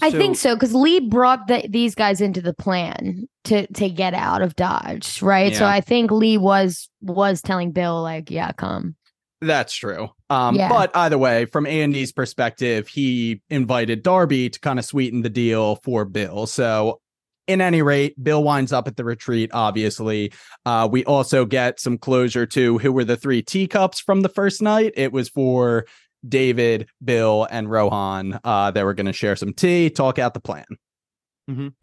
I 0.00 0.10
think 0.12 0.36
so 0.36 0.54
because 0.54 0.74
Lee 0.74 1.00
brought 1.00 1.48
the, 1.48 1.66
these 1.68 1.94
guys 1.96 2.20
into 2.20 2.40
the 2.40 2.54
plan 2.54 3.28
to 3.44 3.66
to 3.66 3.88
get 3.90 4.14
out 4.14 4.42
of 4.42 4.54
Dodge, 4.54 5.20
right? 5.22 5.54
So 5.54 5.66
I 5.66 5.80
think 5.80 6.10
Lee 6.12 6.38
was 6.38 6.88
was 7.00 7.42
telling 7.42 7.72
Bill 7.72 8.00
like, 8.02 8.30
yeah, 8.30 8.52
come. 8.52 8.94
That's 9.40 9.74
true. 9.74 10.08
Um, 10.30 10.56
Yeah. 10.56 10.68
But 10.68 10.96
either 10.96 11.18
way, 11.18 11.44
from 11.46 11.66
Andy's 11.66 12.12
perspective, 12.12 12.88
he 12.88 13.40
invited 13.50 14.02
Darby 14.02 14.50
to 14.50 14.60
kind 14.60 14.78
of 14.78 14.84
sweeten 14.84 15.22
the 15.22 15.30
deal 15.30 15.76
for 15.76 16.04
Bill. 16.04 16.46
So, 16.46 17.00
in 17.48 17.60
any 17.60 17.82
rate, 17.82 18.22
Bill 18.22 18.44
winds 18.44 18.72
up 18.72 18.86
at 18.86 18.96
the 18.96 19.04
retreat, 19.04 19.50
obviously. 19.52 20.32
Uh, 20.64 20.88
we 20.90 21.04
also 21.04 21.44
get 21.44 21.80
some 21.80 21.98
closure 21.98 22.46
to 22.46 22.78
who 22.78 22.92
were 22.92 23.04
the 23.04 23.16
three 23.16 23.42
teacups 23.42 24.00
from 24.00 24.20
the 24.20 24.28
first 24.28 24.62
night. 24.62 24.92
It 24.96 25.12
was 25.12 25.28
for 25.28 25.86
David, 26.28 26.88
Bill, 27.02 27.46
and 27.50 27.70
Rohan. 27.70 28.38
Uh, 28.44 28.70
they 28.70 28.84
were 28.84 28.94
going 28.94 29.06
to 29.06 29.12
share 29.12 29.36
some 29.36 29.52
tea, 29.52 29.90
talk 29.90 30.18
out 30.18 30.34
the 30.34 30.40
plan. 30.40 30.66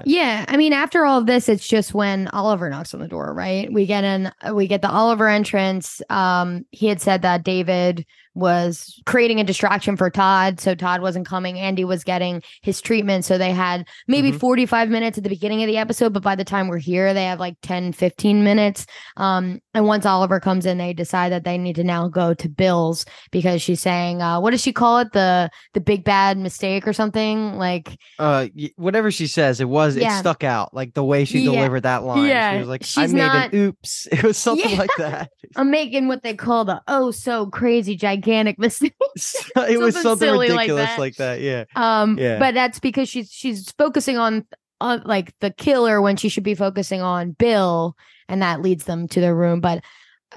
Yeah, 0.06 0.46
I 0.48 0.58
mean, 0.58 0.74
after 0.74 1.06
all 1.06 1.18
of 1.18 1.26
this, 1.26 1.50
it's 1.50 1.68
just 1.68 1.96
when 1.96 2.28
Oliver 2.28 2.70
knocks 2.70 2.94
on 2.94 3.00
the 3.00 3.08
door, 3.08 3.34
right? 3.34 3.72
We 3.74 3.88
get 3.88 4.04
in, 4.04 4.32
we 4.54 4.68
get 4.68 4.84
the 4.84 4.92
Oliver 4.92 5.28
entrance. 5.28 6.04
Um, 6.12 6.66
he 6.70 6.86
had 6.86 7.02
said 7.02 7.24
that 7.24 7.44
David 7.44 8.06
was 8.36 9.02
creating 9.06 9.40
a 9.40 9.44
distraction 9.44 9.96
for 9.98 10.10
Todd, 10.10 10.60
so 10.60 10.76
Todd 10.76 11.02
wasn't 11.02 11.26
coming. 11.26 11.58
Andy 11.58 11.84
was 11.86 12.04
getting 12.04 12.44
his 12.62 12.82
treatment, 12.82 13.26
so 13.26 13.38
they 13.38 13.52
had 13.52 13.88
maybe 14.08 14.32
Mhm. 14.32 14.40
45 14.40 14.90
minutes 14.90 15.18
at 15.18 15.24
the 15.24 15.30
beginning 15.30 15.64
of 15.64 15.68
the 15.68 15.78
episode, 15.78 16.14
but 16.14 16.22
by 16.22 16.36
the 16.36 16.44
time 16.44 16.68
we're 16.68 16.78
here, 16.78 17.14
they 17.14 17.26
have 17.26 17.40
like 17.40 17.56
10, 17.62 17.94
15 17.94 18.44
minutes. 18.44 18.86
Um, 19.18 19.60
and 19.74 19.86
once 19.86 20.06
Oliver 20.06 20.40
comes 20.40 20.66
in, 20.66 20.78
they 20.78 20.94
decide 20.94 21.32
that 21.32 21.44
they 21.46 21.58
need 21.58 21.76
to 21.78 21.84
now 21.84 22.08
go 22.10 22.34
to 22.34 22.50
Bill's 22.50 23.06
because 23.32 23.62
she's 23.62 23.82
saying, 23.82 24.22
uh, 24.22 24.40
what 24.40 24.52
does 24.52 24.62
she 24.62 24.74
call 24.74 25.00
it? 25.00 25.12
The 25.14 25.50
the 25.74 25.82
big 25.82 26.04
bad 26.04 26.38
mistake 26.38 26.88
or 26.88 26.94
something 26.94 27.58
like 27.58 27.98
uh 28.20 28.48
whatever 28.76 29.12
she 29.12 29.28
says 29.28 29.62
it 29.62 29.70
was 29.70 29.96
Yeah. 29.96 30.16
it 30.16 30.20
stuck 30.20 30.44
out 30.44 30.74
like 30.74 30.94
the 30.94 31.04
way 31.04 31.26
she 31.26 31.40
Yeah. 31.40 31.52
delivered 31.52 31.82
that 31.84 32.04
line 32.04 32.28
Yeah. 32.28 32.54
she 32.54 32.60
was 32.60 32.68
like 32.68 32.82
i 32.82 32.86
She's 32.86 33.14
made 33.14 33.20
not- 33.28 33.54
an 33.54 33.60
oops 33.60 34.08
it 34.12 34.24
was 34.24 34.38
something 34.38 34.72
Yeah. 34.72 34.78
like 34.80 34.90
that 34.98 35.30
I'm 35.56 35.70
making 35.72 36.08
what 36.08 36.24
they 36.24 36.34
call 36.34 36.66
the 36.66 36.82
oh 36.88 37.12
so 37.12 37.46
crazy 37.48 37.96
gigantic 37.96 38.25
mistake. 38.58 38.94
it 39.16 39.80
was 39.80 39.96
Something 40.02 40.18
silly 40.28 40.50
like 40.50 40.70
ridiculous 40.70 40.86
that. 40.90 41.00
like 41.00 41.16
that, 41.18 41.42
yeah 41.42 41.66
Um, 41.76 42.18
Yeah. 42.18 42.40
but 42.40 42.54
that's 42.54 42.80
because 42.80 43.08
she's 43.10 43.32
she's 43.32 43.72
focusing 43.78 44.18
on 44.18 44.46
on 44.82 45.02
like 45.06 45.34
the 45.40 45.52
killer 45.52 46.02
when 46.02 46.18
she 46.18 46.28
should 46.30 46.44
be 46.44 46.56
focusing 46.56 47.02
on 47.02 47.32
Bill, 47.32 47.96
and 48.28 48.42
that 48.42 48.62
leads 48.62 48.84
them 48.86 49.08
to 49.10 49.22
their 49.22 49.36
room. 49.36 49.62
But 49.62 49.84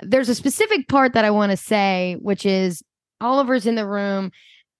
there's 0.02 0.28
a 0.28 0.34
specific 0.34 0.86
part 0.88 1.14
that 1.14 1.24
I 1.24 1.30
want 1.30 1.50
to 1.50 1.56
say, 1.56 2.16
which 2.20 2.46
is 2.46 2.82
Oliver's 3.20 3.66
in 3.66 3.74
the 3.74 3.86
room. 3.86 4.30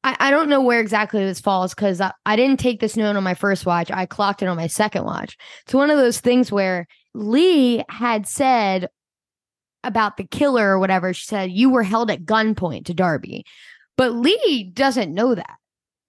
I, 0.04 0.16
I 0.20 0.30
don't 0.30 0.48
know 0.48 0.60
where 0.62 0.78
exactly 0.78 1.24
this 1.24 1.40
falls 1.40 1.74
because 1.74 2.00
I, 2.00 2.12
I 2.24 2.36
didn't 2.36 2.60
take 2.60 2.78
this 2.80 2.96
note 2.96 3.16
on 3.16 3.24
my 3.24 3.34
first 3.34 3.66
watch. 3.66 3.90
I 3.90 4.06
clocked 4.06 4.42
it 4.42 4.46
on 4.48 4.56
my 4.56 4.68
second 4.68 5.04
watch. 5.04 5.36
It's 5.64 5.74
one 5.74 5.90
of 5.90 5.98
those 5.98 6.20
things 6.20 6.52
where 6.52 6.86
Lee 7.14 7.82
had 7.88 8.28
said 8.28 8.88
about 9.88 10.16
the 10.16 10.24
killer 10.24 10.68
or 10.68 10.79
whatever. 10.79 11.12
She 11.12 11.27
said, 11.27 11.51
You 11.51 11.70
were 11.70 11.83
held 11.83 12.11
at 12.11 12.24
gunpoint 12.24 12.85
to 12.87 12.94
Darby. 12.94 13.44
But 13.96 14.12
Lee 14.12 14.70
doesn't 14.72 15.12
know 15.12 15.35
that. 15.35 15.57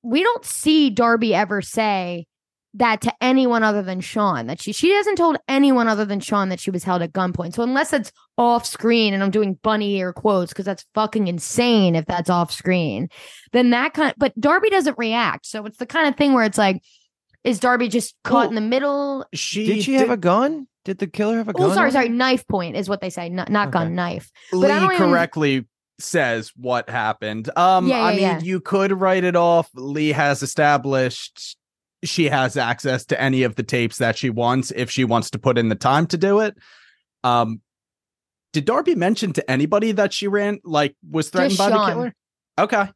We 0.04 0.22
don't 0.22 0.46
see 0.46 0.92
Darby 0.92 1.34
ever 1.34 1.62
say 1.62 2.28
that 2.76 3.02
to 3.02 3.13
anyone 3.20 3.63
other 3.63 3.82
than 3.82 4.02
Sian. 4.02 4.48
That 4.48 4.62
she 4.62 4.74
she 4.74 4.92
hasn't 4.92 5.18
told 5.18 5.38
anyone 5.48 5.88
other 5.88 6.06
than 6.06 6.22
Sian 6.22 6.50
that 6.50 6.60
she 6.60 6.72
was 6.72 6.84
held 6.84 7.02
at 7.02 7.13
gunpoint. 7.13 7.56
So 7.56 7.63
unless 7.63 7.92
it's 7.94 8.12
off 8.38 8.65
screen 8.65 9.13
and 9.13 9.24
I'm 9.24 9.32
doing 9.32 9.60
bunny 9.63 9.96
ear 9.98 10.13
quotes 10.13 10.54
because 10.54 10.65
that's 10.65 10.86
fucking 10.94 11.28
insane 11.28 11.96
if 11.96 12.06
that's 12.06 12.30
off 12.30 12.52
screen, 12.52 13.10
then 13.52 13.72
that 13.72 13.94
kind 13.94 14.12
of, 14.12 14.15
but 14.18 14.39
Darby 14.39 14.70
doesn't 14.70 14.98
react. 14.98 15.46
So 15.48 15.65
it's 15.65 15.78
the 15.78 15.88
kind 15.88 16.08
of 16.08 16.15
thing 16.15 16.34
where 16.34 16.46
it's 16.46 16.58
like, 16.58 16.82
is 17.44 17.60
Darby 17.60 17.88
just 17.88 18.15
caught 18.24 18.34
Well, 18.34 18.50
in 18.50 18.56
the 18.56 18.62
middle? 18.62 19.26
She 19.34 19.65
Did 19.65 19.84
she 19.84 19.94
have 19.96 20.10
a 20.10 20.18
gun? 20.18 20.68
Did 20.89 20.97
the 20.97 21.06
killer 21.06 21.38
have 21.38 21.47
a 21.47 21.54
gun? 21.54 21.69
Oh, 21.69 21.73
sorry, 21.75 21.91
sorry. 21.91 22.10
Knife 22.10 22.47
point 22.47 22.75
is 22.75 22.89
what 22.89 22.99
they 22.99 23.12
say, 23.12 23.30
not, 23.30 23.49
not 23.52 23.69
gun, 23.69 23.86
Okay. 23.86 23.93
knife. 23.93 24.32
Lee 24.52 24.62
But 24.62 24.71
I 24.71 24.80
don't 24.80 24.93
even- 24.95 24.97
correctly 25.10 25.67
says 25.99 26.52
what 26.56 26.89
happened. 26.89 27.47
Um, 27.56 27.88
Yeah, 27.88 28.02
I 28.04 28.12
mean, 28.13 28.21
yeah. 28.21 28.39
you 28.39 28.60
could 28.60 28.91
write 28.99 29.23
it 29.23 29.36
off. 29.36 29.69
Lee 29.75 30.13
has 30.13 30.41
established 30.41 31.58
she 32.04 32.25
has 32.30 32.58
access 32.58 33.06
to 33.06 33.21
any 33.21 33.43
of 33.43 33.54
the 33.56 33.62
tapes 33.62 33.99
that 33.99 34.17
she 34.17 34.32
wants 34.32 34.71
if 34.75 34.89
she 34.89 35.04
wants 35.06 35.30
to 35.30 35.38
put 35.38 35.60
in 35.60 35.69
the 35.69 35.75
time 35.75 36.08
to 36.08 36.17
do 36.17 36.39
it. 36.39 36.58
Um, 37.23 37.62
did 38.52 38.65
Darby 38.65 38.95
mention 38.95 39.32
to 39.34 39.52
anybody 39.52 39.91
that 39.91 40.12
she 40.12 40.28
ran 40.28 40.58
like 40.63 40.95
was 41.08 41.30
threatened 41.30 41.52
Just 41.52 41.60
by 41.60 41.67
Sian. 41.69 41.80
the 41.88 41.93
killer? 41.93 42.15
Okay. 42.58 42.89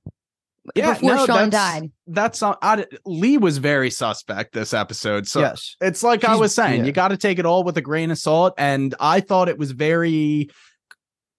Yeah, 0.75 0.93
before 0.93 1.15
no, 1.15 1.25
Sian 1.25 1.49
that's- 1.49 1.51
died. 1.51 1.91
That's 2.07 2.41
uh, 2.43 2.55
I, 2.61 2.85
Lee 3.05 3.37
was 3.37 3.57
very 3.57 3.89
suspect 3.89 4.53
this 4.53 4.73
episode. 4.73 5.27
So 5.27 5.41
yes. 5.41 5.75
it's 5.81 6.03
like 6.03 6.23
I 6.23 6.35
was 6.35 6.55
saying, 6.55 6.81
yeah. 6.81 6.85
you 6.85 6.91
got 6.91 7.09
to 7.09 7.17
take 7.17 7.37
it 7.39 7.45
all 7.45 7.63
with 7.63 7.77
a 7.77 7.81
grain 7.81 8.11
of 8.11 8.17
salt. 8.17 8.53
And 8.57 8.95
I 8.99 9.19
thought 9.19 9.49
it 9.49 9.57
was 9.57 9.71
very 9.71 10.49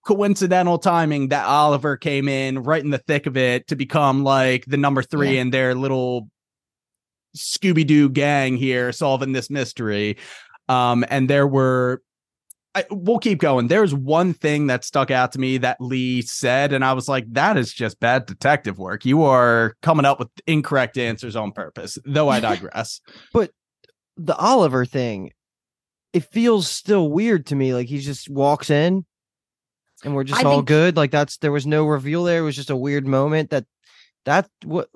coincidental 0.06 0.78
timing 0.78 1.28
that 1.28 1.46
Oliver 1.46 1.96
came 1.96 2.28
in 2.28 2.62
right 2.62 2.84
in 2.84 2.90
the 2.90 2.98
thick 2.98 3.26
of 3.26 3.38
it 3.38 3.68
to 3.68 3.76
become 3.76 4.24
like 4.24 4.66
the 4.66 4.76
number 4.76 5.02
three 5.02 5.36
Yeah. 5.36 5.40
in 5.40 5.50
their 5.50 5.74
little 5.74 6.28
Scooby 7.34 7.86
Doo 7.86 8.10
gang 8.10 8.56
here 8.56 8.92
solving 8.92 9.32
this 9.32 9.48
mystery. 9.48 10.18
Um, 10.68 11.04
and 11.08 11.30
there 11.30 11.46
were. 11.46 12.02
I, 12.74 12.84
we'll 12.90 13.18
keep 13.20 13.38
going. 13.38 13.68
There's 13.68 13.94
one 13.94 14.34
thing 14.34 14.66
that 14.66 14.84
stuck 14.84 15.10
out 15.10 15.32
to 15.32 15.38
me 15.38 15.58
that 15.58 15.80
Lee 15.80 16.22
said, 16.22 16.72
and 16.72 16.84
I 16.84 16.92
was 16.92 17.08
like, 17.08 17.24
"That 17.32 17.56
is 17.56 17.72
just 17.72 18.00
bad 18.00 18.26
detective 18.26 18.78
work. 18.78 19.04
You 19.04 19.22
are 19.22 19.76
coming 19.80 20.04
up 20.04 20.18
with 20.18 20.28
incorrect 20.46 20.98
answers 20.98 21.36
on 21.36 21.52
purpose." 21.52 21.98
Though 22.04 22.28
I 22.28 22.40
digress. 22.40 23.00
But 23.32 23.52
the 24.16 24.36
Oliver 24.36 24.84
thing, 24.84 25.32
it 26.12 26.24
feels 26.24 26.68
still 26.68 27.10
weird 27.10 27.46
to 27.46 27.54
me. 27.54 27.74
Like 27.74 27.86
he 27.86 27.98
just 27.98 28.28
walks 28.28 28.70
in 28.70 29.04
and 30.04 30.14
we're 30.14 30.24
just 30.24 30.44
I 30.44 30.48
all 30.48 30.56
think- 30.58 30.68
good. 30.68 30.96
Like 30.96 31.10
that's 31.10 31.36
there 31.38 31.52
was 31.52 31.66
no 31.66 31.84
reveal 31.84 32.24
there. 32.24 32.38
It 32.40 32.42
was 32.42 32.56
just 32.56 32.70
a 32.70 32.76
weird 32.76 33.06
moment 33.06 33.50
that 33.50 33.66
that 34.24 34.48
what 34.64 34.88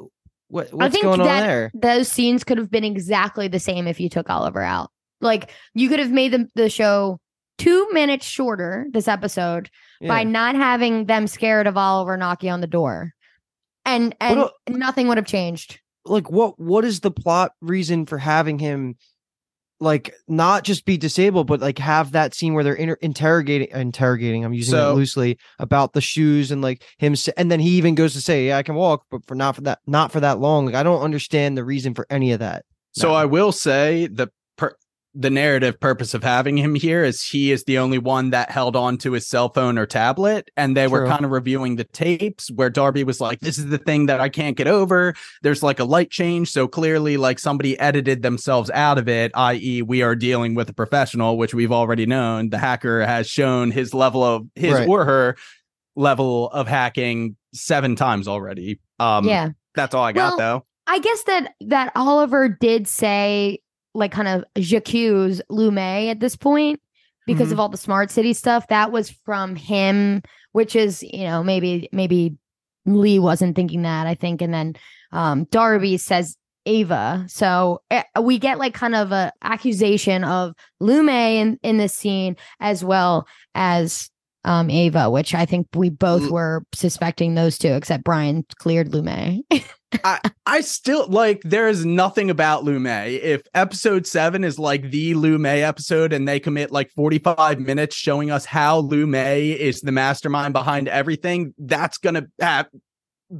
what 0.48 0.72
what's 0.72 0.92
think 0.94 1.04
going 1.04 1.20
on 1.20 1.26
there? 1.26 1.70
Those 1.74 2.08
scenes 2.08 2.42
could 2.42 2.58
have 2.58 2.70
been 2.70 2.84
exactly 2.84 3.46
the 3.46 3.60
same 3.60 3.86
if 3.86 4.00
you 4.00 4.08
took 4.08 4.28
Oliver 4.30 4.62
out. 4.62 4.90
Like 5.20 5.50
you 5.74 5.88
could 5.88 5.98
have 6.00 6.10
made 6.10 6.32
the, 6.32 6.48
the 6.54 6.70
show 6.70 7.20
two 7.58 7.88
minutes 7.92 8.24
shorter 8.26 8.86
this 8.92 9.08
episode 9.08 9.68
by 10.00 10.22
not 10.24 10.54
having 10.54 11.06
them 11.06 11.26
scared 11.26 11.66
of 11.66 11.76
Oliver 11.76 12.16
knocking 12.16 12.50
on 12.50 12.60
the 12.60 12.66
door. 12.66 13.12
And 13.84 14.14
and 14.20 14.38
What 14.40 14.52
nothing 14.68 15.08
would 15.08 15.16
have 15.18 15.26
changed. 15.26 15.80
like 16.04 16.30
what 16.30 16.58
what 16.58 16.84
is 16.84 17.00
the 17.00 17.10
plot 17.10 17.52
reason 17.60 18.06
for 18.06 18.16
having 18.18 18.58
him 18.58 18.96
like 19.80 20.12
not 20.26 20.64
just 20.64 20.84
be 20.84 20.96
disabled 20.96 21.46
but 21.46 21.60
like 21.60 21.78
have 21.78 22.12
that 22.12 22.34
scene 22.34 22.52
where 22.54 22.64
they're 22.64 22.74
inter- 22.74 22.98
interrogating 23.00 23.68
interrogating 23.72 24.44
i'm 24.44 24.52
using 24.52 24.72
So- 24.72 24.90
it 24.92 24.94
loosely 24.96 25.38
about 25.60 25.92
the 25.92 26.00
shoes 26.00 26.50
and 26.50 26.60
like 26.62 26.82
him 26.98 27.14
sa- 27.14 27.30
and 27.36 27.48
then 27.50 27.60
he 27.60 27.70
even 27.70 27.94
goes 27.94 28.12
to 28.14 28.20
say 28.20 28.48
yeah 28.48 28.56
i 28.58 28.62
can 28.64 28.74
walk 28.74 29.04
but 29.10 29.24
for 29.26 29.36
not 29.36 29.54
for 29.54 29.60
that 29.62 29.78
not 29.86 30.10
for 30.10 30.18
that 30.20 30.40
long 30.40 30.66
like 30.66 30.74
i 30.74 30.82
don't 30.82 31.02
understand 31.02 31.56
the 31.56 31.64
reason 31.64 31.94
for 31.94 32.06
any 32.10 32.32
of 32.32 32.40
that 32.40 32.64
So 32.92 33.08
No. 33.08 33.14
I 33.14 33.26
will 33.26 33.52
say 33.52 34.08
the 34.08 34.26
per- 34.26 34.32
the 35.14 35.30
narrative 35.30 35.80
purpose 35.80 36.14
of 36.14 36.22
having 36.22 36.56
him 36.56 36.74
here 36.74 37.02
is 37.02 37.22
he 37.24 37.50
is 37.50 37.64
the 37.64 37.78
only 37.78 37.98
one 37.98 38.30
that 38.30 38.50
held 38.50 38.76
on 38.76 38.98
to 38.98 39.12
his 39.12 39.26
cell 39.26 39.48
phone 39.48 39.78
or 39.78 39.86
tablet, 39.86 40.50
and 40.56 40.76
they 40.76 40.86
were 40.86 41.06
kind 41.06 41.24
of 41.24 41.30
reviewing 41.30 41.76
the 41.76 41.84
tapes 41.84 42.50
where 42.50 42.70
Darby 42.70 43.04
was 43.04 43.20
like, 43.20 43.40
"This 43.40 43.58
is 43.58 43.66
the 43.66 43.78
thing 43.78 44.06
that 44.06 44.20
I 44.20 44.28
can't 44.28 44.56
get 44.56 44.66
over." 44.68 45.14
There's 45.42 45.62
like 45.62 45.80
a 45.80 45.84
light 45.84 46.10
change, 46.10 46.50
so 46.50 46.68
clearly, 46.68 47.16
like 47.16 47.38
somebody 47.38 47.78
edited 47.80 48.22
themselves 48.22 48.70
out 48.70 48.98
of 48.98 49.08
it. 49.08 49.32
I.e., 49.34 49.82
we 49.82 50.02
are 50.02 50.14
dealing 50.14 50.54
with 50.54 50.68
a 50.68 50.74
professional, 50.74 51.36
which 51.38 51.54
we've 51.54 51.72
already 51.72 52.06
known. 52.06 52.50
The 52.50 52.58
hacker 52.58 53.04
has 53.04 53.28
shown 53.28 53.70
his 53.70 53.94
level 53.94 54.22
of 54.22 54.46
his 54.54 54.74
Right. 54.74 54.88
or 54.88 55.04
her 55.04 55.36
level 55.96 56.48
of 56.50 56.68
hacking 56.68 57.36
seven 57.52 57.96
times 57.96 58.28
already. 58.28 58.78
Um, 59.00 59.26
yeah. 59.26 59.50
that's 59.74 59.94
all 59.94 60.04
I 60.04 60.12
got 60.12 60.36
Well, 60.36 60.38
though. 60.38 60.66
I 60.86 61.00
guess 61.00 61.22
that 61.24 61.54
that 61.66 61.92
Oliver 61.96 62.48
did 62.48 62.86
say 62.88 63.60
like 63.94 64.12
kind 64.12 64.28
of 64.28 64.44
j'accuse 64.56 65.40
Lu 65.48 65.70
Mei 65.70 66.08
at 66.10 66.20
this 66.20 66.36
point 66.36 66.80
because 67.26 67.46
Mm-hmm. 67.48 67.52
of 67.54 67.60
all 67.60 67.68
the 67.68 67.76
smart 67.76 68.10
city 68.10 68.32
stuff. 68.32 68.66
That 68.68 68.90
was 68.92 69.10
from 69.24 69.54
him, 69.56 70.22
which 70.52 70.74
is 70.76 71.02
you 71.02 71.24
know 71.24 71.42
maybe 71.42 71.88
maybe 71.92 72.36
Lee 72.86 73.18
wasn't 73.18 73.54
thinking 73.56 73.82
that 73.82 74.06
I 74.06 74.14
think, 74.14 74.40
and 74.42 74.52
then 74.54 74.76
um 75.12 75.44
Darby 75.50 75.96
says 75.98 76.36
Ava. 76.66 77.24
So 77.28 77.80
eh, 77.90 78.02
we 78.20 78.38
get 78.38 78.58
like 78.58 78.74
kind 78.74 78.94
of 78.94 79.12
a 79.12 79.32
accusation 79.42 80.24
of 80.24 80.54
Lu 80.80 81.02
Mei 81.02 81.38
in 81.40 81.58
in 81.62 81.78
this 81.78 81.94
scene 81.94 82.36
as 82.60 82.84
well 82.84 83.26
as 83.54 84.10
um 84.44 84.70
Ava, 84.70 85.10
which 85.10 85.34
I 85.34 85.44
think 85.44 85.66
we 85.74 85.90
both 85.90 86.30
were 86.30 86.62
suspecting 86.74 87.34
those 87.34 87.58
two, 87.58 87.72
except 87.74 88.04
Brian 88.04 88.44
cleared 88.58 88.92
Lu 88.94 89.02
Mei. 89.02 89.42
I, 90.04 90.20
I 90.46 90.60
still 90.60 91.06
like 91.08 91.40
there 91.44 91.68
is 91.68 91.84
nothing 91.84 92.30
about 92.30 92.64
Lu 92.64 92.78
Mei. 92.78 93.14
If 93.16 93.42
episode 93.54 94.06
seven 94.06 94.44
is 94.44 94.58
like 94.58 94.90
the 94.90 95.14
Lu 95.14 95.38
Mei 95.38 95.62
episode 95.62 96.12
and 96.12 96.28
they 96.28 96.40
commit 96.40 96.70
like 96.70 96.90
45 96.90 97.60
minutes 97.60 97.96
showing 97.96 98.30
us 98.30 98.44
how 98.44 98.78
Lu 98.78 99.06
Mei 99.06 99.50
is 99.50 99.80
the 99.80 99.92
mastermind 99.92 100.52
behind 100.52 100.88
everything, 100.88 101.54
that's 101.58 101.98
gonna 101.98 102.26
have, 102.40 102.68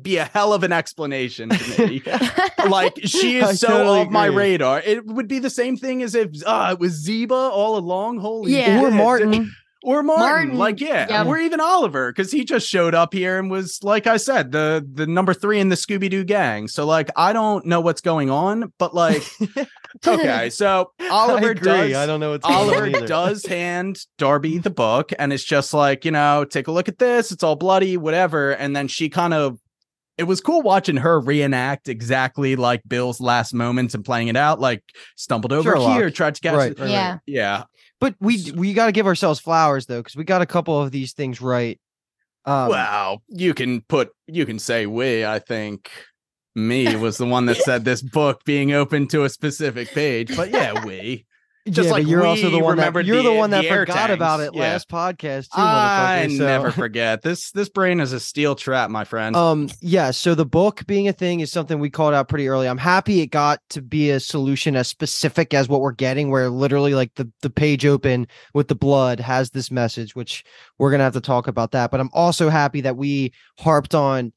be 0.02 0.16
a 0.16 0.24
hell 0.24 0.52
of 0.52 0.62
an 0.62 0.72
explanation 0.72 1.50
to 1.50 1.87
me. 1.87 2.02
like 2.68 2.98
she 3.04 3.42
I 3.42 3.50
is 3.50 3.61
so 3.61 3.68
totally 3.68 4.00
off 4.00 4.11
my 4.11 4.26
radar. 4.26 4.80
It 4.80 5.06
would 5.06 5.28
be 5.28 5.38
the 5.38 5.50
same 5.50 5.76
thing 5.76 6.02
as 6.02 6.14
if 6.14 6.28
uh, 6.46 6.70
it 6.72 6.78
was 6.80 6.92
Ziba 6.92 7.34
all 7.34 7.76
along. 7.76 8.18
Holy 8.18 8.56
Yeah. 8.56 8.82
or 8.82 8.90
martin 8.90 9.52
or 9.88 10.03
Martin, 10.03 10.27
Martin, 10.27 10.59
like 10.59 10.81
yeah, 10.83 11.07
yeah. 11.09 11.24
or 11.24 11.38
even 11.38 11.61
Oliver, 11.61 12.12
because 12.12 12.31
he 12.31 12.44
just 12.44 12.68
showed 12.68 12.94
up 12.94 13.14
here 13.14 13.38
and 13.38 13.51
was 13.51 13.83
like 13.83 14.07
I 14.07 14.18
said, 14.18 14.53
the 14.53 14.87
the 14.92 15.07
number 15.07 15.33
three 15.33 15.61
in 15.61 15.70
the 15.70 15.77
Scooby 15.77 16.11
Doo 16.11 16.24
gang. 16.24 16.68
So 16.68 16.85
like 16.85 17.09
I 17.16 17.33
don't 17.33 17.64
know 17.64 17.81
what's 17.81 18.03
going 18.03 18.29
on, 18.29 18.70
but 18.79 18.94
like 18.94 19.22
okay, 20.07 20.51
so 20.51 20.92
Oliver 21.11 21.53
I 21.53 21.55
does. 21.55 21.94
i 21.94 22.05
don't 22.05 22.20
know 22.20 22.33
what's 22.33 22.44
Oliver 22.44 22.90
does 23.07 23.46
hand 23.46 24.05
Darby 24.18 24.59
the 24.59 24.68
book, 24.68 25.11
and 25.18 25.33
it's 25.33 25.42
just 25.42 25.72
like 25.72 26.05
you 26.05 26.11
know, 26.11 26.44
take 26.44 26.68
a 26.68 26.72
look 26.72 26.88
at 26.88 26.98
this. 26.98 27.33
It's 27.33 27.42
all 27.42 27.57
bloody, 27.57 27.96
whatever. 27.96 28.51
And 28.51 28.77
then 28.77 28.88
she 28.88 29.09
kind 29.09 29.33
of. 29.33 29.59
It 30.18 30.24
was 30.24 30.40
cool 30.40 30.62
watching 30.62 30.96
her 30.96 31.20
reenact 31.20 31.88
exactly 31.88 32.57
like 32.57 32.83
Bill's 32.87 33.20
last 33.20 33.55
moments 33.55 33.94
and 33.94 34.05
playing 34.05 34.27
it 34.27 34.37
out. 34.37 34.61
Like 34.61 34.83
stumbled 35.14 35.53
over 35.53 35.70
Sherlock. 35.70 35.96
here, 35.96 36.11
tried 36.11 36.35
to 36.35 36.40
catch. 36.40 36.55
Right, 36.57 36.72
it. 36.72 36.79
right, 36.79 36.90
right. 36.90 37.20
yeah. 37.24 37.64
But 38.00 38.14
we 38.20 38.52
we 38.52 38.74
got 38.74 38.87
to 38.87 38.92
give 38.92 39.06
ourselves 39.06 39.40
flowers 39.40 39.87
though 39.87 40.00
because 40.00 40.16
we 40.16 40.24
got 40.24 40.42
a 40.42 40.46
couple 40.46 40.80
of 40.80 40.90
these 40.90 41.12
things 41.12 41.40
right 41.40 41.80
um, 42.48 42.70
Well, 42.70 43.22
you 43.28 43.52
can 43.52 43.82
put 43.82 44.11
you 44.26 44.46
can 44.46 44.58
say 44.58 44.87
we. 44.87 45.25
I 45.25 45.38
think 45.38 45.90
me 46.54 46.96
was 46.96 47.18
the 47.18 47.27
one 47.27 47.44
that 47.46 47.58
said 47.58 47.85
this 47.85 48.00
book 48.00 48.42
being 48.44 48.73
open 48.73 49.06
to 49.08 49.25
a 49.25 49.29
specific 49.29 49.90
page, 49.90 50.35
but 50.35 50.50
yeah, 50.50 50.85
we. 50.85 51.27
Just 51.71 51.87
yeah, 51.87 51.92
like 51.92 52.06
you're 52.06 52.25
also 52.27 52.50
the 52.50 52.58
one 52.58 52.77
that 52.79 53.04
you're 53.04 53.16
the- 53.19 53.25
the 53.25 53.33
one 53.35 53.50
that 53.50 53.62
the 53.62 53.69
forgot 53.69 54.10
about 54.10 54.40
it 54.40 54.52
Yeah. 54.54 54.60
last 54.62 54.88
podcast 54.88 55.44
too, 55.44 55.60
I 55.60 56.27
so- 56.31 56.44
never 56.44 56.71
forget 56.73 57.23
this. 57.23 57.50
This 57.52 57.69
brain 57.69 58.00
is 58.00 58.12
a 58.12 58.21
steel 58.21 58.54
trap, 58.54 58.90
my 58.90 59.04
friend. 59.04 59.37
Um, 59.37 59.69
yeah. 59.81 60.10
So 60.10 60.35
the 60.35 60.46
book 60.46 60.87
being 60.87 61.08
a 61.08 61.12
thing 61.12 61.40
is 61.40 61.52
something 61.52 61.79
we 61.79 61.90
called 61.90 62.14
out 62.14 62.29
pretty 62.29 62.48
early. 62.48 62.69
I'm 62.69 62.79
happy 62.79 63.21
it 63.21 63.29
got 63.29 63.60
to 63.71 63.83
be 63.83 64.10
a 64.10 64.21
solution 64.21 64.77
as 64.77 64.88
specific 64.88 65.54
as 65.54 65.69
what 65.69 65.81
we're 65.81 65.92
getting, 65.92 66.31
where 66.31 66.48
literally 66.50 66.94
like 66.94 67.14
the 67.16 67.31
the 67.42 67.50
page 67.50 67.85
open 67.87 68.27
with 68.54 68.69
the 68.69 68.75
blood 68.75 69.21
has 69.21 69.50
this 69.50 69.71
message, 69.71 70.14
which 70.16 70.44
we're 70.79 70.90
gonna 70.90 71.04
have 71.04 71.12
to 71.14 71.21
talk 71.21 71.48
about 71.48 71.73
that. 71.73 71.90
But 71.90 72.00
I'm 72.00 72.10
also 72.12 72.48
happy 72.48 72.81
that 72.83 72.96
we 72.96 73.33
harped 73.58 73.94
on 73.94 74.33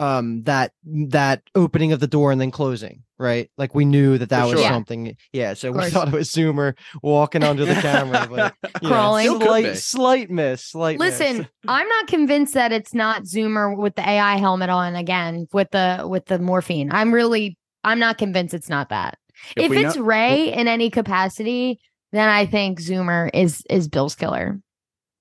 um 0.00 0.42
that 0.42 0.72
that 0.84 1.42
opening 1.54 1.92
of 1.92 2.00
the 2.00 2.06
door 2.06 2.32
and 2.32 2.40
then 2.40 2.50
closing 2.50 3.02
right 3.18 3.48
like 3.56 3.74
we 3.74 3.84
knew 3.84 4.18
that 4.18 4.28
that 4.30 4.42
For 4.42 4.50
was 4.50 4.60
sure. 4.60 4.68
Something 4.68 5.16
yeah 5.32 5.54
so 5.54 5.68
Of 5.68 5.76
we 5.76 5.88
thought 5.90 6.08
it 6.08 6.14
was 6.14 6.30
zoomer 6.30 6.76
walking 7.02 7.44
under 7.44 7.64
the 7.64 7.74
camera 7.74 8.26
but 8.30 8.54
you 8.82 8.88
know, 8.88 8.94
Crawling. 8.94 9.26
Still 9.26 9.40
slight 9.40 9.76
slight 9.76 10.30
miss 10.30 10.64
slight 10.64 10.98
miss. 10.98 11.20
Listen, 11.20 11.48
I'm 11.68 11.86
not 11.88 12.08
convinced 12.08 12.54
that 12.54 12.72
it's 12.72 12.92
not 12.92 13.22
Zoomer 13.22 13.76
with 13.76 13.94
the 13.94 14.08
AI 14.08 14.36
helmet 14.36 14.68
on 14.68 14.96
again 14.96 15.46
with 15.52 15.70
the 15.70 16.04
with 16.08 16.26
the 16.26 16.40
morphine. 16.40 16.90
I'm 16.90 17.14
really 17.14 17.56
I'm 17.84 18.00
not 18.00 18.18
convinced 18.18 18.52
it's 18.52 18.68
not 18.68 18.88
that. 18.88 19.16
If, 19.56 19.70
we 19.70 19.84
it's 19.84 19.96
know- 19.96 20.02
Ray 20.02 20.52
in 20.52 20.66
any 20.68 20.90
capacity, 20.90 21.78
then 22.12 22.28
I 22.28 22.46
think 22.46 22.80
Zoomer 22.80 23.30
is 23.32 23.62
is 23.70 23.86
Bill's 23.88 24.16
killer. 24.16 24.60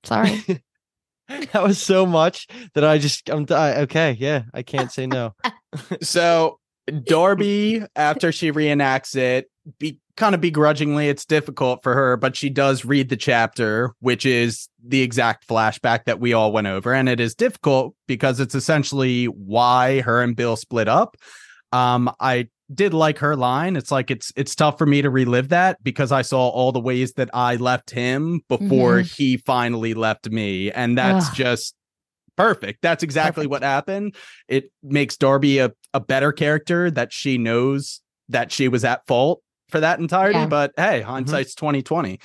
Sorry. 0.03 0.43
that 1.51 1.63
was 1.63 1.82
so 1.82 2.05
much 2.05 2.47
that 2.74 2.84
i 2.84 2.97
just 2.97 3.30
i'm 3.30 3.45
I, 3.49 3.82
okay 3.82 4.15
yeah 4.19 4.43
i 4.53 4.61
can't 4.61 4.91
say 4.91 5.07
no 5.07 5.34
so 6.01 6.59
Darby, 7.03 7.84
after 7.95 8.32
she 8.32 8.51
reenacts 8.51 9.15
it, 9.15 9.49
be 9.80 9.99
kind 10.17 10.36
of 10.36 10.41
begrudgingly, 10.41 11.07
it's 11.07 11.26
difficult 11.26 11.82
for 11.82 11.93
her, 11.93 12.17
but 12.17 12.36
she 12.36 12.49
does 12.49 12.84
read 12.84 13.09
the 13.09 13.15
chapter, 13.15 13.93
which 13.99 14.26
is 14.26 14.67
the 14.86 15.01
exact 15.01 15.47
flashback 15.47 16.03
that 16.05 16.19
we 16.19 16.34
all 16.34 16.51
went 16.51 16.67
over. 16.67 16.93
And 16.93 17.07
it 17.07 17.19
is 17.19 17.36
difficult 17.36 17.95
because 18.07 18.39
it's 18.39 18.55
essentially 18.55 19.26
why 19.26 20.01
her 20.01 20.21
and 20.21 20.36
Bill 20.36 20.55
split 20.55 20.89
up. 20.89 21.15
Um, 21.71 22.13
I 22.19 22.49
did 22.74 22.93
like 22.93 23.19
her 23.19 23.36
line. 23.36 23.76
It's 23.76 23.91
like 23.91 24.09
it's 24.11 24.32
it's 24.36 24.55
tough 24.55 24.78
for 24.78 24.86
me 24.86 25.01
to 25.01 25.09
relive 25.09 25.49
that 25.49 25.84
because 25.84 26.11
I 26.11 26.21
saw 26.21 26.47
all 26.49 26.71
the 26.71 26.80
ways 26.80 27.13
that 27.13 27.30
I 27.34 27.55
left 27.55 27.89
him 27.91 28.41
before 28.49 28.99
he 28.99 29.38
finally 29.38 29.93
left 29.93 30.30
me. 30.30 30.71
And 30.71 30.97
that's 30.97 31.30
Ugh. 31.30 31.36
just 31.36 31.76
perfect. 32.36 32.82
That's 32.82 33.03
exactly 33.03 33.43
Perfect. 33.43 33.51
what 33.51 33.63
happened. 33.63 34.15
It 34.47 34.71
makes 34.82 35.17
Darby 35.17 35.59
a, 35.59 35.71
a 35.93 35.99
better 35.99 36.32
character 36.32 36.89
that 36.91 37.13
she 37.13 37.38
knows 37.38 38.01
that 38.30 38.51
she 38.51 38.67
was 38.67 38.84
at 38.84 39.05
fault 39.07 39.41
for 39.69 39.80
that 39.80 39.99
entirety. 39.99 40.39
Yeah. 40.39 40.47
But 40.47 40.71
hey, 40.78 41.01
hindsight's 41.01 41.55
2020. 41.55 42.19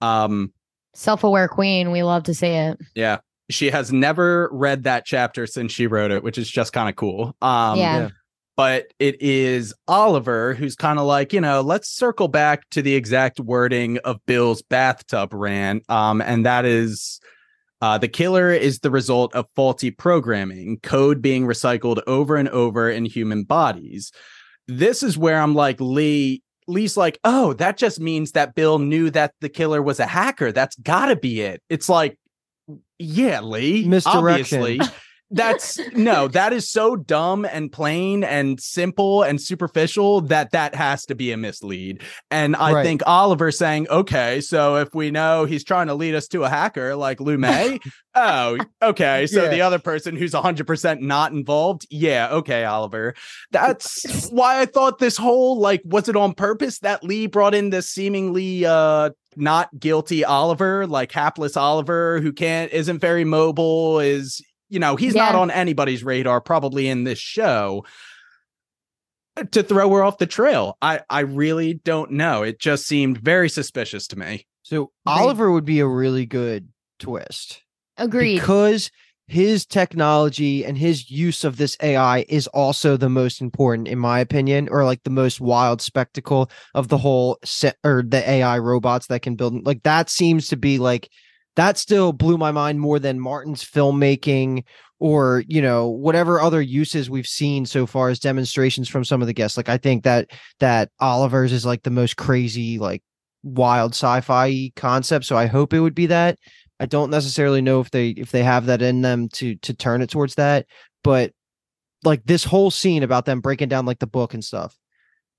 Um, 0.00 0.52
Self-aware 0.94 1.48
queen, 1.48 1.90
we 1.90 2.02
love 2.02 2.24
to 2.24 2.34
see 2.34 2.48
it. 2.48 2.78
yeah. 2.94 3.18
She 3.50 3.70
has 3.70 3.92
never 3.92 4.48
read 4.52 4.84
that 4.84 5.04
chapter 5.04 5.46
since 5.46 5.72
she 5.72 5.86
wrote 5.86 6.10
it, 6.10 6.22
which 6.22 6.38
is 6.38 6.48
just 6.50 6.72
kind 6.72 6.88
of 6.88 6.96
cool. 6.96 7.36
Um, 7.42 7.78
Yeah. 7.78 8.08
But 8.56 8.92
it 8.98 9.20
is 9.20 9.74
Oliver 9.88 10.54
who's 10.54 10.76
kind 10.76 10.98
of 10.98 11.06
like, 11.06 11.32
you 11.32 11.40
know, 11.40 11.60
let's 11.62 11.88
circle 11.88 12.28
back 12.28 12.68
to 12.70 12.82
the 12.82 12.94
exact 12.94 13.40
wording 13.40 13.98
of 13.98 14.24
Bill's 14.26 14.62
bathtub 14.62 15.32
rant. 15.32 15.88
Um, 15.90 16.20
and 16.20 16.44
that 16.44 16.64
is 16.64 17.20
uh, 17.80 17.98
the 17.98 18.08
killer 18.08 18.50
is 18.50 18.80
the 18.80 18.90
result 18.90 19.34
of 19.34 19.46
faulty 19.56 19.90
programming, 19.90 20.78
code 20.82 21.22
being 21.22 21.46
recycled 21.46 22.00
over 22.06 22.36
and 22.36 22.48
over 22.50 22.90
in 22.90 23.04
human 23.04 23.44
bodies. 23.44 24.12
This 24.68 25.02
is 25.02 25.18
where 25.18 25.40
I'm 25.40 25.54
like, 25.54 25.80
Lee. 25.80 26.42
Lee's 26.68 26.96
like, 26.96 27.18
oh, 27.24 27.54
that 27.54 27.76
just 27.76 27.98
means 27.98 28.32
that 28.32 28.54
Bill 28.54 28.78
knew 28.78 29.10
that 29.10 29.34
the 29.40 29.48
killer 29.48 29.82
was 29.82 29.98
a 29.98 30.06
hacker. 30.06 30.52
That's 30.52 30.76
gotta 30.76 31.16
be 31.16 31.40
it. 31.40 31.60
It's 31.68 31.88
like, 31.88 32.16
yeah, 33.00 33.40
Lee. 33.40 33.84
Misdirection. 33.84 34.62
Obviously. 34.62 34.80
That's 35.32 35.80
no, 35.94 36.28
that 36.28 36.52
is 36.52 36.68
so 36.68 36.94
dumb 36.96 37.44
and 37.44 37.72
plain 37.72 38.22
and 38.22 38.60
simple 38.60 39.22
and 39.22 39.40
superficial 39.40 40.20
that 40.22 40.50
that 40.52 40.74
has 40.74 41.06
to 41.06 41.14
be 41.14 41.32
a 41.32 41.36
mislead. 41.36 42.02
And 42.30 42.54
I 42.56 42.72
Right. 42.72 42.82
think 42.84 43.02
Oliver 43.06 43.50
saying, 43.50 43.88
okay, 43.88 44.40
so 44.40 44.76
if 44.76 44.94
we 44.94 45.10
know 45.10 45.44
he's 45.44 45.64
trying 45.64 45.86
to 45.86 45.94
lead 45.94 46.14
us 46.14 46.28
to 46.28 46.44
a 46.44 46.48
hacker 46.48 46.94
like 46.94 47.20
Lou 47.20 47.38
May, 47.38 47.78
oh, 48.14 48.58
okay. 48.82 49.26
So 49.26 49.44
Yeah. 49.44 49.48
the 49.48 49.62
other 49.62 49.78
person 49.78 50.16
who's 50.16 50.32
100% 50.34 51.00
not 51.00 51.32
involved, 51.32 51.86
yeah, 51.90 52.28
okay, 52.30 52.64
Oliver. 52.64 53.14
That's 53.50 54.28
why 54.30 54.60
I 54.60 54.66
thought 54.66 54.98
this 54.98 55.16
whole 55.16 55.58
like, 55.58 55.80
was 55.84 56.08
it 56.08 56.16
on 56.16 56.34
purpose 56.34 56.78
that 56.80 57.02
Lee 57.02 57.26
brought 57.26 57.54
in 57.54 57.70
this 57.70 57.88
seemingly 57.88 58.64
uh 58.66 59.10
not 59.34 59.70
guilty 59.78 60.24
Oliver, 60.26 60.86
like 60.86 61.10
hapless 61.10 61.56
Oliver 61.56 62.20
who 62.20 62.34
can't 62.34 62.70
isn't 62.70 62.98
very 62.98 63.24
mobile, 63.24 63.98
is 63.98 64.42
you 64.72 64.78
know, 64.78 64.96
he's 64.96 65.14
not 65.14 65.34
on 65.34 65.50
anybody's 65.50 66.02
radar, 66.02 66.40
probably 66.40 66.88
in 66.88 67.04
this 67.04 67.18
show. 67.18 67.84
Uh, 69.36 69.44
to 69.44 69.62
throw 69.62 69.88
her 69.90 70.02
off 70.02 70.18
the 70.18 70.26
trail. 70.26 70.76
I 70.82 71.00
I 71.08 71.20
really 71.20 71.74
don't 71.74 72.12
know. 72.12 72.42
It 72.42 72.58
just 72.58 72.86
seemed 72.86 73.18
very 73.18 73.48
suspicious 73.48 74.06
to 74.08 74.18
me. 74.18 74.46
so 74.62 74.90
oliver 75.06 75.50
would 75.50 75.64
be 75.64 75.80
a 75.80 75.86
really 75.86 76.26
good 76.26 76.68
twist 76.98 77.62
Agreed. 77.96 78.34
because 78.34 78.90
his 79.28 79.64
technology 79.64 80.64
and 80.64 80.76
his 80.76 81.10
use 81.10 81.44
of 81.44 81.56
this 81.56 81.78
AI 81.82 82.26
is 82.28 82.46
also 82.48 82.98
the 82.98 83.08
most 83.08 83.40
important, 83.40 83.88
in 83.88 83.98
my 83.98 84.20
opinion, 84.20 84.68
or 84.70 84.84
like 84.84 85.02
the 85.04 85.10
most 85.10 85.40
wild 85.40 85.80
spectacle 85.80 86.50
of 86.74 86.88
the 86.88 86.98
whole 86.98 87.38
set 87.42 87.76
or 87.84 88.02
the 88.06 88.28
AI 88.28 88.58
robots 88.58 89.06
that 89.06 89.22
can 89.22 89.34
build. 89.34 89.64
Like 89.64 89.82
that 89.84 90.10
seems 90.10 90.48
to 90.48 90.56
be 90.56 90.78
like 90.78 91.10
that 91.56 91.78
still 91.78 92.12
blew 92.12 92.38
my 92.38 92.50
mind 92.50 92.80
more 92.80 92.98
than 92.98 93.20
Martin's 93.20 93.64
filmmaking 93.64 94.64
or 94.98 95.42
you 95.48 95.60
know 95.60 95.88
whatever 95.88 96.40
other 96.40 96.62
uses 96.62 97.10
we've 97.10 97.26
seen 97.26 97.66
so 97.66 97.86
far 97.86 98.08
as 98.08 98.20
demonstrations 98.20 98.88
from 98.88 99.04
some 99.04 99.20
of 99.20 99.26
the 99.26 99.32
guests. 99.32 99.56
Like 99.56 99.68
I 99.68 99.76
think 99.76 100.04
that 100.04 100.30
that 100.60 100.90
Oliver's 101.00 101.52
is 101.52 101.66
like 101.66 101.82
the 101.82 101.90
most 101.90 102.16
crazy 102.16 102.78
like 102.78 103.02
wild 103.42 103.92
sci-fi 103.92 104.70
concept. 104.76 105.24
So 105.24 105.36
I 105.36 105.46
hope 105.46 105.74
it 105.74 105.80
would 105.80 105.94
be 105.94 106.06
that. 106.06 106.38
I 106.78 106.86
don't 106.86 107.10
necessarily 107.10 107.62
know 107.62 107.80
if 107.80 107.90
they 107.90 108.10
if 108.10 108.30
they 108.30 108.42
have 108.42 108.66
that 108.66 108.82
in 108.82 109.02
them 109.02 109.28
to 109.34 109.56
to 109.56 109.74
turn 109.74 110.02
it 110.02 110.10
towards 110.10 110.36
that, 110.36 110.66
but 111.04 111.32
like 112.04 112.24
this 112.24 112.44
whole 112.44 112.70
scene 112.70 113.02
about 113.02 113.24
them 113.24 113.40
breaking 113.40 113.68
down 113.68 113.86
like 113.86 113.98
the 113.98 114.06
book 114.06 114.34
and 114.34 114.44
stuff. 114.44 114.76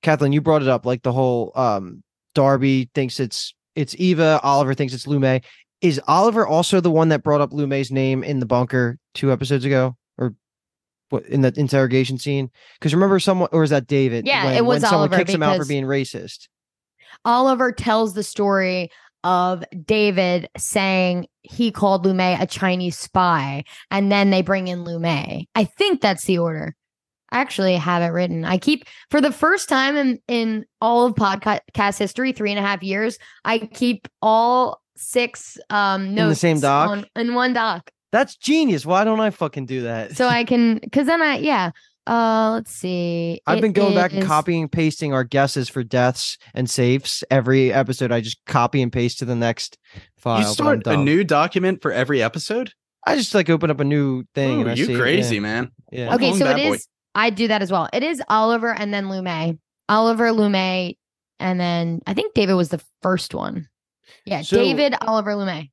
Kathleen, 0.01 0.33
you 0.33 0.41
brought 0.41 0.61
it 0.61 0.67
up, 0.67 0.85
like 0.85 1.03
the 1.03 1.11
whole 1.11 1.51
um 1.55 2.03
Darby 2.35 2.89
thinks 2.93 3.19
it's 3.19 3.53
it's 3.75 3.95
Eva, 3.97 4.39
Oliver 4.43 4.73
thinks 4.73 4.93
it's 4.93 5.07
Lu 5.07 5.19
Mei. 5.19 5.41
Is 5.83 5.99
Oliver 6.07 6.47
also 6.47 6.79
the 6.79 6.89
one 6.89 7.09
that 7.09 7.23
brought 7.23 7.41
up 7.41 7.51
Lu 7.51 7.67
Mei's 7.67 7.91
name 7.91 8.23
in 8.23 8.39
the 8.39 8.45
bunker 8.45 8.97
two 9.13 9.33
episodes 9.33 9.65
ago? 9.65 9.97
Or 10.17 10.33
what 11.09 11.25
in 11.25 11.41
the 11.41 11.53
interrogation 11.57 12.17
scene? 12.17 12.49
Because 12.79 12.93
remember 12.93 13.19
someone 13.19 13.49
or 13.51 13.63
is 13.63 13.69
that 13.71 13.85
David? 13.85 14.25
Yeah, 14.25 14.45
when, 14.45 14.55
it 14.55 14.65
was 14.65 14.81
when 14.81 14.89
someone 14.89 14.99
Oliver 14.99 15.17
kicks 15.17 15.33
him 15.33 15.43
out 15.43 15.57
for 15.57 15.65
being 15.65 15.83
racist. 15.83 16.47
Oliver 17.25 17.73
tells 17.73 18.13
the 18.13 18.23
story 18.23 18.91
of 19.25 19.63
David 19.85 20.47
saying 20.55 21.27
he 21.41 21.69
called 21.69 22.05
Lu 22.05 22.13
Mei 22.13 22.37
a 22.39 22.47
Chinese 22.47 22.97
spy, 22.97 23.65
and 23.91 24.09
then 24.09 24.29
they 24.29 24.41
bring 24.41 24.69
in 24.69 24.85
Lu 24.85 24.99
Mei. 24.99 25.47
I 25.53 25.65
think 25.65 25.99
that's 25.99 26.23
the 26.23 26.37
order. 26.37 26.77
I 27.29 27.39
actually 27.39 27.75
have 27.75 28.01
it 28.03 28.13
written. 28.13 28.45
I 28.45 28.57
keep 28.57 28.85
for 29.09 29.19
the 29.19 29.33
first 29.33 29.67
time 29.67 29.97
in 29.97 30.19
in 30.29 30.65
all 30.79 31.07
of 31.07 31.15
podcast 31.15 31.97
history, 31.97 32.31
three 32.31 32.51
and 32.51 32.59
a 32.59 32.61
half 32.61 32.83
years. 32.83 33.17
I 33.43 33.59
keep 33.59 34.07
all 34.21 34.82
six 34.95 35.57
um 35.69 36.13
notes 36.15 36.29
the 36.31 36.35
same 36.35 36.59
doc? 36.59 36.89
on, 36.89 37.05
in 37.15 37.33
one 37.33 37.53
doc, 37.53 37.91
That's 38.11 38.35
genius. 38.35 38.85
Why 38.85 39.03
don't 39.03 39.19
I 39.19 39.29
fucking 39.29 39.65
do 39.65 39.83
that? 39.83 40.15
so 40.15 40.27
I 40.27 40.43
can 40.43 40.75
because 40.79 41.07
then 41.07 41.21
I 41.21 41.37
yeah. 41.37 41.71
Uh, 42.05 42.51
let's 42.55 42.71
see. 42.71 43.39
I've 43.47 43.59
It 43.59 43.61
been 43.61 43.71
going 43.71 43.95
back 43.95 44.11
and 44.11 44.25
copying 44.25 44.63
and 44.63 44.71
pasting 44.71 45.13
our 45.13 45.23
guesses 45.23 45.69
for 45.69 45.83
deaths 45.83 46.37
and 46.53 46.69
safes 46.69 47.23
every 47.31 47.71
episode. 47.71 48.11
I 48.11 48.19
just 48.19 48.43
copy 48.45 48.81
and 48.81 48.91
paste 48.91 49.19
to 49.19 49.25
the 49.25 49.35
next 49.37 49.77
file. 50.17 50.41
you 50.41 50.45
start 50.45 50.85
a 50.85 50.97
new 50.97 51.23
document 51.23 51.81
for 51.81 51.93
every 51.93 52.21
episode? 52.21 52.73
I 53.07 53.15
just 53.15 53.33
like 53.33 53.49
open 53.49 53.71
up 53.71 53.79
a 53.79 53.85
new 53.85 54.25
thing. 54.35 54.57
Ooh, 54.57 54.61
and 54.61 54.71
I 54.71 54.73
you 54.73 54.85
see 54.85 54.93
it, 54.93 54.97
crazy, 54.99 55.35
yeah, 55.35 55.41
man. 55.41 55.71
Yeah. 55.93 56.15
Okay, 56.15 56.33
so 56.33 56.45
it 56.49 56.55
boy. 56.57 56.73
is. 56.75 56.87
I 57.15 57.29
do 57.29 57.47
that 57.47 57.61
as 57.61 57.71
well. 57.71 57.87
It 57.93 58.03
is 58.03 58.21
Oliver 58.27 58.73
and 58.73 58.93
then 58.93 59.09
Lu 59.09 59.21
Mei. 59.21 59.57
Oliver, 59.87 60.31
Lu 60.33 60.49
Mei, 60.49 60.97
and 61.39 61.57
then 61.57 62.01
I 62.05 62.13
think 62.13 62.33
David 62.33 62.55
was 62.55 62.67
the 62.69 62.83
first 63.01 63.33
one. 63.33 63.69
Yeah, 64.25 64.41
So- 64.41 64.57
David, 64.57 64.95
Oliver, 65.01 65.35
Lu 65.35 65.45
Mei. 65.45 65.69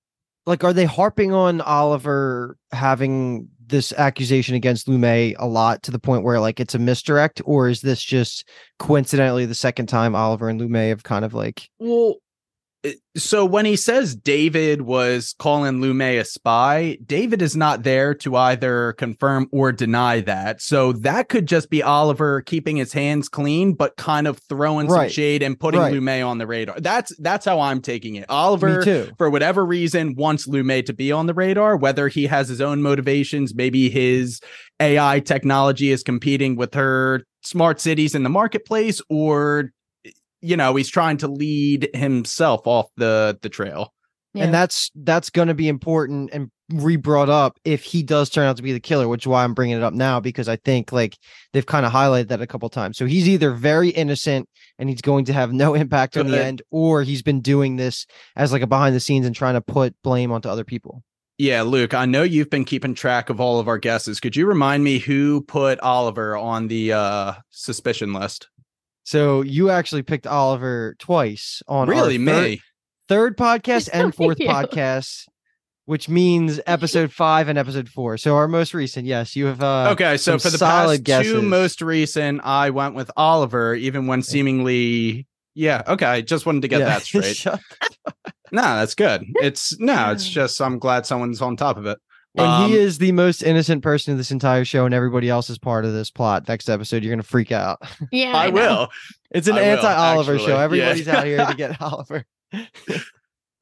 Like, 0.46 0.64
are 0.64 0.72
they 0.72 0.86
harping 0.86 1.32
on 1.32 1.60
Oliver 1.60 2.56
having 2.72 3.48
this 3.66 3.92
accusation 3.92 4.54
against 4.56 4.88
Lu 4.88 4.98
Mei 4.98 5.34
a 5.38 5.46
lot 5.46 5.82
to 5.84 5.90
the 5.92 5.98
point 5.98 6.24
where 6.24 6.40
like 6.40 6.58
it's 6.58 6.74
a 6.74 6.78
misdirect, 6.78 7.40
or 7.44 7.68
is 7.68 7.82
this 7.82 8.02
just 8.02 8.48
coincidentally 8.78 9.46
the 9.46 9.54
second 9.54 9.86
time 9.86 10.16
Oliver 10.16 10.48
and 10.48 10.58
Lu 10.60 10.66
Mei 10.68 10.88
have 10.88 11.04
kind 11.04 11.24
of 11.24 11.34
like 11.34 11.68
Well, 11.78 12.10
it- 12.10 12.16
so 13.16 13.44
when 13.44 13.66
he 13.66 13.76
says 13.76 14.16
David 14.16 14.82
was 14.82 15.34
calling 15.38 15.80
Lu 15.80 15.92
Mei 15.92 16.16
a 16.16 16.24
spy, 16.24 16.96
David 17.04 17.42
is 17.42 17.54
not 17.54 17.82
there 17.82 18.14
to 18.14 18.36
either 18.36 18.94
confirm 18.94 19.48
or 19.52 19.70
deny 19.70 20.20
that. 20.20 20.62
So 20.62 20.92
that 20.92 21.28
could 21.28 21.46
just 21.46 21.68
be 21.68 21.82
Oliver 21.82 22.40
keeping 22.40 22.76
his 22.76 22.92
hands 22.92 23.28
clean, 23.28 23.74
but 23.74 23.96
kind 23.96 24.26
of 24.26 24.38
throwing 24.48 24.88
some 24.88 25.08
shade 25.10 25.42
and 25.42 25.58
putting 25.58 25.80
Right. 25.80 25.92
Lu 25.92 26.00
Mei 26.00 26.22
on 26.22 26.38
the 26.38 26.46
radar. 26.46 26.80
That's 26.80 27.14
that's 27.18 27.44
how 27.44 27.60
I'm 27.60 27.82
taking 27.82 28.14
it. 28.14 28.28
Oliver 28.30 28.82
for 29.18 29.28
whatever 29.28 29.64
reason 29.64 30.14
wants 30.14 30.46
Lu 30.46 30.62
Mei 30.62 30.82
to 30.82 30.92
be 30.94 31.12
on 31.12 31.26
the 31.26 31.34
radar, 31.34 31.76
whether 31.76 32.08
he 32.08 32.26
has 32.26 32.48
his 32.48 32.60
own 32.60 32.80
motivations, 32.80 33.54
maybe 33.54 33.90
his 33.90 34.40
AI 34.80 35.20
technology 35.20 35.90
is 35.90 36.02
competing 36.02 36.56
with 36.56 36.74
her 36.74 37.24
smart 37.42 37.80
cities 37.80 38.14
in 38.14 38.22
the 38.22 38.30
marketplace, 38.30 39.00
or 39.08 39.72
you 40.40 40.56
know, 40.56 40.74
he's 40.76 40.88
trying 40.88 41.18
to 41.18 41.28
lead 41.28 41.90
himself 41.94 42.66
off 42.66 42.88
the 42.96 43.38
the 43.42 43.48
trail. 43.48 43.92
Yeah. 44.32 44.44
and 44.44 44.54
that's 44.54 44.92
that's 44.94 45.30
going 45.30 45.48
to 45.48 45.54
be 45.54 45.68
important 45.68 46.30
and 46.32 46.50
re-brought 46.72 47.28
up 47.28 47.58
if 47.64 47.82
he 47.82 48.04
does 48.04 48.30
turn 48.30 48.46
out 48.46 48.56
to 48.58 48.62
be 48.62 48.72
the 48.72 48.78
killer, 48.78 49.08
which 49.08 49.24
is 49.24 49.26
why 49.26 49.42
I'm 49.42 49.54
bringing 49.54 49.76
it 49.76 49.82
up 49.82 49.92
now 49.92 50.20
because 50.20 50.48
I 50.48 50.54
think 50.54 50.92
like 50.92 51.18
they've 51.52 51.66
kind 51.66 51.84
of 51.84 51.92
highlighted 51.92 52.28
that 52.28 52.40
a 52.40 52.46
couple 52.46 52.68
times. 52.68 52.96
So 52.96 53.06
he's 53.06 53.28
either 53.28 53.50
very 53.50 53.88
innocent 53.88 54.48
and 54.78 54.88
he's 54.88 55.00
going 55.00 55.24
to 55.26 55.32
have 55.32 55.52
no 55.64 55.74
impact 55.74 56.16
on 56.16 56.28
the 56.28 56.42
end, 56.42 56.62
or 56.70 57.02
he's 57.02 57.22
been 57.22 57.40
doing 57.40 57.76
this 57.76 58.06
as 58.36 58.52
like 58.52 58.62
a 58.62 58.66
behind 58.66 58.94
the 58.94 59.00
scenes 59.00 59.26
and 59.26 59.34
trying 59.34 59.54
to 59.54 59.60
put 59.60 59.94
blame 60.02 60.30
onto 60.30 60.48
other 60.48 60.64
people. 60.64 61.02
Yeah, 61.38 61.62
Luke, 61.62 61.94
I 61.94 62.04
know 62.04 62.22
you've 62.22 62.50
been 62.50 62.66
keeping 62.66 62.94
track 62.94 63.30
of 63.30 63.40
all 63.40 63.58
of 63.58 63.66
our 63.66 63.78
guesses. 63.78 64.20
Could 64.20 64.36
you 64.36 64.46
remind 64.46 64.84
me 64.84 64.98
who 64.98 65.40
put 65.40 65.80
Oliver 65.80 66.36
on 66.36 66.68
the 66.68 66.92
uh 66.92 67.32
suspicion 67.50 68.12
list? 68.12 68.48
So 69.10 69.42
you 69.42 69.70
actually 69.70 70.02
picked 70.04 70.28
Oliver 70.28 70.94
twice 71.00 71.64
on 71.66 71.88
our 71.88 71.94
Really, 71.96 72.16
third- 72.24 72.42
me? 72.50 72.62
third 73.08 73.36
podcast 73.36 73.88
and 73.92 74.14
fourth 74.14 74.38
podcast, 74.40 75.24
which 75.84 76.08
means 76.08 76.60
episode 76.68 77.10
five 77.10 77.48
and 77.48 77.58
episode 77.58 77.88
four. 77.88 78.18
So 78.18 78.36
our 78.36 78.46
most 78.46 78.72
recent, 78.72 79.08
yes, 79.08 79.34
you 79.34 79.46
have. 79.46 79.60
Uh, 79.60 79.88
Okay, 79.94 80.16
so 80.16 80.38
for 80.38 80.48
the 80.48 80.58
solid 80.58 81.04
past 81.04 81.24
two 81.24 81.42
most 81.42 81.82
recent, 81.82 82.40
I 82.44 82.70
went 82.70 82.94
with 82.94 83.10
Oliver, 83.16 83.74
even 83.74 84.06
when 84.06 84.22
seemingly 84.22 85.26
yeah, 85.56 85.82
okay. 85.88 86.06
I 86.06 86.20
just 86.20 86.46
wanted 86.46 86.62
to 86.62 86.68
get 86.68 86.78
yeah. 86.78 86.84
that 86.86 87.02
straight. 87.02 87.44
No, 88.52 88.62
that's 88.62 88.94
good. 88.94 89.24
It's 89.42 89.78
no, 89.80 90.10
it's 90.12 90.28
just 90.28 90.60
I'm 90.60 90.78
glad 90.78 91.04
someone's 91.06 91.42
on 91.42 91.56
top 91.56 91.76
of 91.76 91.86
it. 91.86 91.98
And 92.36 92.46
Um, 92.46 92.70
he 92.70 92.76
is 92.76 92.98
the 92.98 93.12
most 93.12 93.42
innocent 93.42 93.82
person 93.82 94.12
in 94.12 94.18
this 94.18 94.30
entire 94.30 94.64
show, 94.64 94.84
and 94.84 94.94
everybody 94.94 95.28
else 95.28 95.50
is 95.50 95.58
part 95.58 95.84
of 95.84 95.92
this 95.92 96.10
plot. 96.10 96.46
Next 96.48 96.68
episode, 96.68 97.02
you're 97.02 97.12
gonna 97.12 97.22
freak 97.22 97.52
out. 97.52 97.78
Yeah, 98.12 98.36
I 98.36 98.46
know. 98.50 98.54
will. 98.54 98.88
It's 99.30 99.48
an 99.48 99.56
I 99.56 99.62
anti-Oliver 99.62 100.34
actually. 100.34 100.46
show. 100.48 100.56
Yeah. 100.56 100.62
Everybody's 100.64 101.08
out 101.08 101.26
here 101.26 101.44
to 101.46 101.54
get 101.54 101.80
Oliver. 101.82 102.24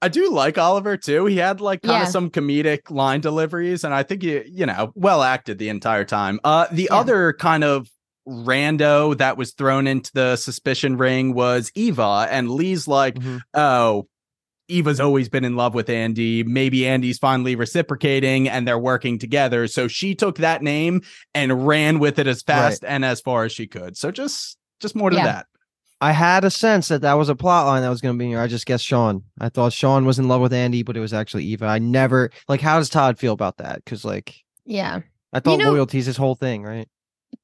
I 0.01 0.09
do 0.09 0.31
like 0.31 0.57
Oliver 0.59 0.97
too. 0.97 1.27
He 1.27 1.37
had 1.39 1.61
like 1.61 1.83
kind 1.83 1.99
Yeah. 2.01 2.03
of 2.05 2.09
some 2.11 2.31
comedic 2.31 2.89
line 2.91 3.21
deliveries, 3.21 3.83
and 3.85 3.93
I 3.93 4.05
think 4.05 4.23
he, 4.23 4.43
you 4.47 4.65
know, 4.67 4.93
well 4.95 5.23
acted 5.23 5.59
the 5.59 5.69
entire 5.71 6.05
time. 6.05 6.39
Uh, 6.45 6.67
the 6.71 6.85
Yeah. 6.91 6.97
other 6.99 7.33
kind 7.33 7.65
of 7.65 7.89
rando 8.29 9.17
that 9.19 9.37
was 9.37 9.53
thrown 9.55 9.87
into 9.87 10.13
the 10.15 10.37
suspicion 10.37 10.97
ring 10.99 11.35
was 11.35 11.73
Eva, 11.75 12.29
and 12.31 12.51
Lee's 12.51 12.87
like, 12.87 13.15
Mhm. 13.17 13.41
oh, 13.55 14.07
Eva's 14.69 15.01
always 15.01 15.29
been 15.29 15.45
in 15.45 15.57
love 15.57 15.75
with 15.75 15.89
Andy. 15.89 16.43
Maybe 16.45 16.87
Andy's 16.87 17.19
finally 17.19 17.57
reciprocating 17.57 18.49
and 18.49 18.69
they're 18.69 18.79
working 18.79 19.19
together. 19.19 19.67
So 19.67 19.89
she 19.89 20.15
took 20.15 20.37
that 20.39 20.63
name 20.63 21.03
and 21.35 21.67
ran 21.67 21.99
with 21.99 22.19
it 22.19 22.27
as 22.27 22.43
fast 22.43 22.85
and 22.85 23.05
as 23.05 23.21
far 23.21 23.45
as 23.45 23.53
she 23.53 23.67
could. 23.67 23.97
So 23.97 24.11
just 24.11 24.59
just 24.81 24.95
more 24.95 25.11
to 25.11 25.17
Yeah. 25.17 25.25
that. 25.25 25.47
I 26.01 26.13
had 26.13 26.45
a 26.45 26.51
sense 26.51 26.87
that 26.89 27.01
that 27.01 27.15
was 27.15 27.29
a 27.29 27.35
plot 27.35 27.67
line 27.67 27.83
that 27.83 27.89
was 27.89 28.01
going 28.01 28.15
to 28.17 28.19
be 28.23 28.29
here. 28.29 28.41
I 28.41 28.47
just 28.47 28.67
guessed 28.67 28.87
Sian. 28.87 29.25
I 29.41 29.49
thought 29.49 29.73
Sian 29.73 30.05
was 30.05 30.21
in 30.21 30.29
love 30.29 30.41
with 30.41 30.53
Andy, 30.53 30.85
but 30.85 30.97
it 30.97 31.01
was 31.01 31.13
actually 31.13 31.45
Eva. 31.47 31.67
I 31.67 31.81
never 31.81 32.31
like. 32.47 32.61
How 32.61 32.79
does 32.79 32.89
Todd 32.89 33.19
feel 33.19 33.33
about 33.33 33.57
that? 33.57 33.85
Because 33.85 34.05
like, 34.05 34.37
Yeah, 34.65 35.01
I 35.33 35.41
thought 35.41 35.59
know- 35.59 35.73
loyalty's 35.73 36.07
his 36.07 36.17
whole 36.17 36.35
thing, 36.37 36.63
right? 36.63 36.89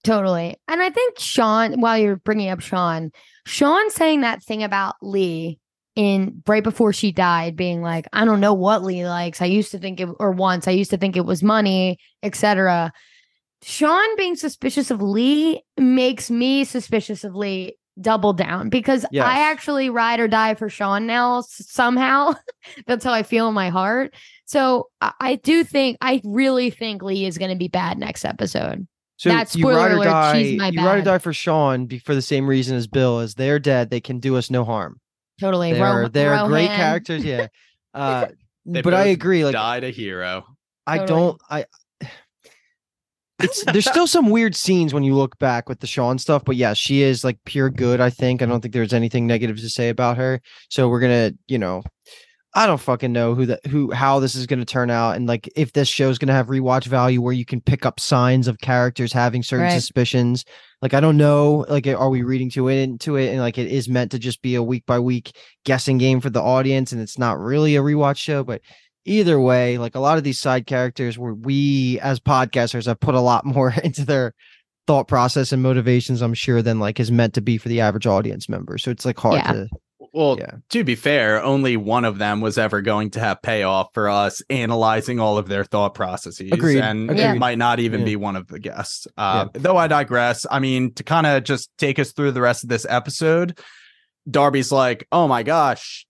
totally. 0.02 0.56
And 0.68 0.82
I 0.82 0.90
think 0.90 1.18
Sian, 1.18 1.80
while 1.80 1.98
you're 1.98 2.16
bringing 2.16 2.48
up 2.50 2.62
Sian, 2.62 3.10
Sian 3.46 3.90
saying 3.90 4.20
that 4.22 4.42
thing 4.42 4.62
about 4.62 4.94
Lee 5.02 5.58
in 5.96 6.42
right 6.46 6.62
before 6.64 6.92
she 6.92 7.12
died, 7.12 7.56
being 7.56 7.80
like, 7.82 8.06
I 8.12 8.24
don't 8.24 8.40
know 8.40 8.54
what 8.54 8.82
Lee 8.82 9.06
likes. 9.06 9.40
I 9.40 9.46
used 9.46 9.70
to 9.72 9.78
think 9.78 10.00
it, 10.00 10.08
or 10.18 10.32
once 10.32 10.66
I 10.66 10.72
used 10.72 10.90
to 10.90 10.96
think 10.96 11.16
it 11.16 11.24
was 11.24 11.42
money, 11.42 11.98
etc. 12.22 12.92
Sian 13.62 14.16
being 14.16 14.36
suspicious 14.36 14.90
of 14.90 15.00
Lee 15.00 15.62
makes 15.78 16.30
me 16.30 16.64
suspicious 16.64 17.24
of 17.24 17.34
Lee 17.34 17.76
double 18.00 18.32
down 18.32 18.68
because 18.70 19.06
Yes. 19.12 19.24
I 19.24 19.50
actually 19.50 19.88
ride 19.88 20.18
or 20.20 20.26
die 20.28 20.54
for 20.54 20.68
Sian 20.68 21.06
now 21.06 21.42
somehow. 21.46 22.34
That's 22.86 23.04
how 23.04 23.12
I 23.12 23.22
feel 23.22 23.48
in 23.48 23.54
my 23.54 23.70
heart. 23.70 24.14
So 24.46 24.88
I, 25.00 25.12
I 25.20 25.34
do 25.36 25.64
think 25.64 25.96
I 26.00 26.20
really 26.24 26.70
think 26.70 27.02
Lee 27.02 27.24
is 27.24 27.38
going 27.38 27.50
to 27.52 27.56
be 27.56 27.68
bad 27.68 27.98
next 27.98 28.24
episode. 28.24 28.86
So 29.16 29.28
That 29.30 29.54
you 29.54 29.70
ride 29.70 29.92
or 29.92 30.02
die. 30.04 30.42
she's 30.42 30.58
my 30.58 30.68
you 30.70 30.80
ride 30.84 30.94
or 30.96 30.98
bad. 30.98 31.04
die 31.04 31.18
for 31.18 31.32
Sian 31.32 31.86
be, 31.86 31.98
for 32.00 32.16
the 32.16 32.20
same 32.22 32.48
reason 32.48 32.76
as 32.76 32.88
Bill. 32.88 33.20
As 33.20 33.34
they're 33.36 33.60
dead, 33.60 33.88
they 33.90 34.00
can 34.00 34.18
do 34.18 34.36
us 34.36 34.50
no 34.50 34.64
harm. 34.64 35.00
Totally, 35.40 35.72
They're 35.72 35.82
Ro- 35.82 36.08
they're 36.08 36.46
great 36.46 36.70
characters. 36.70 37.24
Yeah. 37.24 37.48
Uh, 37.94 38.26
but 38.66 38.92
I 38.92 39.04
agree. 39.04 39.44
Like 39.44 39.52
Died 39.52 39.84
a 39.84 39.90
hero. 39.90 40.44
I 40.84 40.98
Totally. 40.98 41.20
don't. 41.20 41.42
I. 41.48 41.64
It's 43.40 43.64
there's 43.66 43.88
still 43.88 44.08
some 44.08 44.30
weird 44.30 44.56
scenes 44.56 44.92
when 44.92 45.04
you 45.04 45.14
look 45.14 45.38
back 45.38 45.68
with 45.68 45.78
the 45.78 45.86
Sian 45.86 46.18
stuff, 46.18 46.44
but 46.44 46.56
yeah, 46.56 46.72
she 46.72 47.02
is 47.02 47.22
like 47.22 47.38
pure 47.44 47.70
good. 47.70 48.00
I 48.00 48.10
think 48.10 48.42
I 48.42 48.46
don't 48.46 48.60
think 48.60 48.74
there's 48.74 48.92
anything 48.92 49.28
negative 49.28 49.58
to 49.58 49.68
say 49.68 49.90
about 49.90 50.16
her. 50.16 50.40
So 50.70 50.88
we're 50.88 50.98
gonna, 50.98 51.32
you 51.46 51.58
know, 51.58 51.82
I 52.56 52.66
don't 52.66 52.80
fucking 52.80 53.12
know 53.12 53.34
who 53.34 53.46
that 53.46 53.66
who 53.66 53.90
how 53.90 54.20
this 54.20 54.34
is 54.36 54.46
gonna 54.46 54.64
turn 54.64 54.88
out, 54.90 55.16
and 55.16 55.26
like 55.26 55.48
if 55.56 55.72
this 55.72 55.88
show's 55.88 56.18
gonna 56.18 56.32
have 56.34 56.46
rewatch 56.46 56.84
value 56.84 57.20
where 57.20 57.32
you 57.32 57.44
can 57.44 57.60
pick 57.60 57.84
up 57.84 57.98
signs 57.98 58.46
of 58.46 58.58
characters 58.60 59.12
having 59.12 59.42
certain 59.42 59.66
Right. 59.66 59.72
suspicions. 59.72 60.44
Like 60.80 60.94
I 60.94 61.00
don't 61.00 61.16
know, 61.16 61.64
like 61.68 61.86
are 61.86 62.10
we 62.10 62.22
reading 62.22 62.50
to 62.50 62.68
it 62.68 62.80
into 62.82 63.16
it, 63.16 63.30
and 63.30 63.40
like 63.40 63.58
it 63.58 63.66
is 63.72 63.88
meant 63.88 64.12
to 64.12 64.18
just 64.18 64.40
be 64.42 64.54
a 64.54 64.62
week 64.62 64.84
by 64.86 64.98
week 65.00 65.32
guessing 65.64 65.98
game 65.98 66.20
for 66.20 66.30
the 66.30 66.42
audience, 66.42 66.92
and 66.92 67.00
it's 67.02 67.18
not 67.18 67.38
really 67.40 67.74
a 67.76 67.82
rewatch 67.82 68.18
show, 68.18 68.44
but 68.44 68.60
either 69.04 69.40
way, 69.40 69.76
like 69.78 69.94
a 69.96 70.00
lot 70.00 70.16
of 70.18 70.24
these 70.24 70.38
side 70.38 70.66
characters 70.66 71.18
where 71.18 71.34
we 71.34 71.98
as 72.00 72.20
podcasters 72.20 72.86
have 72.86 73.00
put 73.00 73.14
a 73.16 73.20
lot 73.20 73.44
more 73.56 73.74
into 73.82 74.04
their 74.04 74.32
thought 74.86 75.08
process 75.08 75.50
and 75.50 75.62
motivations, 75.62 76.20
I'm 76.22 76.34
sure, 76.34 76.62
than 76.62 76.78
like 76.78 77.00
is 77.00 77.10
meant 77.10 77.34
to 77.34 77.40
be 77.40 77.58
for 77.58 77.68
the 77.68 77.80
average 77.80 78.06
audience 78.06 78.48
member. 78.48 78.78
So 78.78 78.90
it's 78.90 79.04
like 79.04 79.18
hard 79.18 79.36
Yeah. 79.36 79.52
to 79.54 79.68
Well, 80.14 80.36
Yeah. 80.38 80.52
to 80.70 80.84
be 80.84 80.94
fair, 80.94 81.42
only 81.42 81.76
one 81.76 82.04
of 82.04 82.18
them 82.18 82.40
was 82.40 82.56
ever 82.56 82.80
going 82.80 83.10
to 83.10 83.20
have 83.20 83.42
payoff 83.42 83.88
for 83.92 84.08
us 84.08 84.40
analyzing 84.48 85.18
all 85.18 85.36
of 85.38 85.48
their 85.48 85.64
thought 85.64 85.94
processes. 85.94 86.52
Agreed. 86.52 86.80
And 86.80 87.10
Agreed. 87.10 87.24
it 87.24 87.38
might 87.38 87.58
not 87.58 87.80
even 87.80 88.00
Yeah. 88.00 88.06
be 88.06 88.16
one 88.16 88.36
of 88.36 88.46
the 88.46 88.60
guests. 88.60 89.08
Uh, 89.16 89.48
Though 89.54 89.76
I 89.76 89.88
digress. 89.88 90.46
I 90.50 90.60
mean, 90.60 90.92
to 90.94 91.02
kind 91.02 91.26
of 91.26 91.42
just 91.42 91.68
take 91.78 91.98
us 91.98 92.12
through 92.12 92.30
the 92.32 92.40
rest 92.40 92.62
of 92.62 92.68
this 92.70 92.86
episode, 92.88 93.58
Darby's 94.30 94.70
like, 94.70 95.06
oh 95.10 95.26
my 95.26 95.42
gosh, 95.42 96.06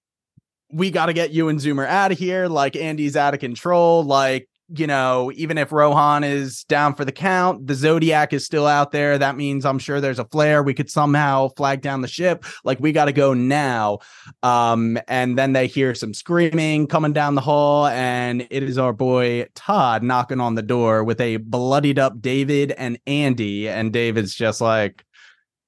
we 0.71 0.91
got 0.91 1.07
to 1.07 1.13
get 1.15 1.31
you 1.31 1.49
and 1.49 1.59
Zoomer 1.59 1.87
out 1.87 2.13
of 2.13 2.19
here. 2.19 2.47
Like, 2.47 2.77
Andy's 2.77 3.17
out 3.17 3.33
of 3.33 3.41
control. 3.41 4.05
Like, 4.05 4.49
you 4.77 4.87
know, 4.87 5.31
even 5.35 5.59
if 5.59 5.73
Rohan 5.73 6.25
is 6.25 6.65
down 6.65 6.95
for 6.95 7.05
the 7.05 7.13
count, 7.13 7.67
the 7.67 7.75
Zodiac 7.75 8.33
is 8.33 8.45
still 8.45 8.67
out 8.67 8.93
there. 8.93 9.19
That 9.19 9.37
means 9.37 9.65
I'm 9.65 9.79
sure 9.79 10.01
there's 10.01 10.19
a 10.19 10.25
flare. 10.25 10.63
We 10.63 10.75
could 10.75 10.91
somehow 10.91 11.49
flag 11.57 11.81
down 11.81 12.01
the 12.01 12.09
ship. 12.09 12.45
Like, 12.65 12.81
we 12.81 12.93
got 12.93 13.07
to 13.07 13.13
go 13.13 13.35
now. 13.35 13.99
Um, 14.43 14.99
and 15.09 15.39
then 15.39 15.53
they 15.53 15.67
hear 15.67 15.95
some 15.95 16.15
screaming 16.15 16.87
coming 16.87 17.13
down 17.13 17.35
the 17.35 17.41
hall, 17.41 17.87
and 17.87 18.47
it 18.51 18.63
is 18.63 18.79
our 18.79 18.93
boy 18.93 19.47
Todd 19.55 20.03
knocking 20.03 20.41
on 20.41 20.55
the 20.55 20.63
door 20.63 21.05
with 21.05 21.21
a 21.21 21.37
bloodied 21.39 21.99
up 21.99 22.21
David 22.21 22.73
and 22.73 22.99
Andy. 23.07 23.69
And 23.69 23.93
David's 23.93 24.35
just 24.35 24.61
like, 24.61 25.05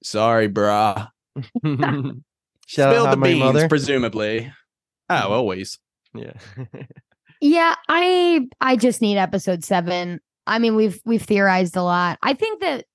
sorry, 0.03 0.49
brah. 0.49 1.09
shout 1.65 2.95
Spill 2.95 3.07
out 3.07 3.11
the 3.11 3.17
my 3.17 3.27
beans, 3.29 3.41
mother. 3.41 3.69
presumably. 3.69 4.53
Oh, 5.09 5.33
always. 5.33 5.79
yeah. 6.15 6.33
Yeah, 7.41 7.75
I 7.89 8.49
I 8.61 8.77
just 8.77 9.03
need 9.03 9.19
episode 9.19 9.65
seven. 9.65 10.21
I 10.47 10.59
mean, 10.59 10.75
we've 10.75 11.01
we've 11.05 11.23
theorized 11.23 11.77
a 11.77 11.83
lot. 11.83 12.19
I 12.23 12.35
think 12.35 12.61
that 12.61 12.87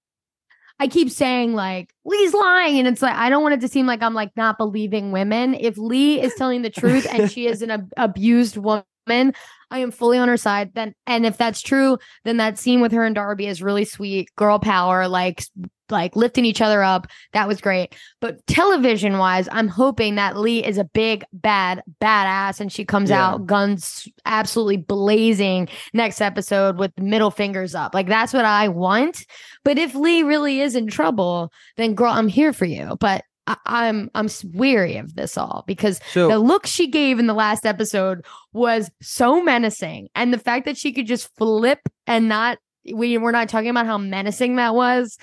I 0.79 0.87
keep 0.87 1.11
saying 1.11 1.53
like 1.53 1.93
Lee's 2.05 2.33
lying, 2.33 2.79
and 2.79 2.87
it's 2.87 3.01
like 3.01 3.15
I 3.15 3.29
don't 3.29 3.43
want 3.43 3.55
it 3.55 3.61
to 3.61 3.67
seem 3.67 3.85
like 3.85 4.01
I'm 4.01 4.13
like 4.13 4.35
not 4.35 4.57
believing 4.57 5.11
women. 5.11 5.53
If 5.53 5.77
Lee 5.77 6.19
is 6.21 6.33
telling 6.35 6.63
the 6.63 6.69
truth 6.69 7.05
and 7.11 7.31
she 7.31 7.45
is 7.47 7.61
an 7.61 7.71
ab- 7.71 7.93
abused 7.97 8.57
woman, 8.57 8.83
I 9.07 9.79
am 9.79 9.91
fully 9.91 10.17
on 10.17 10.27
her 10.27 10.37
side. 10.37 10.73
Then, 10.73 10.93
and 11.07 11.25
if 11.25 11.37
that's 11.37 11.61
true, 11.61 11.97
then 12.25 12.37
that 12.37 12.57
scene 12.59 12.81
with 12.81 12.91
her 12.91 13.05
and 13.05 13.15
Darby 13.15 13.47
is 13.47 13.61
really 13.61 13.85
sweet, 13.85 14.29
girl 14.35 14.59
power, 14.59 15.07
like 15.07 15.43
like 15.89 16.15
lifting 16.15 16.45
each 16.45 16.61
other 16.61 16.81
up. 16.81 17.07
That 17.33 17.49
was 17.49 17.59
great. 17.59 17.93
But 18.21 18.45
television 18.47 19.17
wise, 19.17 19.49
I'm 19.51 19.67
hoping 19.67 20.15
that 20.15 20.37
Lee 20.37 20.63
is 20.65 20.77
a 20.77 20.85
big 20.85 21.25
bad 21.33 21.83
badass, 22.01 22.61
and 22.61 22.71
she 22.71 22.85
comes 22.85 23.09
Yeah. 23.09 23.27
out 23.27 23.45
guns 23.45 24.07
absolutely 24.25 24.77
blazing 24.77 25.67
next 25.93 26.21
episode 26.21 26.77
with 26.77 26.97
middle 26.97 27.31
fingers 27.31 27.75
up. 27.75 27.93
Like 27.93 28.07
that's 28.07 28.33
what 28.33 28.45
I 28.45 28.69
want. 28.69 29.25
But 29.65 29.77
if 29.77 29.93
Lee 29.93 30.23
really 30.23 30.61
is 30.61 30.75
in 30.75 30.87
trouble, 30.87 31.51
then 31.75 31.93
girl, 31.93 32.13
I'm 32.13 32.29
here 32.29 32.53
for 32.53 32.65
you. 32.65 32.95
But 32.99 33.23
I- 33.47 33.57
I'm 33.65 34.09
I'm 34.15 34.29
weary 34.53 34.97
of 34.97 35.15
this 35.15 35.37
all 35.37 35.63
because 35.67 35.99
So 36.11 36.27
the 36.27 36.39
look 36.39 36.65
she 36.67 36.87
gave 36.87 37.19
in 37.19 37.27
the 37.27 37.33
last 37.33 37.65
episode 37.65 38.25
was 38.53 38.89
so 39.01 39.41
menacing, 39.41 40.09
and 40.15 40.33
the 40.33 40.37
fact 40.37 40.65
that 40.65 40.77
she 40.77 40.93
could 40.93 41.07
just 41.07 41.33
flip 41.37 41.79
and 42.07 42.27
not 42.29 42.57
we 42.93 43.17
we're 43.17 43.31
not 43.31 43.49
talking 43.49 43.69
about 43.69 43.85
how 43.85 43.97
menacing 43.97 44.55
that 44.57 44.75
was. 44.75 45.17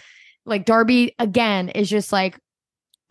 Like 0.45 0.65
Darby 0.65 1.15
again 1.19 1.69
is 1.69 1.91
just 1.91 2.11
like, 2.13 2.39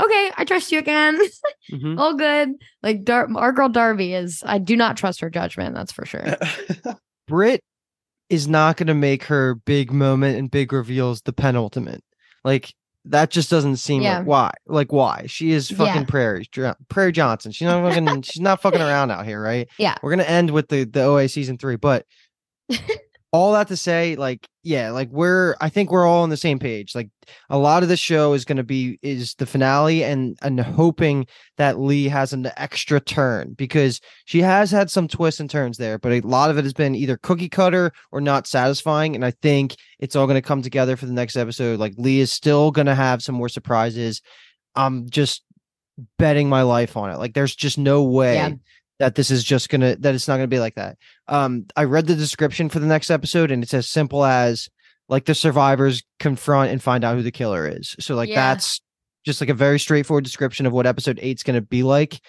okay, 0.02 0.32
I 0.38 0.44
trust 0.44 0.72
you 0.72 0.80
again, 0.80 1.20
mhm. 1.72 2.00
all 2.00 2.16
good. 2.16 2.50
Like 2.82 3.04
Dar- 3.04 3.30
our 3.36 3.52
girl 3.52 3.70
Darby 3.70 4.14
is, 4.14 4.42
I 4.46 4.58
do 4.58 4.76
not 4.76 4.98
trust 4.98 5.20
her 5.22 5.30
judgment. 5.30 5.76
That's 5.76 5.92
for 5.92 6.06
sure. 6.06 6.36
Brit 7.28 7.62
is 8.30 8.48
not 8.48 8.78
going 8.78 8.88
to 8.88 8.94
make 8.94 9.24
her 9.26 9.56
big 9.56 9.92
moment 9.92 10.38
and 10.38 10.50
big 10.50 10.74
reveals 10.74 11.22
the 11.22 11.34
penultimate. 11.34 12.04
Like 12.44 12.74
that 13.12 13.30
just 13.32 13.50
doesn't 13.50 13.78
seem 13.78 14.02
Yeah. 14.02 14.20
like 14.20 14.28
why. 14.28 14.52
Like 14.68 14.92
why? 14.92 15.26
She 15.28 15.52
is 15.52 15.70
fucking 15.70 15.86
Yeah. 15.86 16.04
Prairie 16.06 16.50
Prairie 16.90 17.12
Johnson. 17.12 17.52
She's 17.52 17.66
not 17.68 17.84
fucking. 17.90 18.22
she's 18.24 18.42
not 18.42 18.62
fucking 18.62 18.82
around 18.82 19.12
out 19.12 19.26
here, 19.26 19.42
right? 19.42 19.68
Yeah. 19.78 19.96
We're 20.02 20.12
gonna 20.12 20.24
end 20.24 20.52
with 20.52 20.70
the 20.70 20.84
the 20.84 21.04
OA 21.04 21.28
season 21.30 21.58
three, 21.58 21.76
but 21.78 22.06
all 23.32 23.54
that 23.54 23.68
to 23.68 23.76
say, 23.76 24.16
like, 24.16 24.48
yeah, 24.64 24.92
like 24.92 25.10
we're 25.10 25.56
I 25.60 25.70
think 25.70 25.92
we're 25.92 26.06
all 26.06 26.24
on 26.24 26.30
the 26.30 26.38
same 26.38 26.60
page. 26.60 26.96
Like 26.96 27.10
a 27.50 27.58
lot 27.58 27.84
of 27.84 27.90
the 27.90 27.98
show 27.98 28.34
is 28.34 28.46
gonna 28.46 28.64
be 28.64 29.00
is 29.02 29.36
the 29.36 29.46
finale 29.46 30.04
and 30.04 30.38
and 30.42 30.60
hoping 30.60 31.28
that 31.58 31.80
Lee 31.80 32.08
has 32.08 32.34
an 32.34 32.50
extra 32.58 33.00
turn 33.00 33.54
because 33.54 34.00
she 34.26 34.42
has 34.42 34.72
had 34.72 34.90
some 34.90 35.08
twists 35.08 35.40
and 35.40 35.50
turns 35.50 35.78
there, 35.78 35.98
but 35.98 36.12
a 36.12 36.22
lot 36.22 36.50
of 36.50 36.58
it 36.58 36.64
has 36.64 36.74
been 36.74 36.96
either 36.96 37.18
cookie 37.18 37.50
cutter 37.50 37.92
or 38.12 38.22
not 38.22 38.48
satisfying. 38.48 39.16
And 39.16 39.26
I 39.26 39.32
think 39.32 39.76
it's 40.00 40.16
all 40.16 40.28
gonna 40.28 40.42
come 40.42 40.62
together 40.62 40.96
for 40.96 41.06
the 41.06 41.14
next 41.14 41.36
episode. 41.36 41.80
Like 41.80 41.94
Lee 41.98 42.20
is 42.22 42.32
still 42.32 42.72
gonna 42.72 42.96
have 42.96 43.22
some 43.22 43.36
more 43.36 43.50
surprises. 43.50 44.22
I'm 44.76 45.10
just 45.10 45.44
betting 46.18 46.48
my 46.50 46.62
life 46.62 46.96
on 46.96 47.10
it. 47.10 47.18
Like 47.18 47.34
there's 47.34 47.56
just 47.56 47.78
no 47.78 48.04
way 48.04 48.36
Yeah. 48.36 48.52
That 49.00 49.16
this 49.16 49.30
is 49.32 49.44
just 49.44 49.70
gonna 49.70 49.96
that 49.98 50.16
it's 50.16 50.28
not 50.28 50.36
gonna 50.38 50.48
be 50.48 50.60
like 50.60 50.76
that. 50.76 50.98
Um, 51.28 51.66
I 51.76 51.84
read 51.84 52.08
the 52.08 52.16
description 52.16 52.70
for 52.70 52.80
the 52.80 52.88
next 52.88 53.10
episode, 53.10 53.52
and 53.52 53.64
it's 53.64 53.74
as 53.74 53.88
simple 53.90 54.26
as 54.26 54.70
like 55.10 55.26
the 55.26 55.36
survivors 55.36 56.04
confront 56.20 56.72
and 56.72 56.82
find 56.82 57.04
out 57.04 57.16
who 57.16 57.24
the 57.24 57.32
killer 57.32 57.68
is. 57.68 57.96
So 58.00 58.16
like 58.16 58.30
Yeah. 58.30 58.36
that's 58.54 58.82
just 59.26 59.40
like 59.42 59.50
a 59.50 59.54
very 59.54 59.80
straightforward 59.80 60.24
description 60.24 60.66
of 60.66 60.74
what 60.74 60.86
episode 60.88 61.20
eight's 61.22 61.44
gonna 61.44 61.62
be 61.62 61.84
like. 61.84 62.20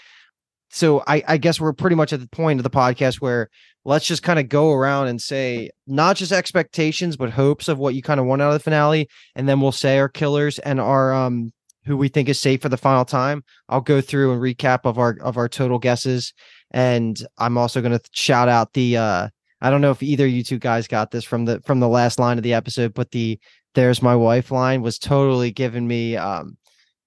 So 0.71 1.03
I, 1.07 1.23
I 1.27 1.37
guess 1.39 1.59
we're 1.61 1.73
pretty 1.73 1.97
much 1.97 2.13
at 2.13 2.21
the 2.21 2.29
point 2.29 2.61
of 2.61 2.65
the 2.65 2.71
podcast 2.71 3.23
where 3.23 3.49
let's 3.87 4.07
just 4.07 4.23
kind 4.23 4.39
of 4.39 4.51
go 4.51 4.71
around 4.73 5.09
and 5.09 5.21
say 5.21 5.71
not 5.87 6.17
just 6.17 6.31
expectations 6.31 7.17
but 7.17 7.31
hopes 7.31 7.69
of 7.69 7.79
what 7.79 7.95
you 7.95 8.03
kind 8.03 8.21
of 8.21 8.27
want 8.27 8.43
out 8.43 8.49
of 8.49 8.55
the 8.55 8.61
finale, 8.61 9.09
and 9.35 9.49
then 9.49 9.61
we'll 9.61 9.73
say 9.73 9.99
our 9.99 10.09
killers 10.11 10.59
and 10.59 10.79
our 10.79 11.15
um 11.15 11.53
who 11.89 11.97
we 11.97 12.07
think 12.09 12.29
is 12.29 12.41
safe 12.41 12.63
for 12.63 12.69
the 12.69 12.77
final 12.77 13.05
time. 13.05 13.43
I'll 13.69 13.81
go 13.81 14.01
through 14.01 14.33
and 14.33 14.41
recap 14.41 14.81
of 14.85 14.99
our 14.99 15.17
of 15.21 15.37
our 15.37 15.49
total 15.49 15.79
guesses, 15.81 16.33
and 16.71 17.21
I'm 17.39 17.59
also 17.59 17.81
going 17.81 17.99
to 17.99 18.05
shout 18.13 18.49
out 18.49 18.75
the. 18.75 18.97
uh 18.99 19.29
I 19.61 19.71
don't 19.71 19.81
know 19.81 19.91
if 19.91 20.05
either 20.05 20.25
of 20.27 20.31
you 20.31 20.45
two 20.45 20.61
guys 20.61 20.87
got 20.87 21.11
this 21.11 21.25
from 21.25 21.45
the 21.47 21.61
from 21.63 21.81
the 21.81 21.89
last 21.89 22.21
line 22.21 22.37
of 22.39 22.45
the 22.45 22.55
episode, 22.55 22.95
but 22.95 23.11
the 23.11 23.41
"There's 23.75 24.01
my 24.01 24.15
wife" 24.15 24.53
line 24.53 24.83
was 24.83 25.01
totally 25.01 25.51
giving 25.51 25.89
me 25.89 26.17
um 26.17 26.57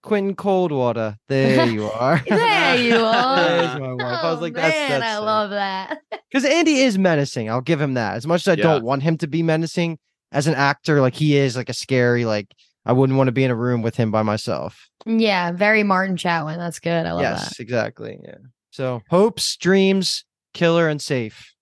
Quentin 0.04 0.36
Coldwater. 0.36 1.16
There 1.30 1.68
you 1.68 1.86
are. 1.90 2.22
there 2.30 2.76
you 2.78 2.98
are. 2.98 3.36
There's 3.38 3.76
my 3.80 3.94
wife. 3.94 4.20
I 4.24 4.32
was 4.32 4.40
Oh, 4.40 4.42
like, 4.42 4.54
that's 4.56 4.76
man, 4.76 5.00
that's 5.00 5.12
I 5.14 5.16
sick. 5.16 5.26
love 5.26 5.50
that. 5.52 5.98
because 6.30 6.44
Andy 6.44 6.80
is 6.82 6.98
menacing. 6.98 7.50
I'll 7.50 7.62
give 7.62 7.80
him 7.80 7.94
that. 7.94 8.16
As 8.16 8.28
much 8.28 8.42
as 8.42 8.48
I 8.50 8.56
Yeah. 8.56 8.64
don't 8.64 8.84
want 8.84 9.04
him 9.04 9.18
to 9.20 9.28
be 9.28 9.44
menacing 9.44 10.00
as 10.34 10.48
an 10.48 10.56
actor, 10.56 11.00
like 11.02 11.14
he 11.16 11.38
is 11.38 11.56
like 11.56 11.70
a 11.70 11.74
scary, 11.74 12.26
like 12.26 12.48
I 12.86 12.94
wouldn't 12.94 13.18
want 13.18 13.28
to 13.28 13.32
be 13.32 13.44
in 13.44 13.52
a 13.52 13.56
room 13.56 13.82
with 13.82 13.96
him 13.96 14.12
by 14.12 14.24
myself. 14.24 14.90
Yeah, 15.06 15.52
very 15.52 15.84
Martin 15.84 16.16
Chatwin. 16.16 16.58
That's 16.58 16.80
good. 16.80 17.06
I 17.06 17.12
love 17.12 17.22
yes, 17.22 17.40
that. 17.40 17.46
Yes, 17.52 17.60
exactly. 17.60 18.20
Yeah. 18.24 18.36
So 18.72 19.02
hopes, 19.10 19.58
dreams, 19.58 20.26
killer, 20.54 20.88
and 20.88 21.02
safe. 21.02 21.54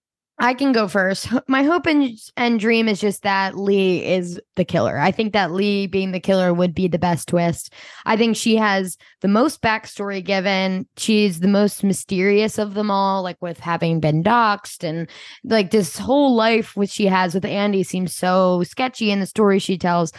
I 0.42 0.54
can 0.54 0.72
go 0.72 0.88
first. 0.88 1.28
My 1.48 1.64
hope 1.64 1.86
and, 1.86 2.18
and 2.38 2.62
dream 2.62 2.88
is 2.88 3.02
just 3.02 3.24
that 3.24 3.58
Lee 3.58 4.06
is 4.06 4.40
the 4.56 4.64
killer. 4.64 4.98
I 4.98 5.12
think 5.12 5.34
that 5.34 5.52
Lee 5.52 5.86
being 5.86 6.14
the 6.14 6.20
killer 6.22 6.54
would 6.54 6.74
be 6.74 6.88
the 6.88 6.98
best 6.98 7.28
twist. 7.28 7.74
I 8.06 8.16
think 8.16 8.38
she 8.38 8.56
has 8.56 8.96
the 9.20 9.28
most 9.28 9.62
backstory 9.62 10.24
given. 10.24 10.88
She's 10.96 11.42
the 11.42 11.50
most 11.50 11.84
mysterious 11.84 12.58
of 12.58 12.74
them 12.74 12.90
all, 12.90 13.22
like 13.22 13.38
with 13.42 13.60
having 13.60 14.00
been 14.00 14.24
doxxed 14.24 14.88
and 14.88 15.10
like 15.44 15.72
this 15.72 15.98
whole 15.98 16.34
life 16.36 16.78
which 16.78 16.92
she 16.92 17.08
has 17.08 17.34
with 17.34 17.44
Andy 17.44 17.84
seems 17.84 18.16
so 18.16 18.64
sketchy 18.64 19.12
in 19.12 19.20
the 19.20 19.26
story 19.26 19.60
she 19.60 19.78
tells 19.78 20.14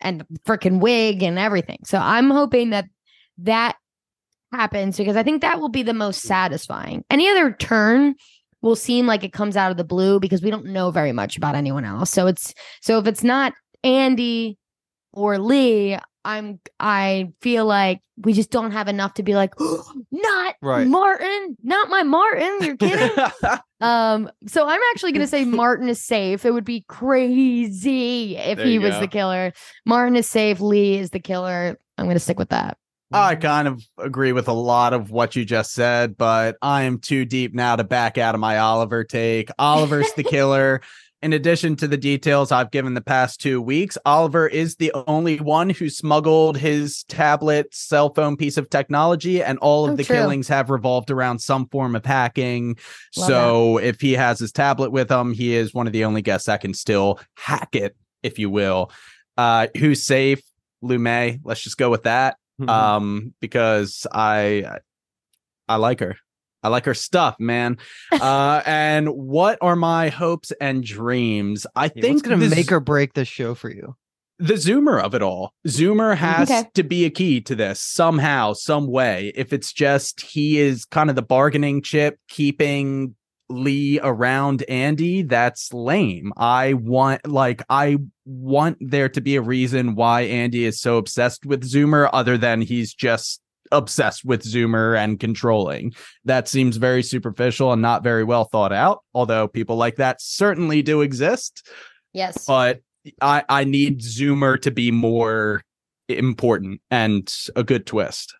and 0.00 0.24
freaking 0.46 0.80
wig 0.80 1.22
and 1.22 1.38
everything. 1.38 1.78
So 1.84 1.98
I'm 1.98 2.30
hoping 2.30 2.70
that 2.70 2.86
that 3.38 3.76
happens 4.52 4.96
because 4.96 5.16
I 5.16 5.22
think 5.22 5.42
that 5.42 5.60
will 5.60 5.68
be 5.68 5.82
the 5.82 5.94
most 5.94 6.22
satisfying. 6.22 7.04
Any 7.10 7.28
other 7.28 7.52
turn 7.52 8.14
will 8.62 8.76
seem 8.76 9.06
like 9.06 9.24
it 9.24 9.32
comes 9.32 9.56
out 9.56 9.70
of 9.70 9.76
the 9.76 9.84
blue 9.84 10.18
because 10.20 10.42
we 10.42 10.50
don't 10.50 10.66
know 10.66 10.90
very 10.90 11.12
much 11.12 11.36
about 11.36 11.54
anyone 11.54 11.84
else. 11.84 12.10
So 12.10 12.26
it's 12.26 12.54
so 12.80 12.98
if 12.98 13.06
it's 13.06 13.22
not 13.22 13.52
Andy 13.84 14.58
or 15.12 15.38
Lee, 15.38 15.98
I'm 16.28 16.60
I 16.78 17.32
feel 17.40 17.64
like 17.64 18.02
we 18.18 18.32
just 18.34 18.50
don't 18.50 18.72
have 18.72 18.86
enough 18.88 19.14
to 19.14 19.22
be 19.22 19.34
like 19.34 19.54
not 20.12 20.54
Right. 20.60 20.86
Martin, 20.86 21.56
not 21.62 21.88
my 21.88 22.02
Martin. 22.02 22.58
You're 22.60 22.76
kidding. 22.78 23.10
um, 23.80 24.30
so 24.46 24.68
I'm 24.68 24.80
actually 24.92 25.12
gonna 25.12 25.26
say 25.26 25.44
Martin 25.46 25.88
is 25.88 26.02
safe. 26.02 26.44
It 26.44 26.52
would 26.52 26.64
be 26.64 26.84
crazy 26.88 28.36
if 28.36 28.58
There 28.58 28.66
he 28.66 28.78
was 28.78 28.94
go. 28.94 29.00
the 29.00 29.08
killer. 29.08 29.52
Martin 29.86 30.16
is 30.16 30.28
safe. 30.28 30.60
Lee 30.60 30.98
is 30.98 31.10
the 31.10 31.20
killer. 31.20 31.78
I'm 31.96 32.06
gonna 32.06 32.18
stick 32.18 32.38
with 32.38 32.50
that. 32.50 32.76
I 33.10 33.36
kind 33.36 33.66
of 33.66 33.82
agree 33.96 34.32
with 34.32 34.48
a 34.48 34.52
lot 34.52 34.92
of 34.92 35.10
what 35.10 35.34
you 35.34 35.46
just 35.46 35.72
said, 35.72 36.18
but 36.18 36.56
I 36.60 36.82
am 36.82 36.98
too 36.98 37.24
deep 37.24 37.54
now 37.54 37.74
to 37.74 37.82
back 37.82 38.18
out 38.18 38.34
of 38.34 38.40
my 38.40 38.58
Oliver 38.58 39.02
take. 39.02 39.48
Oliver's 39.58 40.12
the 40.12 40.24
killer. 40.24 40.82
In 41.20 41.32
addition 41.32 41.74
to 41.76 41.88
the 41.88 41.96
details 41.96 42.52
I've 42.52 42.70
given 42.70 42.94
the 42.94 43.00
past 43.00 43.40
two 43.40 43.60
weeks, 43.60 43.98
Oliver 44.06 44.46
is 44.46 44.76
the 44.76 44.92
only 45.08 45.38
one 45.38 45.68
who 45.68 45.90
smuggled 45.90 46.56
his 46.56 47.02
tablet 47.08 47.74
cell 47.74 48.14
phone 48.14 48.36
piece 48.36 48.56
of 48.56 48.70
technology, 48.70 49.42
and 49.42 49.58
all 49.58 49.86
of 49.86 49.92
Oh, 49.94 49.96
the 49.96 50.04
true. 50.04 50.14
killings 50.14 50.46
have 50.46 50.70
revolved 50.70 51.10
around 51.10 51.40
some 51.40 51.66
form 51.70 51.96
of 51.96 52.04
hacking. 52.06 52.76
Love 53.16 53.26
so 53.26 53.78
if 53.78 54.00
he 54.00 54.12
has 54.12 54.38
his 54.38 54.52
tablet 54.52 54.90
with 54.92 55.10
him, 55.10 55.32
he 55.32 55.54
is 55.56 55.74
one 55.74 55.88
of 55.88 55.92
the 55.92 56.04
only 56.04 56.22
guests 56.22 56.46
that 56.46 56.60
can 56.60 56.72
still 56.72 57.18
hack 57.36 57.74
it, 57.74 57.96
if 58.22 58.38
you 58.38 58.48
will. 58.48 58.92
Uh, 59.36 59.66
who's 59.76 60.04
safe? 60.04 60.40
Lu 60.82 60.98
Mei. 61.00 61.40
Let's 61.42 61.62
just 61.62 61.78
go 61.78 61.90
with 61.90 62.04
that 62.04 62.36
Mm-hmm. 62.60 62.70
um 62.70 63.34
because 63.40 64.04
i 64.10 64.78
i 65.68 65.76
like 65.76 66.00
her 66.00 66.16
i 66.62 66.68
like 66.68 66.84
her 66.84 66.94
stuff 66.94 67.36
man. 67.38 67.76
Uh 68.12 68.62
and 68.66 69.08
what 69.08 69.58
are 69.60 69.76
my 69.76 70.08
hopes 70.08 70.52
and 70.60 70.82
dreams? 70.84 71.66
I 71.76 71.84
Yeah, 71.94 72.02
think 72.02 72.16
what's 72.16 72.22
gonna 72.22 72.36
the 72.48 72.54
make 72.54 72.72
or 72.72 72.80
break 72.80 73.14
this 73.14 73.28
show 73.28 73.54
for 73.54 73.70
you? 73.70 73.96
the 74.40 74.54
zoomer 74.54 75.02
of 75.02 75.16
it 75.16 75.22
all. 75.22 75.52
Zoomer 75.66 76.16
has 76.16 76.48
Okay. 76.48 76.68
to 76.74 76.84
be 76.84 77.04
a 77.04 77.10
key 77.10 77.40
to 77.40 77.56
this 77.56 77.80
somehow 77.80 78.52
some 78.52 78.86
way. 78.86 79.32
If 79.34 79.52
it's 79.52 79.72
just 79.72 80.20
he 80.20 80.58
is 80.58 80.84
kind 80.84 81.10
of 81.10 81.16
the 81.16 81.22
bargaining 81.22 81.82
chip 81.82 82.18
keeping 82.28 83.16
lee 83.50 83.98
around 84.02 84.62
andy 84.68 85.22
that's 85.22 85.72
lame. 85.72 86.32
I 86.36 86.74
want 86.74 87.26
like 87.26 87.62
i 87.70 87.96
want 88.26 88.76
there 88.80 89.08
to 89.08 89.20
be 89.22 89.36
a 89.36 89.40
reason 89.42 89.94
why 89.94 90.20
andy 90.20 90.66
is 90.66 90.78
so 90.80 90.98
obsessed 90.98 91.46
with 91.46 91.62
zoomer 91.64 92.10
other 92.12 92.36
than 92.36 92.60
he's 92.60 92.92
just 92.92 93.40
obsessed 93.72 94.24
with 94.24 94.42
zoomer 94.42 94.96
and 94.98 95.20
controlling 95.20 95.92
that 96.24 96.48
seems 96.48 96.76
very 96.76 97.02
superficial 97.02 97.72
and 97.72 97.82
not 97.82 98.02
very 98.02 98.24
well 98.24 98.44
thought 98.44 98.72
out 98.72 99.02
although 99.14 99.46
people 99.48 99.76
like 99.76 99.96
that 99.96 100.20
certainly 100.20 100.82
do 100.82 101.00
exist 101.02 101.68
Yes. 102.12 102.44
but 102.46 102.80
I 103.22 103.44
I 103.48 103.64
need 103.64 104.00
Zoomer 104.00 104.60
to 104.62 104.70
be 104.70 104.90
more 104.90 105.62
important 106.08 106.80
and 106.90 107.32
a 107.54 107.62
good 107.62 107.86
twist. 107.86 108.34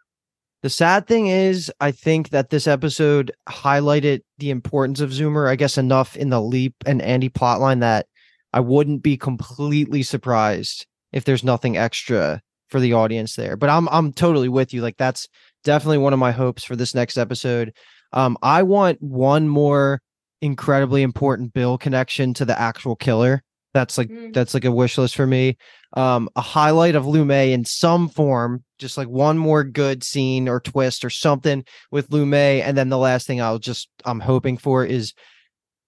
The 0.62 0.70
sad 0.70 1.06
thing 1.06 1.28
is, 1.28 1.70
I 1.80 1.92
think 1.92 2.30
that 2.30 2.50
this 2.50 2.66
episode 2.66 3.30
highlighted 3.48 4.22
the 4.38 4.50
importance 4.50 5.00
of 5.00 5.10
Zoomer, 5.10 5.48
I 5.48 5.54
guess, 5.54 5.78
enough 5.78 6.16
in 6.16 6.30
the 6.30 6.40
Leap 6.40 6.74
and 6.84 7.00
Andy 7.00 7.28
plotline 7.28 7.80
that 7.80 8.06
I 8.52 8.60
wouldn't 8.60 9.02
be 9.02 9.16
completely 9.16 10.02
surprised 10.02 10.86
if 11.12 11.24
there's 11.24 11.44
nothing 11.44 11.76
extra 11.76 12.42
for 12.68 12.80
the 12.80 12.92
audience 12.92 13.34
there. 13.36 13.56
But 13.56 13.70
I'm 13.70 13.88
I'm 13.88 14.12
totally 14.12 14.48
with 14.48 14.72
you. 14.74 14.82
Like 14.82 14.96
that's 14.96 15.28
definitely 15.64 15.98
one 15.98 16.12
of 16.12 16.18
my 16.18 16.32
hopes 16.32 16.64
for 16.64 16.76
this 16.76 16.94
next 16.94 17.16
episode. 17.18 17.72
Um, 18.12 18.36
I 18.42 18.62
want 18.62 19.02
one 19.02 19.48
more 19.48 20.00
incredibly 20.40 21.02
important 21.02 21.52
Bill 21.52 21.76
connection 21.78 22.32
to 22.34 22.44
the 22.44 22.58
actual 22.58 22.96
killer. 22.96 23.42
That's 23.74 23.98
like 23.98 24.08
Mm. 24.08 24.32
that's 24.32 24.54
like 24.54 24.64
a 24.64 24.72
wish 24.72 24.96
list 24.98 25.14
for 25.16 25.26
me. 25.26 25.56
Um, 25.94 26.28
a 26.36 26.40
highlight 26.40 26.94
of 26.94 27.06
Lu 27.06 27.24
Mei 27.24 27.52
in 27.52 27.64
some 27.64 28.08
form, 28.08 28.64
just 28.78 28.96
like 28.96 29.08
one 29.08 29.36
more 29.38 29.62
good 29.64 30.02
scene 30.04 30.48
or 30.48 30.60
twist 30.60 31.04
or 31.04 31.10
something 31.10 31.64
with 31.90 32.10
Lu 32.10 32.24
Mei, 32.26 32.62
and 32.62 32.76
then 32.76 32.88
the 32.88 32.98
last 32.98 33.26
thing 33.26 33.40
I'll 33.40 33.58
just 33.58 33.88
I'm 34.04 34.20
hoping 34.20 34.56
for 34.58 34.84
is 34.84 35.12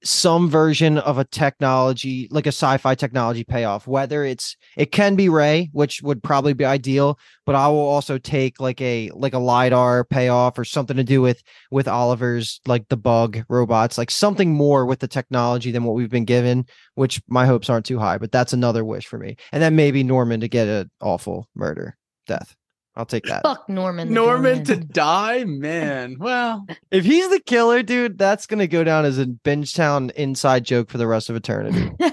some 0.03 0.49
version 0.49 0.99
of 0.99 1.19
a 1.19 1.25
technology 1.25 2.29
like 2.31 2.47
a 2.47 2.49
sci-fi 2.49 2.95
technology 2.95 3.45
payoff 3.45 3.87
whether 3.87 4.25
it's 4.25 4.57
it 4.77 4.93
can 4.93 5.17
be 5.17 5.29
ray 5.29 5.69
which 5.73 6.01
would 6.03 6.23
probably 6.23 6.55
be 6.55 6.65
ideal 6.65 7.19
but 7.45 7.55
i 7.55 7.69
will 7.69 7.79
also 7.79 8.17
take 8.17 8.59
like 8.61 8.81
a 8.81 9.11
like 9.15 9.35
a 9.35 9.39
lidar 9.39 10.05
payoff 10.05 10.59
or 10.59 10.65
something 10.65 10.97
to 10.97 11.05
do 11.05 11.21
with 11.21 11.43
with 11.71 11.87
oliver's 11.87 12.61
like 12.67 12.89
the 12.89 12.97
bug 12.97 13.43
robots 13.49 13.99
like 13.99 14.11
something 14.11 14.53
more 14.55 14.87
with 14.87 15.01
the 15.01 15.09
technology 15.09 15.71
than 15.71 15.85
what 15.85 15.95
we've 15.95 16.11
been 16.11 16.25
given 16.25 16.65
which 16.95 17.21
my 17.29 17.45
hopes 17.45 17.69
aren't 17.69 17.85
too 17.85 17.99
high 17.99 18.17
but 18.19 18.31
that's 18.31 18.53
another 18.53 18.85
wish 18.85 19.07
for 19.07 19.19
me. 19.19 19.37
And 19.53 19.63
then 19.63 19.75
maybe 19.75 20.05
norman 20.05 20.41
to 20.41 20.49
get 20.49 20.69
an 20.69 20.91
awful 21.01 21.49
murder 21.55 21.97
death 22.27 22.55
i'll 22.97 23.07
take 23.07 23.24
that 23.24 23.43
Fuck 23.43 23.68
Norman. 23.68 24.12
Norman 24.12 24.64
to 24.64 24.76
die, 24.76 25.45
man. 25.45 26.16
Well, 26.18 26.66
if 26.91 27.05
he's 27.05 27.28
the 27.30 27.41
killer 27.41 27.82
dude 27.82 28.18
that's 28.18 28.47
gonna 28.47 28.66
go 28.66 28.84
down 28.84 29.05
as 29.05 29.18
a 29.18 29.26
bingetown 29.26 30.11
inside 30.12 30.64
joke 30.64 30.91
for 30.91 30.99
the 30.99 31.07
rest 31.07 31.30
of 31.30 31.36
eternity 31.36 31.91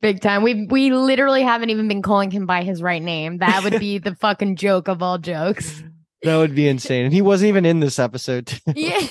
Big 0.00 0.20
time. 0.20 0.42
We 0.42 0.66
we 0.66 0.90
literally 0.90 1.42
haven't 1.42 1.70
even 1.70 1.88
been 1.88 2.02
calling 2.02 2.30
him 2.30 2.44
by 2.44 2.62
his 2.62 2.82
right 2.82 3.02
name. 3.02 3.38
That 3.38 3.64
would 3.64 3.80
be 3.80 3.96
the 3.96 4.14
fucking 4.16 4.56
joke 4.56 4.88
of 4.88 5.02
all 5.02 5.18
jokes. 5.18 5.82
That 6.22 6.38
would 6.38 6.54
be 6.54 6.66
insane. 6.66 7.04
And 7.04 7.12
he 7.12 7.20
wasn't 7.20 7.50
even 7.50 7.66
in 7.66 7.80
this 7.80 7.98
episode. 7.98 8.58
Yeah. 8.74 9.06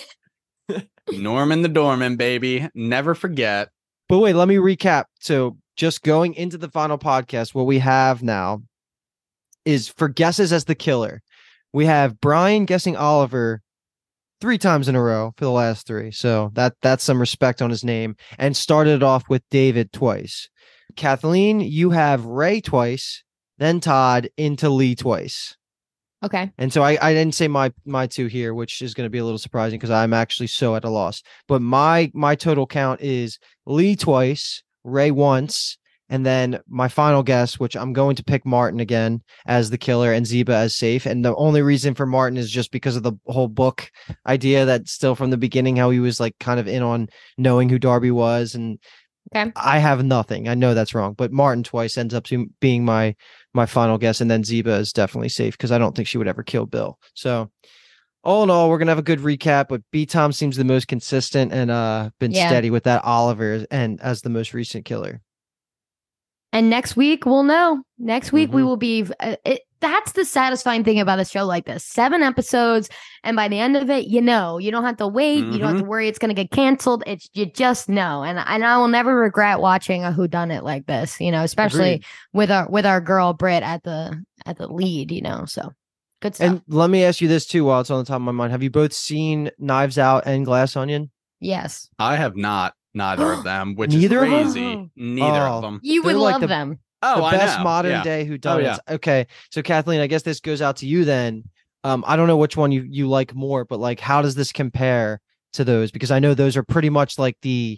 Norman 1.12 1.62
the 1.62 1.70
Doorman, 1.70 2.16
baby. 2.16 2.68
Never 2.74 3.14
forget. 3.14 3.70
But 4.10 4.18
wait, 4.18 4.34
let 4.34 4.48
me 4.48 4.56
recap. 4.56 5.04
So 5.20 5.58
just 5.76 6.02
going 6.02 6.34
into 6.34 6.58
the 6.58 6.70
final 6.70 6.98
podcast, 6.98 7.54
what 7.54 7.68
we 7.68 7.78
have 7.78 8.24
now 8.24 8.64
is 9.66 9.88
for 9.88 10.08
guesses 10.08 10.52
as 10.54 10.66
the 10.66 10.76
killer. 10.76 11.22
We 11.72 11.86
have 11.86 12.20
Brian 12.20 12.66
guessing 12.66 12.96
Oliver 12.96 13.62
three 14.42 14.58
times 14.58 14.90
in 14.90 14.96
a 14.96 15.02
row 15.02 15.34
for 15.38 15.46
the 15.46 15.52
last 15.52 15.88
three. 15.88 16.12
So 16.12 16.52
that 16.54 16.74
that's 16.82 17.04
some 17.04 17.20
respect 17.20 17.62
on 17.62 17.70
his 17.70 17.84
name. 17.84 18.16
And 18.38 18.56
started 18.56 19.02
off 19.02 19.30
with 19.30 19.42
David 19.50 19.92
twice. 19.94 20.50
Kathleen, 20.96 21.60
you 21.60 21.92
have 21.92 22.26
Ray 22.26 22.62
twice, 22.62 23.24
then 23.58 23.80
Todd 23.80 24.30
into 24.38 24.70
Lee 24.70 24.96
twice. 24.96 25.56
Okay. 26.24 26.52
And 26.58 26.72
so 26.72 26.82
I, 26.84 26.98
I 27.02 27.14
didn't 27.14 27.36
say 27.36 27.48
my 27.48 27.74
my 27.86 28.08
two 28.08 28.28
here, 28.28 28.54
which 28.54 28.82
is 28.82 28.94
going 28.94 29.06
to 29.06 29.12
be 29.12 29.18
a 29.18 29.24
little 29.24 29.38
surprising 29.38 29.78
because 29.78 29.92
I'm 29.92 30.14
actually 30.14 30.48
so 30.48 30.76
at 30.76 30.86
a 30.86 30.90
loss. 30.90 31.22
But 31.48 31.62
my 31.62 32.12
my 32.14 32.36
total 32.36 32.66
count 32.66 33.02
is 33.02 33.40
Lee 33.66 33.96
twice, 33.96 34.64
Ray 34.84 35.12
once, 35.12 35.78
and 36.14 36.24
then 36.24 36.60
my 36.68 36.88
final 36.88 37.24
guess, 37.24 37.60
which 37.60 37.76
I'm 37.76 37.92
going 37.92 38.16
to 38.18 38.24
pick 38.24 38.46
Martin 38.46 38.80
again 38.80 39.24
as 39.48 39.72
the 39.72 39.80
killer 39.80 40.14
and 40.14 40.28
Ziba 40.28 40.54
as 40.54 40.76
safe. 40.76 41.08
And 41.08 41.26
the 41.26 41.36
only 41.38 41.64
reason 41.64 41.96
for 41.96 42.06
Martin 42.06 42.38
is 42.38 42.52
just 42.52 42.72
because 42.72 42.96
of 42.96 43.02
the 43.02 43.14
whole 43.26 43.48
book 43.48 43.90
idea 44.28 44.64
that 44.64 44.88
still 44.88 45.16
from 45.16 45.32
the 45.32 45.38
beginning 45.38 45.76
how 45.76 45.90
he 45.90 46.00
was 46.00 46.20
like 46.20 46.36
kind 46.40 46.60
of 46.60 46.68
in 46.68 46.84
on 46.84 47.10
knowing 47.40 47.68
who 47.68 47.80
Darby 47.80 48.12
was 48.12 48.54
and 48.54 48.78
Okay. 49.36 49.52
I 49.56 49.80
have 49.80 50.06
nothing. 50.06 50.48
I 50.48 50.54
know 50.54 50.76
that's 50.76 50.94
wrong, 50.94 51.14
but 51.14 51.32
Martin 51.32 51.64
twice 51.64 51.98
ends 51.98 52.14
up 52.14 52.26
to 52.26 52.46
being 52.60 52.86
my 52.86 53.16
my 53.56 53.66
final 53.66 53.98
guess, 53.98 54.22
and 54.22 54.30
then 54.30 54.44
Ziba 54.44 54.74
is 54.76 54.94
definitely 54.94 55.30
safe 55.30 55.58
because 55.58 55.72
I 55.72 55.80
don't 55.80 55.96
think 55.96 56.08
she 56.08 56.20
would 56.20 56.28
ever 56.28 56.44
kill 56.44 56.68
Bill. 56.68 57.00
So, 57.16 57.50
all 58.24 58.44
in 58.44 58.52
all, 58.52 58.70
we're 58.70 58.78
gonna 58.78 58.92
have 58.92 59.00
a 59.00 59.02
good 59.02 59.22
recap. 59.22 59.70
But 59.70 59.82
B 59.92 60.06
Tom 60.06 60.34
seems 60.34 60.58
the 60.58 60.64
most 60.66 60.88
consistent 60.88 61.52
and 61.54 61.72
uh 61.72 62.12
been 62.20 62.34
Yeah. 62.34 62.48
steady 62.50 62.70
with 62.70 62.84
that 62.84 63.04
Oliver 63.04 63.66
and 63.72 64.00
as 64.02 64.22
the 64.22 64.30
most 64.30 64.54
recent 64.54 64.86
killer. 64.86 65.22
And 66.54 66.70
next 66.70 66.96
week 66.96 67.26
we'll 67.26 67.44
know. 67.44 67.84
Next 68.00 68.32
week 68.32 68.54
we 68.54 68.62
Mhm. 68.62 68.66
will 68.66 68.78
be. 68.78 69.06
Uh, 69.20 69.36
it, 69.44 69.62
that's 69.82 70.14
the 70.14 70.24
satisfying 70.24 70.86
thing 70.86 71.02
about 71.02 71.20
a 71.20 71.26
show 71.26 71.44
like 71.46 71.66
this: 71.66 71.84
seven 71.84 72.22
episodes, 72.24 72.88
and 73.24 73.36
by 73.36 73.50
the 73.50 73.60
end 73.60 73.76
of 73.76 73.90
it, 73.90 74.06
you 74.08 74.22
know, 74.22 74.58
you 74.60 74.72
don't 74.72 74.86
have 74.86 74.96
to 74.98 75.08
wait. 75.08 75.44
You 75.44 75.58
don't 75.58 75.74
have 75.74 75.78
to 75.80 75.84
worry 75.84 76.08
it's 76.08 76.20
going 76.20 76.34
to 76.34 76.42
get 76.42 76.52
canceled. 76.52 77.04
It's 77.06 77.28
you 77.34 77.48
just 77.48 77.90
know. 77.90 78.24
And 78.24 78.40
and 78.40 78.64
I 78.64 78.78
will 78.78 78.88
never 78.88 79.14
regret 79.16 79.60
watching 79.60 80.06
a 80.06 80.14
Who 80.14 80.28
Done 80.30 80.52
It 80.52 80.64
like 80.64 80.86
this. 80.86 81.20
You 81.20 81.32
know, 81.32 81.44
especially 81.44 81.96
Agreed. 81.96 82.06
with 82.34 82.52
our 82.52 82.70
with 82.70 82.86
our 82.86 83.02
girl 83.02 83.34
Brit 83.34 83.62
at 83.64 83.84
the 83.84 84.24
at 84.46 84.58
the 84.58 84.68
lead. 84.72 85.12
You 85.12 85.22
know, 85.24 85.44
so 85.46 85.72
good 86.22 86.36
stuff. 86.36 86.48
And 86.48 86.62
let 86.70 86.90
me 86.90 87.04
ask 87.04 87.20
you 87.20 87.28
this 87.28 87.46
too, 87.46 87.66
while 87.66 87.82
it's 87.82 87.90
on 87.90 88.00
the 88.00 88.06
top 88.06 88.18
of 88.18 88.22
my 88.22 88.32
mind: 88.32 88.52
Have 88.54 88.64
you 88.64 88.70
both 88.70 88.94
seen 88.94 89.50
Knives 89.60 89.98
Out 89.98 90.24
and 90.28 90.46
Glass 90.46 90.78
Onion? 90.78 91.10
yes, 91.42 91.90
I 92.00 92.16
have 92.16 92.38
not 92.38 92.74
neither 92.94 93.32
of 93.34 93.44
them, 93.44 93.76
which 93.76 93.92
Neither 93.92 94.24
of 94.24 94.32
is 94.34 94.54
them? 94.54 94.64
crazy. 94.64 94.92
Neither 94.96 95.40
Oh. 95.48 95.52
of 95.58 95.62
them. 95.62 95.80
you 95.84 96.04
would 96.04 96.12
They're 96.16 96.20
like 96.20 96.32
love 96.34 96.42
the- 96.42 96.48
them. 96.48 96.80
Oh, 97.06 97.18
the 97.18 97.24
I 97.24 97.32
best 97.34 97.58
know. 97.58 97.64
modern 97.66 97.92
Yeah. 97.92 98.04
day 98.04 98.24
who 98.26 98.38
done 98.38 98.58
Oh, 98.62 98.64
yeah. 98.64 98.78
Okay, 98.90 99.28
so 99.52 99.62
Kathleen, 99.62 100.00
I 100.00 100.08
guess 100.08 100.22
this 100.22 100.40
goes 100.40 100.62
out 100.62 100.78
to 100.78 100.88
you 100.88 101.04
then. 101.04 101.44
Um, 101.84 102.04
I 102.08 102.16
don't 102.16 102.28
know 102.28 102.38
which 102.38 102.56
one 102.56 102.72
you 102.72 102.86
you 102.90 103.10
like 103.10 103.36
more, 103.36 103.66
but 103.66 103.78
like, 103.80 104.00
how 104.00 104.22
does 104.22 104.36
this 104.36 104.54
compare 104.54 105.20
to 105.54 105.66
those? 105.66 105.92
Because 105.92 106.12
I 106.12 106.20
know 106.20 106.34
those 106.34 106.56
are 106.56 106.64
pretty 106.64 106.90
much 106.90 107.20
like 107.20 107.36
the, 107.42 107.78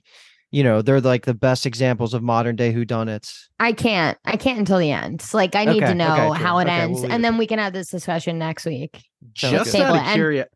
you 0.51 0.63
know, 0.63 0.83
they're 0.83 1.01
like 1.01 1.25
the 1.25 1.33
best 1.33 1.65
examples 1.65 2.13
of 2.13 2.21
modern 2.21 2.55
day 2.55 2.71
who 2.71 2.85
done 2.85 3.09
it. 3.09 3.27
I 3.59 3.71
can't. 3.71 4.15
I 4.25 4.37
can't 4.37 4.59
until 4.59 4.77
the 4.77 4.91
end. 4.91 5.27
Like 5.33 5.55
I 5.55 5.65
need 5.65 5.81
Okay, 5.81 5.87
to 5.93 5.95
know 5.95 6.13
okay, 6.13 6.21
cool. 6.25 6.33
how 6.33 6.59
it 6.59 6.65
Okay, 6.67 6.73
we'll 6.75 6.83
ends, 6.83 7.01
leave 7.01 7.11
and 7.11 7.21
it 7.21 7.23
then 7.27 7.37
we 7.39 7.47
can 7.47 7.57
have 7.57 7.73
this 7.73 7.89
discussion 7.89 8.37
next 8.37 8.67
week. 8.67 8.91
Sounds 9.35 9.51
Just 9.53 9.71
good. 9.71 9.79
Table 9.79 9.85
out 9.87 9.95
it. 9.95 10.01
of 10.01 10.05
And- 10.05 10.15
curiosity. 10.15 10.54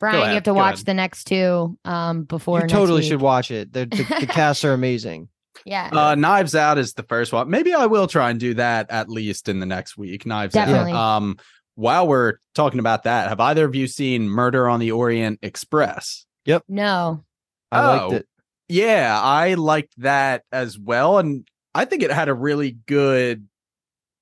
Brian, 0.00 0.28
you 0.28 0.34
have 0.34 0.42
to 0.44 0.54
watch 0.54 0.74
ahead. 0.74 0.86
the 0.86 0.94
next 0.94 1.24
two 1.24 1.76
um 1.84 2.24
before 2.24 2.60
You 2.62 2.68
totally 2.68 3.00
week. 3.00 3.08
should 3.08 3.20
watch 3.20 3.50
it. 3.50 3.72
The 3.72 3.86
the, 3.86 4.16
the 4.20 4.26
casts 4.26 4.64
are 4.64 4.72
amazing. 4.72 5.28
Yeah, 5.64 5.90
Uh, 5.92 6.14
Knives 6.14 6.54
Out 6.54 6.78
is 6.78 6.94
the 6.94 7.02
first 7.02 7.32
one. 7.32 7.50
Maybe 7.50 7.74
I 7.74 7.86
will 7.86 8.06
try 8.06 8.30
and 8.30 8.38
do 8.38 8.54
that 8.54 8.90
at 8.90 9.08
least 9.08 9.48
in 9.48 9.58
the 9.58 9.66
next 9.66 9.98
week. 9.98 10.24
Knives 10.24 10.54
Definitely. 10.54 10.92
Out. 10.92 11.16
Um, 11.16 11.36
while 11.74 12.06
we're 12.06 12.34
talking 12.54 12.78
about 12.78 13.02
that, 13.02 13.28
have 13.28 13.40
either 13.40 13.64
of 13.64 13.74
you 13.74 13.88
seen 13.88 14.28
Murder 14.28 14.68
on 14.68 14.78
the 14.78 14.92
Orient 14.92 15.40
Express? 15.42 16.26
Yep. 16.44 16.62
No. 16.68 17.24
I 17.72 17.80
Oh. 17.80 18.08
liked 18.08 18.12
it. 18.22 18.28
Yeah, 18.68 19.20
I 19.20 19.54
liked 19.54 19.94
that 19.98 20.44
as 20.52 20.78
well, 20.78 21.18
and 21.18 21.46
I 21.74 21.84
think 21.86 22.02
it 22.02 22.12
had 22.12 22.28
a 22.28 22.34
really 22.34 22.72
good 22.86 23.48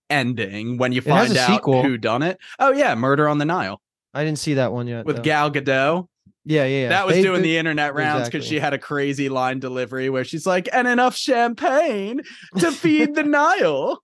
ending 0.09 0.79
when 0.79 0.93
you 0.93 1.03
find 1.03 1.37
out 1.37 1.49
sequel. 1.49 1.83
who 1.83 1.99
done 1.99 2.23
it. 2.23 2.39
Oh 2.59 2.73
yeah, 2.73 2.95
Murder 2.95 3.29
on 3.29 3.39
the 3.39 3.45
Nile 3.45 3.81
I 4.17 4.25
didn't 4.25 4.39
see 4.39 4.55
that 4.55 4.73
one 4.73 4.87
yet. 4.87 5.05
with 5.07 5.17
though. 5.17 5.23
Gal 5.23 5.51
Gadot. 5.51 6.07
yeah, 6.45 6.65
yeah, 6.65 6.83
yeah. 6.83 6.89
That 6.91 7.07
was 7.07 7.17
They- 7.17 7.23
doing 7.23 7.43
they- 7.43 7.49
the 7.49 7.57
internet 7.59 7.95
rounds 7.95 8.29
because 8.29 8.45
exactly. 8.45 8.57
she 8.57 8.61
had 8.61 8.73
a 8.75 8.79
crazy 8.79 9.29
line 9.29 9.59
delivery 9.59 10.09
where 10.11 10.25
she's 10.25 10.47
like, 10.47 10.69
"And 10.73 10.87
enough 10.89 11.17
champagne 11.17 12.21
to 12.59 12.71
feed 12.73 13.15
the 13.15 13.23
Nile." 13.39 14.01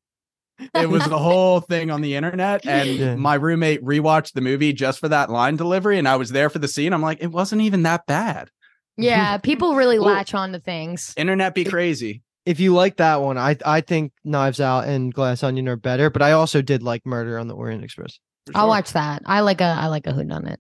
It 0.75 0.89
was 0.91 1.05
the 1.09 1.19
whole 1.19 1.61
thing 1.61 1.91
on 1.91 2.03
the 2.03 2.15
internet, 2.15 2.65
and 2.67 2.89
Yeah. 2.89 3.15
my 3.17 3.35
roommate 3.35 3.83
rewatched 3.83 4.35
the 4.35 4.41
movie 4.41 4.73
just 4.73 5.01
for 5.01 5.09
that 5.09 5.29
line 5.31 5.57
delivery, 5.57 5.99
and 5.99 6.07
I 6.07 6.15
was 6.17 6.31
there 6.31 6.49
for 6.51 6.61
the 6.61 6.69
scene. 6.69 6.93
I'm 6.93 7.03
like, 7.03 7.19
it 7.21 7.33
wasn't 7.33 7.63
even 7.63 7.83
that 7.83 8.07
bad. 8.07 8.49
Yeah, 8.97 9.39
people 9.43 9.75
really 9.75 9.99
Well- 9.99 10.15
latch 10.15 10.35
on 10.35 10.53
to 10.53 10.61
things. 10.61 11.15
Internet 11.17 11.55
be 11.55 11.65
crazy. 11.65 12.23
if 12.45 12.61
you 12.61 12.75
like 12.75 12.97
that 12.99 13.21
one, 13.21 13.39
I 13.39 13.57
I 13.65 13.81
think 13.81 14.13
Knives 14.25 14.61
Out 14.61 14.87
and 14.87 15.13
Glass 15.15 15.43
Onion 15.43 15.69
are 15.69 15.77
better, 15.77 16.11
but 16.11 16.23
I 16.23 16.33
also 16.33 16.61
did 16.63 16.83
like 16.83 17.07
Murder 17.07 17.39
on 17.39 17.49
the 17.49 17.55
Orient 17.55 17.83
Express. 17.83 18.19
For 18.47 18.57
I'll 18.57 18.65
sure. 18.65 18.69
watch 18.69 18.93
that. 18.93 19.23
I 19.27 19.41
like 19.41 19.61
a 19.61 19.65
I 19.65 19.87
like 19.87 20.07
a 20.07 20.13
whodunit. 20.13 20.57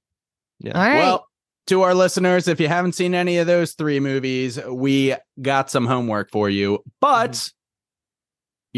Yeah. 0.60 0.72
All 0.72 0.80
right. 0.88 0.98
Well, 0.98 1.26
to 1.68 1.82
our 1.82 1.94
listeners, 1.94 2.48
if 2.48 2.60
you 2.60 2.68
haven't 2.68 2.92
seen 2.94 3.14
any 3.14 3.38
of 3.38 3.46
those 3.46 3.72
three 3.74 4.00
movies, 4.00 4.58
we 4.66 5.14
got 5.40 5.70
some 5.70 5.86
homework 5.86 6.30
for 6.30 6.48
you, 6.50 6.82
but 7.00 7.32
Mm-hmm. 7.32 7.48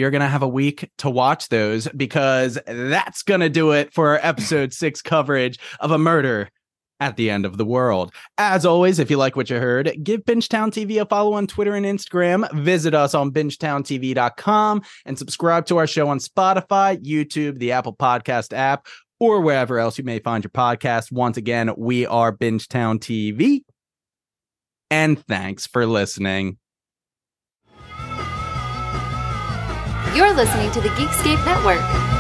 you're 0.01 0.11
going 0.11 0.21
to 0.23 0.29
have 0.29 0.43
a 0.43 0.49
week 0.49 0.91
to 0.99 1.09
watch 1.11 1.49
those 1.49 1.89
because 1.89 2.59
that's 2.67 3.23
going 3.23 3.41
to 3.41 3.49
do 3.49 3.73
it 3.73 3.93
for 3.95 4.09
our 4.11 4.21
episode 4.23 4.73
six 4.73 5.01
coverage 5.03 5.59
of 5.81 5.91
a 5.93 5.99
murder 5.99 6.51
at 7.01 7.17
the 7.17 7.31
end 7.31 7.45
of 7.45 7.59
the 7.59 7.65
world. 7.65 8.13
As 8.39 8.65
always, 8.65 8.99
if 8.99 9.11
you 9.11 9.17
like 9.17 9.37
what 9.37 9.51
you 9.51 9.59
heard, 9.59 9.93
give 10.03 10.25
Bingetown 10.25 10.71
TV 10.71 11.01
a 11.01 11.07
follow 11.07 11.35
on 11.35 11.47
Twitter 11.47 11.75
and 11.75 11.87
Instagram. 11.87 12.51
Visit 12.63 12.95
us 12.95 13.15
on 13.15 13.31
bingetowntv.com 13.33 14.83
and 15.05 15.19
subscribe 15.19 15.67
to 15.67 15.77
our 15.77 15.87
show 15.87 16.09
on 16.09 16.19
Spotify, 16.19 17.03
YouTube, 17.05 17.59
the 17.59 17.73
Apple 17.73 17.95
Podcast 17.95 18.53
app, 18.57 18.87
or 19.21 19.41
wherever 19.41 19.79
else 19.79 19.99
you 19.99 20.05
may 20.05 20.19
find 20.19 20.45
your 20.45 20.51
podcast. 20.51 21.13
Once 21.13 21.37
again, 21.37 21.73
we 21.77 22.07
are 22.07 22.37
Bingetown 22.37 22.99
TV. 22.99 23.63
And 24.91 25.19
thanks 25.27 25.67
for 25.67 25.87
listening. 25.87 26.59
You're 30.15 30.33
listening 30.33 30.71
to 30.71 30.81
the 30.81 30.91
Geekscape 30.91 31.45
Network. 31.45 32.14